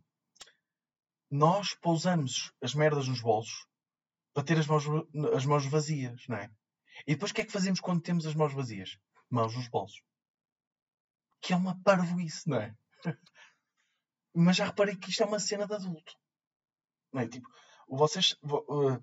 nós 1.31 1.75
pousamos 1.75 2.53
as 2.61 2.75
merdas 2.75 3.07
nos 3.07 3.21
bolsos 3.21 3.70
para 4.33 4.45
ter 4.45 4.59
as 4.59 4.67
mãos, 4.67 4.85
as 5.35 5.45
mãos 5.45 5.67
vazias, 5.67 6.27
não 6.29 6.37
é? 6.37 6.51
E 7.07 7.15
depois 7.15 7.31
o 7.31 7.35
que 7.35 7.41
é 7.41 7.45
que 7.45 7.53
fazemos 7.53 7.81
quando 7.81 8.03
temos 8.03 8.27
as 8.27 8.35
mãos 8.35 8.53
vazias? 8.53 8.99
Mãos 9.29 9.55
nos 9.57 9.69
bolsos. 9.69 10.03
Que 11.41 11.53
é 11.53 11.57
uma 11.57 11.81
parvoíce, 11.83 12.49
não 12.49 12.59
é? 12.59 12.77
Mas 14.35 14.57
já 14.57 14.67
reparei 14.67 14.97
que 14.97 15.11
isto 15.11 15.23
é 15.23 15.27
uma 15.27 15.41
cena 15.41 15.67
de 15.67 15.75
adulto. 15.75 16.13
Não 17.13 17.23
é? 17.23 17.29
Tipo, 17.29 17.49
vocês, 17.89 18.37
uh, 18.43 19.03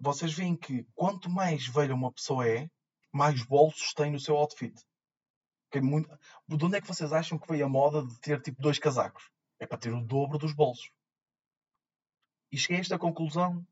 vocês 0.00 0.32
veem 0.32 0.56
que 0.56 0.84
quanto 0.94 1.30
mais 1.30 1.66
velha 1.68 1.94
uma 1.94 2.12
pessoa 2.12 2.48
é, 2.48 2.68
mais 3.12 3.44
bolsos 3.44 3.92
tem 3.94 4.10
no 4.10 4.18
seu 4.18 4.36
outfit. 4.36 4.74
Que 5.70 5.78
é 5.78 5.80
muito... 5.80 6.08
De 6.48 6.64
onde 6.64 6.76
é 6.76 6.80
que 6.80 6.88
vocês 6.88 7.12
acham 7.12 7.38
que 7.38 7.48
veio 7.48 7.66
a 7.66 7.68
moda 7.68 8.04
de 8.04 8.18
ter 8.20 8.40
tipo 8.40 8.60
dois 8.60 8.78
casacos? 8.78 9.30
É 9.58 9.66
para 9.66 9.78
ter 9.78 9.92
o 9.92 10.04
dobro 10.04 10.38
dos 10.38 10.52
bolsos. 10.52 10.90
E 12.50 12.58
cheguei 12.58 12.78
a 12.78 12.80
esta 12.80 12.98
conclusão 12.98 13.66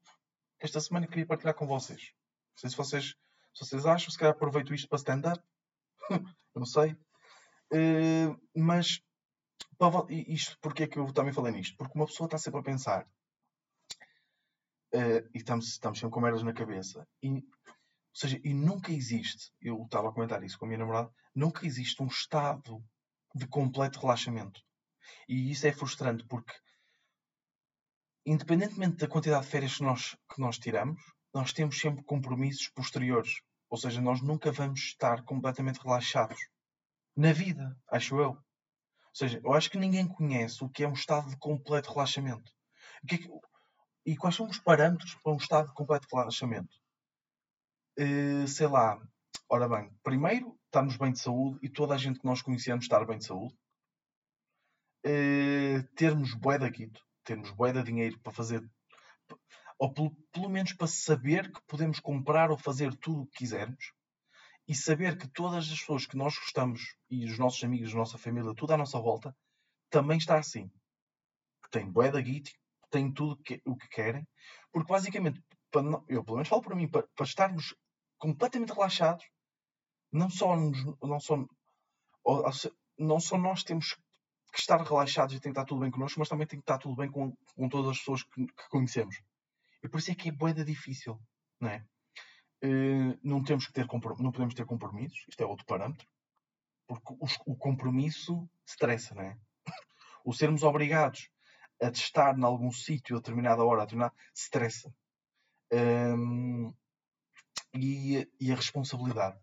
esta 0.63 0.81
semana 0.81 1.09
queria 1.09 1.27
partilhar 1.27 1.55
com 1.55 1.67
vocês. 1.67 2.13
Não 2.53 2.59
sei 2.59 2.71
se 2.71 2.77
vocês, 2.77 3.05
se 3.53 3.67
vocês 3.67 3.85
acham, 3.85 4.11
se 4.11 4.19
calhar 4.19 4.33
aproveito 4.33 4.73
isto 4.73 4.89
para 4.89 4.99
stand-up. 4.99 5.43
não 6.55 6.65
sei. 6.65 6.93
Uh, 7.73 8.39
mas 8.57 9.03
para, 9.77 10.07
isto, 10.11 10.57
porque 10.61 10.85
é 10.85 10.87
que 10.87 10.99
eu 10.99 11.13
também 11.13 11.33
falei 11.33 11.53
nisto? 11.53 11.77
Porque 11.77 11.99
uma 11.99 12.07
pessoa 12.07 12.27
está 12.27 12.39
sempre 12.39 12.61
a 12.61 12.63
pensar 12.63 13.05
uh, 14.95 15.29
e 15.35 15.39
estamos, 15.39 15.67
estamos 15.69 15.99
sempre 15.99 16.15
com 16.15 16.21
merdas 16.21 16.45
na 16.45 16.53
cabeça. 16.53 17.09
E, 17.21 17.31
ou 17.31 17.43
seja, 18.15 18.41
e 18.45 18.55
nunca 18.55 18.93
existe, 18.93 19.51
eu 19.61 19.83
estava 19.83 20.11
a 20.11 20.13
comentar 20.13 20.45
isso 20.45 20.59
com 20.59 20.67
a 20.67 20.69
minha 20.69 20.79
namorada, 20.79 21.13
nunca 21.35 21.67
existe 21.67 22.01
um 22.03 22.07
estado 22.07 22.85
de 23.35 23.49
completo 23.49 23.99
relaxamento. 24.01 24.61
E 25.29 25.51
isso 25.51 25.67
é 25.67 25.73
frustrante 25.73 26.25
porque 26.27 26.53
independentemente 28.25 28.97
da 28.97 29.09
quantidade 29.09 29.45
de 29.45 29.51
férias 29.51 29.77
que 29.77 29.83
nós, 29.83 30.16
que 30.33 30.41
nós 30.41 30.59
tiramos, 30.59 31.01
nós 31.35 31.53
temos 31.53 31.79
sempre 31.79 32.05
compromissos 32.05 32.68
posteriores. 32.68 33.41
Ou 33.68 33.79
seja, 33.79 34.01
nós 34.01 34.20
nunca 34.20 34.53
vamos 34.53 34.81
estar 34.81 35.25
completamente 35.25 35.81
relaxados. 35.81 36.39
Na 37.16 37.33
vida, 37.33 37.77
acho 37.91 38.18
eu. 38.20 38.31
Ou 38.31 39.14
seja, 39.14 39.41
eu 39.43 39.53
acho 39.53 39.70
que 39.70 39.79
ninguém 39.79 40.07
conhece 40.07 40.62
o 40.62 40.68
que 40.68 40.85
é 40.85 40.89
um 40.89 40.93
estado 40.93 41.29
de 41.31 41.37
completo 41.37 41.91
relaxamento. 41.91 42.53
É 43.05 43.16
que, 43.16 43.29
e 44.07 44.16
quais 44.16 44.35
são 44.35 44.47
os 44.49 44.59
parâmetros 44.59 45.14
para 45.16 45.33
um 45.33 45.37
estado 45.37 45.68
de 45.68 45.75
completo 45.75 46.07
relaxamento? 46.11 46.77
Uh, 47.99 48.47
sei 48.47 48.66
lá. 48.66 49.01
Ora 49.49 49.68
bem, 49.68 49.91
primeiro, 50.03 50.59
estarmos 50.66 50.97
bem 50.97 51.12
de 51.12 51.20
saúde 51.20 51.59
e 51.62 51.68
toda 51.68 51.95
a 51.95 51.99
gente 51.99 52.18
que 52.18 52.27
nós 52.27 52.41
conhecemos 52.41 52.85
estar 52.85 53.05
bem 53.05 53.18
de 53.18 53.27
saúde. 53.27 53.55
Uh, 55.05 55.83
termos 55.95 56.35
bué 56.35 56.59
da 56.59 56.68
guito, 56.68 57.03
termos 57.25 57.51
bué 57.51 57.73
de 57.73 57.83
dinheiro 57.83 58.18
para 58.20 58.33
fazer 58.33 58.62
ou 59.79 59.93
pelo, 59.93 60.14
pelo 60.33 60.49
menos 60.49 60.73
para 60.73 60.87
saber 60.87 61.51
que 61.53 61.61
podemos 61.66 61.99
comprar 61.99 62.51
ou 62.51 62.59
fazer 62.59 62.95
tudo 62.97 63.23
o 63.23 63.27
que 63.27 63.39
quisermos 63.39 63.93
e 64.68 64.75
saber 64.75 65.18
que 65.18 65.29
todas 65.29 65.70
as 65.70 65.81
pessoas 65.81 66.07
que 66.07 66.16
nós 66.16 66.37
gostamos 66.39 66.97
e 67.11 67.25
os 67.25 67.39
nossos 67.39 67.62
amigos, 67.64 67.93
a 67.93 67.99
nossa 67.99 68.16
família, 68.16 68.55
tudo 68.55 68.73
à 68.73 68.77
nossa 68.77 69.01
volta, 69.01 69.37
também 69.91 70.18
está 70.18 70.39
assim. 70.39 70.70
Tem 71.70 71.91
bué 71.91 72.12
da 72.12 72.20
guita, 72.20 72.51
tem 72.91 73.12
tudo 73.12 73.43
que, 73.43 73.61
o 73.64 73.77
que 73.77 73.89
querem, 73.89 74.27
porque 74.70 74.93
basicamente, 74.93 75.43
para, 75.70 75.83
eu 76.09 76.23
pelo 76.23 76.37
menos 76.37 76.49
falo 76.49 76.62
para 76.62 76.77
mim, 76.77 76.89
para, 76.89 77.07
para 77.16 77.27
estarmos 77.27 77.75
completamente 78.18 78.73
relaxados, 78.73 79.25
não 80.12 80.31
só, 80.31 80.55
não 80.57 81.18
só, 81.18 81.45
não 82.99 83.18
só 83.18 83.39
nós 83.39 83.64
temos 83.64 83.97
que 84.53 84.61
estar 84.61 84.81
relaxados 84.83 85.35
e 85.35 85.41
tem 85.41 85.53
que 85.53 85.59
estar 85.59 85.65
tudo 85.65 85.81
bem 85.81 85.91
connosco, 85.91 86.21
mas 86.21 86.29
também 86.29 86.47
tem 86.47 86.59
que 86.59 86.63
estar 86.63 86.79
tudo 86.79 86.95
bem 86.95 87.11
com, 87.11 87.35
com 87.55 87.69
todas 87.69 87.93
as 87.93 87.99
pessoas 87.99 88.23
que, 88.23 88.47
que 88.47 88.69
conhecemos. 88.69 89.21
E 89.83 89.89
por 89.89 89.99
isso 89.99 90.11
é 90.11 90.15
que 90.15 90.29
é 90.29 90.33
boeda 90.33 90.65
difícil, 90.65 91.19
não 91.59 91.71
é? 91.71 91.85
Uh, 92.65 93.19
não 93.23 93.43
temos 93.43 93.67
que 93.67 93.73
ter 93.73 93.87
não 93.87 94.31
podemos 94.31 94.55
ter 94.55 94.65
compromissos, 94.65 95.25
isto 95.29 95.43
é 95.43 95.47
outro 95.47 95.67
parâmetro, 95.67 96.07
porque 96.87 97.13
o, 97.13 97.53
o 97.53 97.57
compromisso 97.57 98.49
estressa, 98.67 99.15
não 99.15 99.23
é? 99.23 99.37
o 100.25 100.33
sermos 100.33 100.63
obrigados 100.63 101.29
a 101.83 101.89
estar 101.89 102.39
em 102.39 102.45
algum 102.45 102.71
sítio 102.71 103.17
a 103.17 103.19
determinada 103.19 103.65
hora, 103.65 103.83
a 103.83 103.85
determinada, 103.85 104.15
estressa. 104.35 104.95
Um, 105.73 106.67
ehm, 106.67 106.75
e, 107.75 108.29
e, 108.39 108.53
a 108.53 108.55
responsabilidade. 108.55 109.39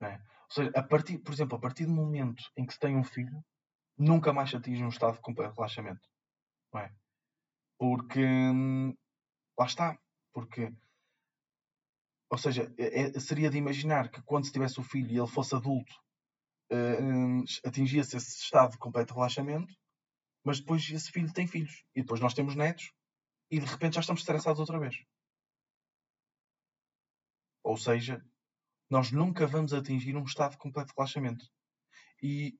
É? 0.00 0.14
Ou 0.14 0.50
seja, 0.50 0.72
a 0.74 0.82
partir, 0.82 1.18
por 1.18 1.32
exemplo, 1.32 1.56
a 1.56 1.60
partir 1.60 1.86
do 1.86 1.92
momento 1.92 2.42
em 2.56 2.66
que 2.66 2.72
se 2.72 2.78
tem 2.78 2.96
um 2.96 3.04
filho, 3.04 3.44
nunca 3.98 4.32
mais 4.32 4.54
atinge 4.54 4.84
um 4.84 4.88
estado 4.88 5.14
de 5.14 5.20
completo 5.20 5.54
relaxamento. 5.54 6.08
Não 6.72 6.80
é? 6.80 6.94
Porque 7.78 8.24
lá 9.58 9.66
está. 9.66 9.98
Porque 10.32 10.72
ou 12.30 12.36
seja, 12.36 12.72
é, 12.78 13.16
é, 13.16 13.20
seria 13.20 13.50
de 13.50 13.56
imaginar 13.56 14.10
que 14.10 14.22
quando 14.22 14.44
se 14.44 14.52
tivesse 14.52 14.78
o 14.78 14.82
filho 14.82 15.10
e 15.10 15.18
ele 15.18 15.26
fosse 15.26 15.54
adulto, 15.54 15.92
uh, 16.70 17.44
atingia-se 17.66 18.16
esse 18.16 18.42
estado 18.42 18.72
de 18.72 18.78
completo 18.78 19.14
relaxamento, 19.14 19.74
mas 20.44 20.60
depois 20.60 20.88
esse 20.90 21.10
filho 21.10 21.32
tem 21.32 21.46
filhos. 21.46 21.84
E 21.94 22.02
depois 22.02 22.20
nós 22.20 22.34
temos 22.34 22.54
netos 22.54 22.92
e 23.50 23.58
de 23.58 23.66
repente 23.66 23.94
já 23.94 24.00
estamos 24.00 24.20
estressados 24.20 24.60
outra 24.60 24.78
vez. 24.78 24.96
Ou 27.62 27.76
seja, 27.76 28.22
nós 28.90 29.10
nunca 29.10 29.46
vamos 29.46 29.72
atingir 29.72 30.14
um 30.16 30.24
estado 30.24 30.52
de 30.52 30.58
completo 30.58 30.92
relaxamento. 30.96 31.46
E, 32.22 32.58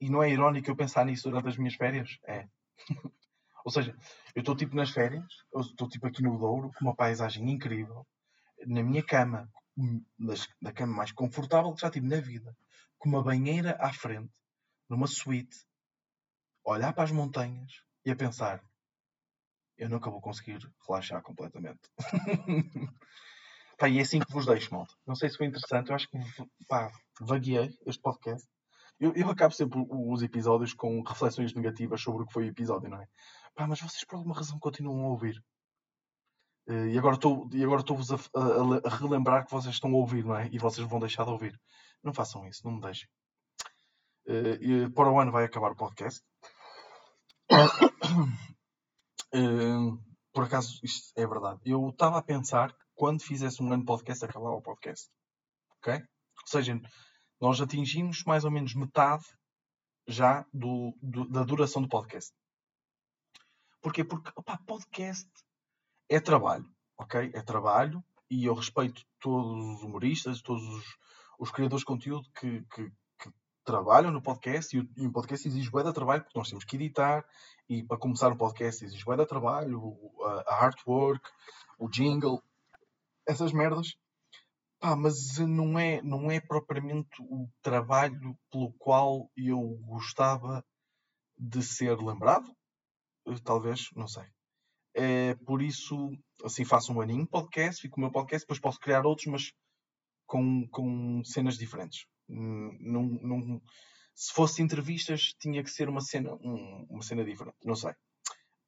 e 0.00 0.10
não 0.10 0.22
é 0.22 0.30
irónico 0.30 0.70
eu 0.70 0.76
pensar 0.76 1.04
nisso 1.04 1.28
durante 1.28 1.48
as 1.48 1.56
minhas 1.56 1.74
férias? 1.74 2.18
É. 2.26 2.48
Ou 3.64 3.72
seja, 3.72 3.96
eu 4.34 4.40
estou 4.40 4.54
tipo 4.54 4.76
nas 4.76 4.90
férias, 4.90 5.26
estou 5.56 5.88
tipo 5.88 6.06
aqui 6.06 6.22
no 6.22 6.38
Douro, 6.38 6.70
com 6.72 6.84
uma 6.84 6.94
paisagem 6.94 7.50
incrível, 7.50 8.06
na 8.64 8.82
minha 8.82 9.02
cama, 9.02 9.50
na 10.60 10.72
cama 10.72 10.94
mais 10.94 11.10
confortável 11.10 11.74
que 11.74 11.80
já 11.80 11.90
tive 11.90 12.06
na 12.06 12.20
vida, 12.20 12.56
com 12.96 13.08
uma 13.08 13.22
banheira 13.22 13.76
à 13.80 13.92
frente, 13.92 14.32
numa 14.88 15.06
suíte, 15.06 15.56
olhar 16.64 16.92
para 16.92 17.04
as 17.04 17.10
montanhas 17.10 17.82
e 18.04 18.10
a 18.10 18.16
pensar: 18.16 18.62
eu 19.76 19.88
nunca 19.88 20.10
vou 20.10 20.20
conseguir 20.20 20.58
relaxar 20.86 21.22
completamente. 21.22 21.80
pá, 23.78 23.88
e 23.88 23.98
é 23.98 24.02
assim 24.02 24.20
que 24.20 24.32
vos 24.32 24.46
deixo, 24.46 24.72
malta. 24.72 24.94
Não 25.06 25.14
sei 25.14 25.28
se 25.28 25.36
foi 25.36 25.46
interessante, 25.46 25.90
eu 25.90 25.96
acho 25.96 26.08
que 26.08 26.18
pá, 26.68 26.90
vagueei 27.20 27.76
este 27.86 28.00
podcast. 28.00 28.48
Eu, 28.98 29.12
eu 29.14 29.28
acabo 29.30 29.52
sempre 29.52 29.84
os 29.88 30.22
episódios 30.22 30.72
com 30.72 31.02
reflexões 31.02 31.54
negativas 31.54 32.00
sobre 32.00 32.22
o 32.22 32.26
que 32.26 32.32
foi 32.32 32.44
o 32.44 32.50
episódio, 32.50 32.88
não 32.88 33.00
é? 33.00 33.06
Pá, 33.54 33.66
mas 33.66 33.80
vocês 33.80 34.04
por 34.04 34.16
alguma 34.16 34.34
razão 34.34 34.58
continuam 34.58 35.04
a 35.04 35.08
ouvir. 35.08 35.42
Uh, 36.68 36.88
e 36.88 36.98
agora 36.98 37.14
estou-vos 37.14 38.10
a, 38.10 38.16
a, 38.16 38.88
a, 38.88 38.96
relembrar 38.96 39.44
que 39.44 39.52
vocês 39.52 39.74
estão 39.74 39.90
a 39.90 39.96
ouvir, 39.96 40.24
não 40.24 40.34
é? 40.34 40.48
E 40.50 40.58
vocês 40.58 40.86
vão 40.88 40.98
deixar 40.98 41.24
de 41.24 41.30
ouvir. 41.30 41.60
Não 42.02 42.12
façam 42.12 42.46
isso, 42.46 42.62
não 42.64 42.72
me 42.72 42.80
deixem. 42.80 43.08
Uh, 44.26 44.56
e 44.60 44.90
para 44.90 45.10
o 45.10 45.20
ano 45.20 45.30
vai 45.30 45.44
acabar 45.44 45.70
o 45.70 45.76
podcast. 45.76 46.20
Uh, 49.32 50.02
por 50.32 50.44
acaso, 50.44 50.80
isto 50.82 51.12
é 51.16 51.26
verdade. 51.26 51.60
Eu 51.64 51.90
estava 51.90 52.18
a 52.18 52.22
pensar 52.22 52.72
que 52.72 52.84
quando 52.94 53.22
fizesse 53.22 53.62
um 53.62 53.72
ano 53.72 53.82
de 53.82 53.86
podcast, 53.86 54.24
acabava 54.24 54.56
o 54.56 54.62
podcast. 54.62 55.08
Ok? 55.78 55.94
Ou 55.94 56.46
seja, 56.46 56.80
nós 57.40 57.60
atingimos 57.60 58.24
mais 58.24 58.44
ou 58.44 58.50
menos 58.50 58.74
metade 58.74 59.24
já 60.06 60.46
do, 60.52 60.96
do 61.02 61.28
da 61.28 61.42
duração 61.42 61.82
do 61.82 61.88
podcast. 61.88 62.32
Porquê? 63.82 64.04
Porque 64.04 64.30
opa, 64.36 64.58
podcast 64.66 65.28
é 66.08 66.20
trabalho, 66.20 66.68
ok? 66.98 67.30
É 67.34 67.42
trabalho 67.42 68.02
e 68.30 68.44
eu 68.44 68.54
respeito 68.54 69.02
todos 69.20 69.76
os 69.76 69.82
humoristas, 69.82 70.42
todos 70.42 70.62
os, 70.62 70.84
os 71.38 71.50
criadores 71.50 71.80
de 71.80 71.86
conteúdo 71.86 72.28
que, 72.38 72.62
que, 72.74 72.90
que, 73.18 73.30
trabalham 73.64 74.10
no 74.10 74.22
podcast 74.22 74.76
e 74.76 74.80
o, 74.80 74.88
e 74.96 75.06
o 75.06 75.12
podcast 75.12 75.46
exige 75.46 75.70
bué 75.70 75.82
de 75.82 75.92
trabalho 75.92 76.22
porque 76.22 76.38
nós 76.38 76.48
temos 76.48 76.64
que 76.64 76.76
editar 76.76 77.24
e 77.68 77.82
para 77.82 77.98
começar 77.98 78.32
o 78.32 78.36
podcast 78.36 78.84
exige 78.84 79.04
bué 79.04 79.16
de 79.16 79.26
trabalho, 79.26 79.96
a, 80.22 80.54
a 80.54 80.64
artwork, 80.64 81.28
o 81.78 81.88
jingle, 81.88 82.42
essas 83.26 83.52
merdas. 83.52 83.96
Pá, 84.86 84.94
mas 84.94 85.36
não 85.38 85.76
é, 85.76 86.00
não 86.00 86.30
é 86.30 86.38
propriamente 86.38 87.20
o 87.20 87.50
trabalho 87.60 88.38
pelo 88.52 88.72
qual 88.74 89.28
eu 89.36 89.60
gostava 89.82 90.64
de 91.36 91.60
ser 91.60 91.98
lembrado, 91.98 92.48
talvez, 93.42 93.88
não 93.96 94.06
sei. 94.06 94.22
É, 94.94 95.34
por 95.44 95.60
isso, 95.60 96.12
assim, 96.44 96.64
faço 96.64 96.92
um 96.92 97.00
aninho 97.00 97.26
podcast, 97.26 97.82
fico 97.82 97.96
com 97.96 98.00
o 98.00 98.04
meu 98.04 98.12
podcast, 98.12 98.44
depois 98.44 98.60
posso 98.60 98.78
criar 98.78 99.04
outros, 99.04 99.26
mas 99.26 99.52
com, 100.24 100.68
com 100.68 101.20
cenas 101.24 101.58
diferentes. 101.58 102.06
Hum, 102.28 102.78
num, 102.80 103.18
num, 103.20 103.60
se 104.14 104.32
fosse 104.32 104.62
entrevistas, 104.62 105.34
tinha 105.40 105.64
que 105.64 105.70
ser 105.70 105.88
uma 105.88 106.00
cena, 106.00 106.32
um, 106.34 106.86
uma 106.88 107.02
cena 107.02 107.24
diferente, 107.24 107.56
não 107.64 107.74
sei. 107.74 107.90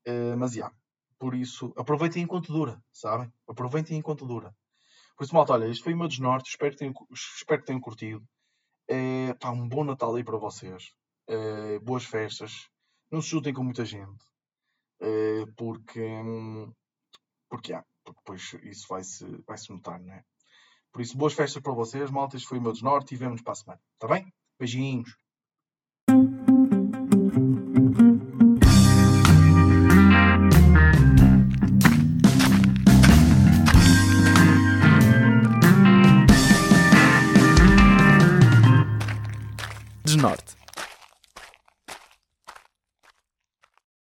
Uh, 0.04 0.36
mas, 0.36 0.50
já, 0.50 0.62
yeah, 0.62 0.76
por 1.16 1.36
isso, 1.36 1.72
aproveitem 1.76 2.24
enquanto 2.24 2.52
dura, 2.52 2.82
sabem? 2.92 3.32
Aproveitem 3.46 3.98
enquanto 3.98 4.26
dura. 4.26 4.52
Por 5.18 5.24
isso, 5.24 5.34
malta, 5.34 5.52
olha, 5.52 5.66
este 5.66 5.82
foi 5.82 5.94
o 5.94 5.96
meu 5.98 6.06
desnorte, 6.06 6.50
espero 6.50 6.70
que 6.70 6.78
tenham, 6.78 6.94
espero 7.12 7.60
que 7.60 7.66
tenham 7.66 7.80
curtido. 7.80 8.24
É, 8.88 9.34
pá, 9.34 9.50
um 9.50 9.68
bom 9.68 9.82
Natal 9.82 10.14
aí 10.14 10.22
para 10.22 10.38
vocês. 10.38 10.92
É, 11.26 11.78
boas 11.80 12.04
festas. 12.04 12.68
Não 13.10 13.20
se 13.20 13.30
juntem 13.30 13.52
com 13.52 13.64
muita 13.64 13.84
gente. 13.84 14.24
Eh, 15.00 15.44
porque, 15.56 16.00
porque, 17.48 17.72
há, 17.72 17.84
porque 18.04 18.20
depois 18.20 18.54
isso 18.62 18.86
vai-se 18.88 19.24
vai 19.46 19.58
-se 19.58 19.70
notar, 19.72 20.00
não 20.00 20.14
é? 20.14 20.22
Por 20.92 21.02
isso, 21.02 21.16
boas 21.16 21.34
festas 21.34 21.62
para 21.62 21.72
vocês, 21.72 22.10
maltas. 22.10 22.44
Foi 22.44 22.58
o 22.58 22.62
meu 22.62 22.72
desnorte 22.72 23.14
e 23.14 23.18
vemos 23.18 23.42
para 23.42 23.52
a 23.52 23.56
semana. 23.56 23.80
Está 23.94 24.06
bem? 24.08 24.32
Beijinhos. 24.58 25.16
snart. 40.28 40.56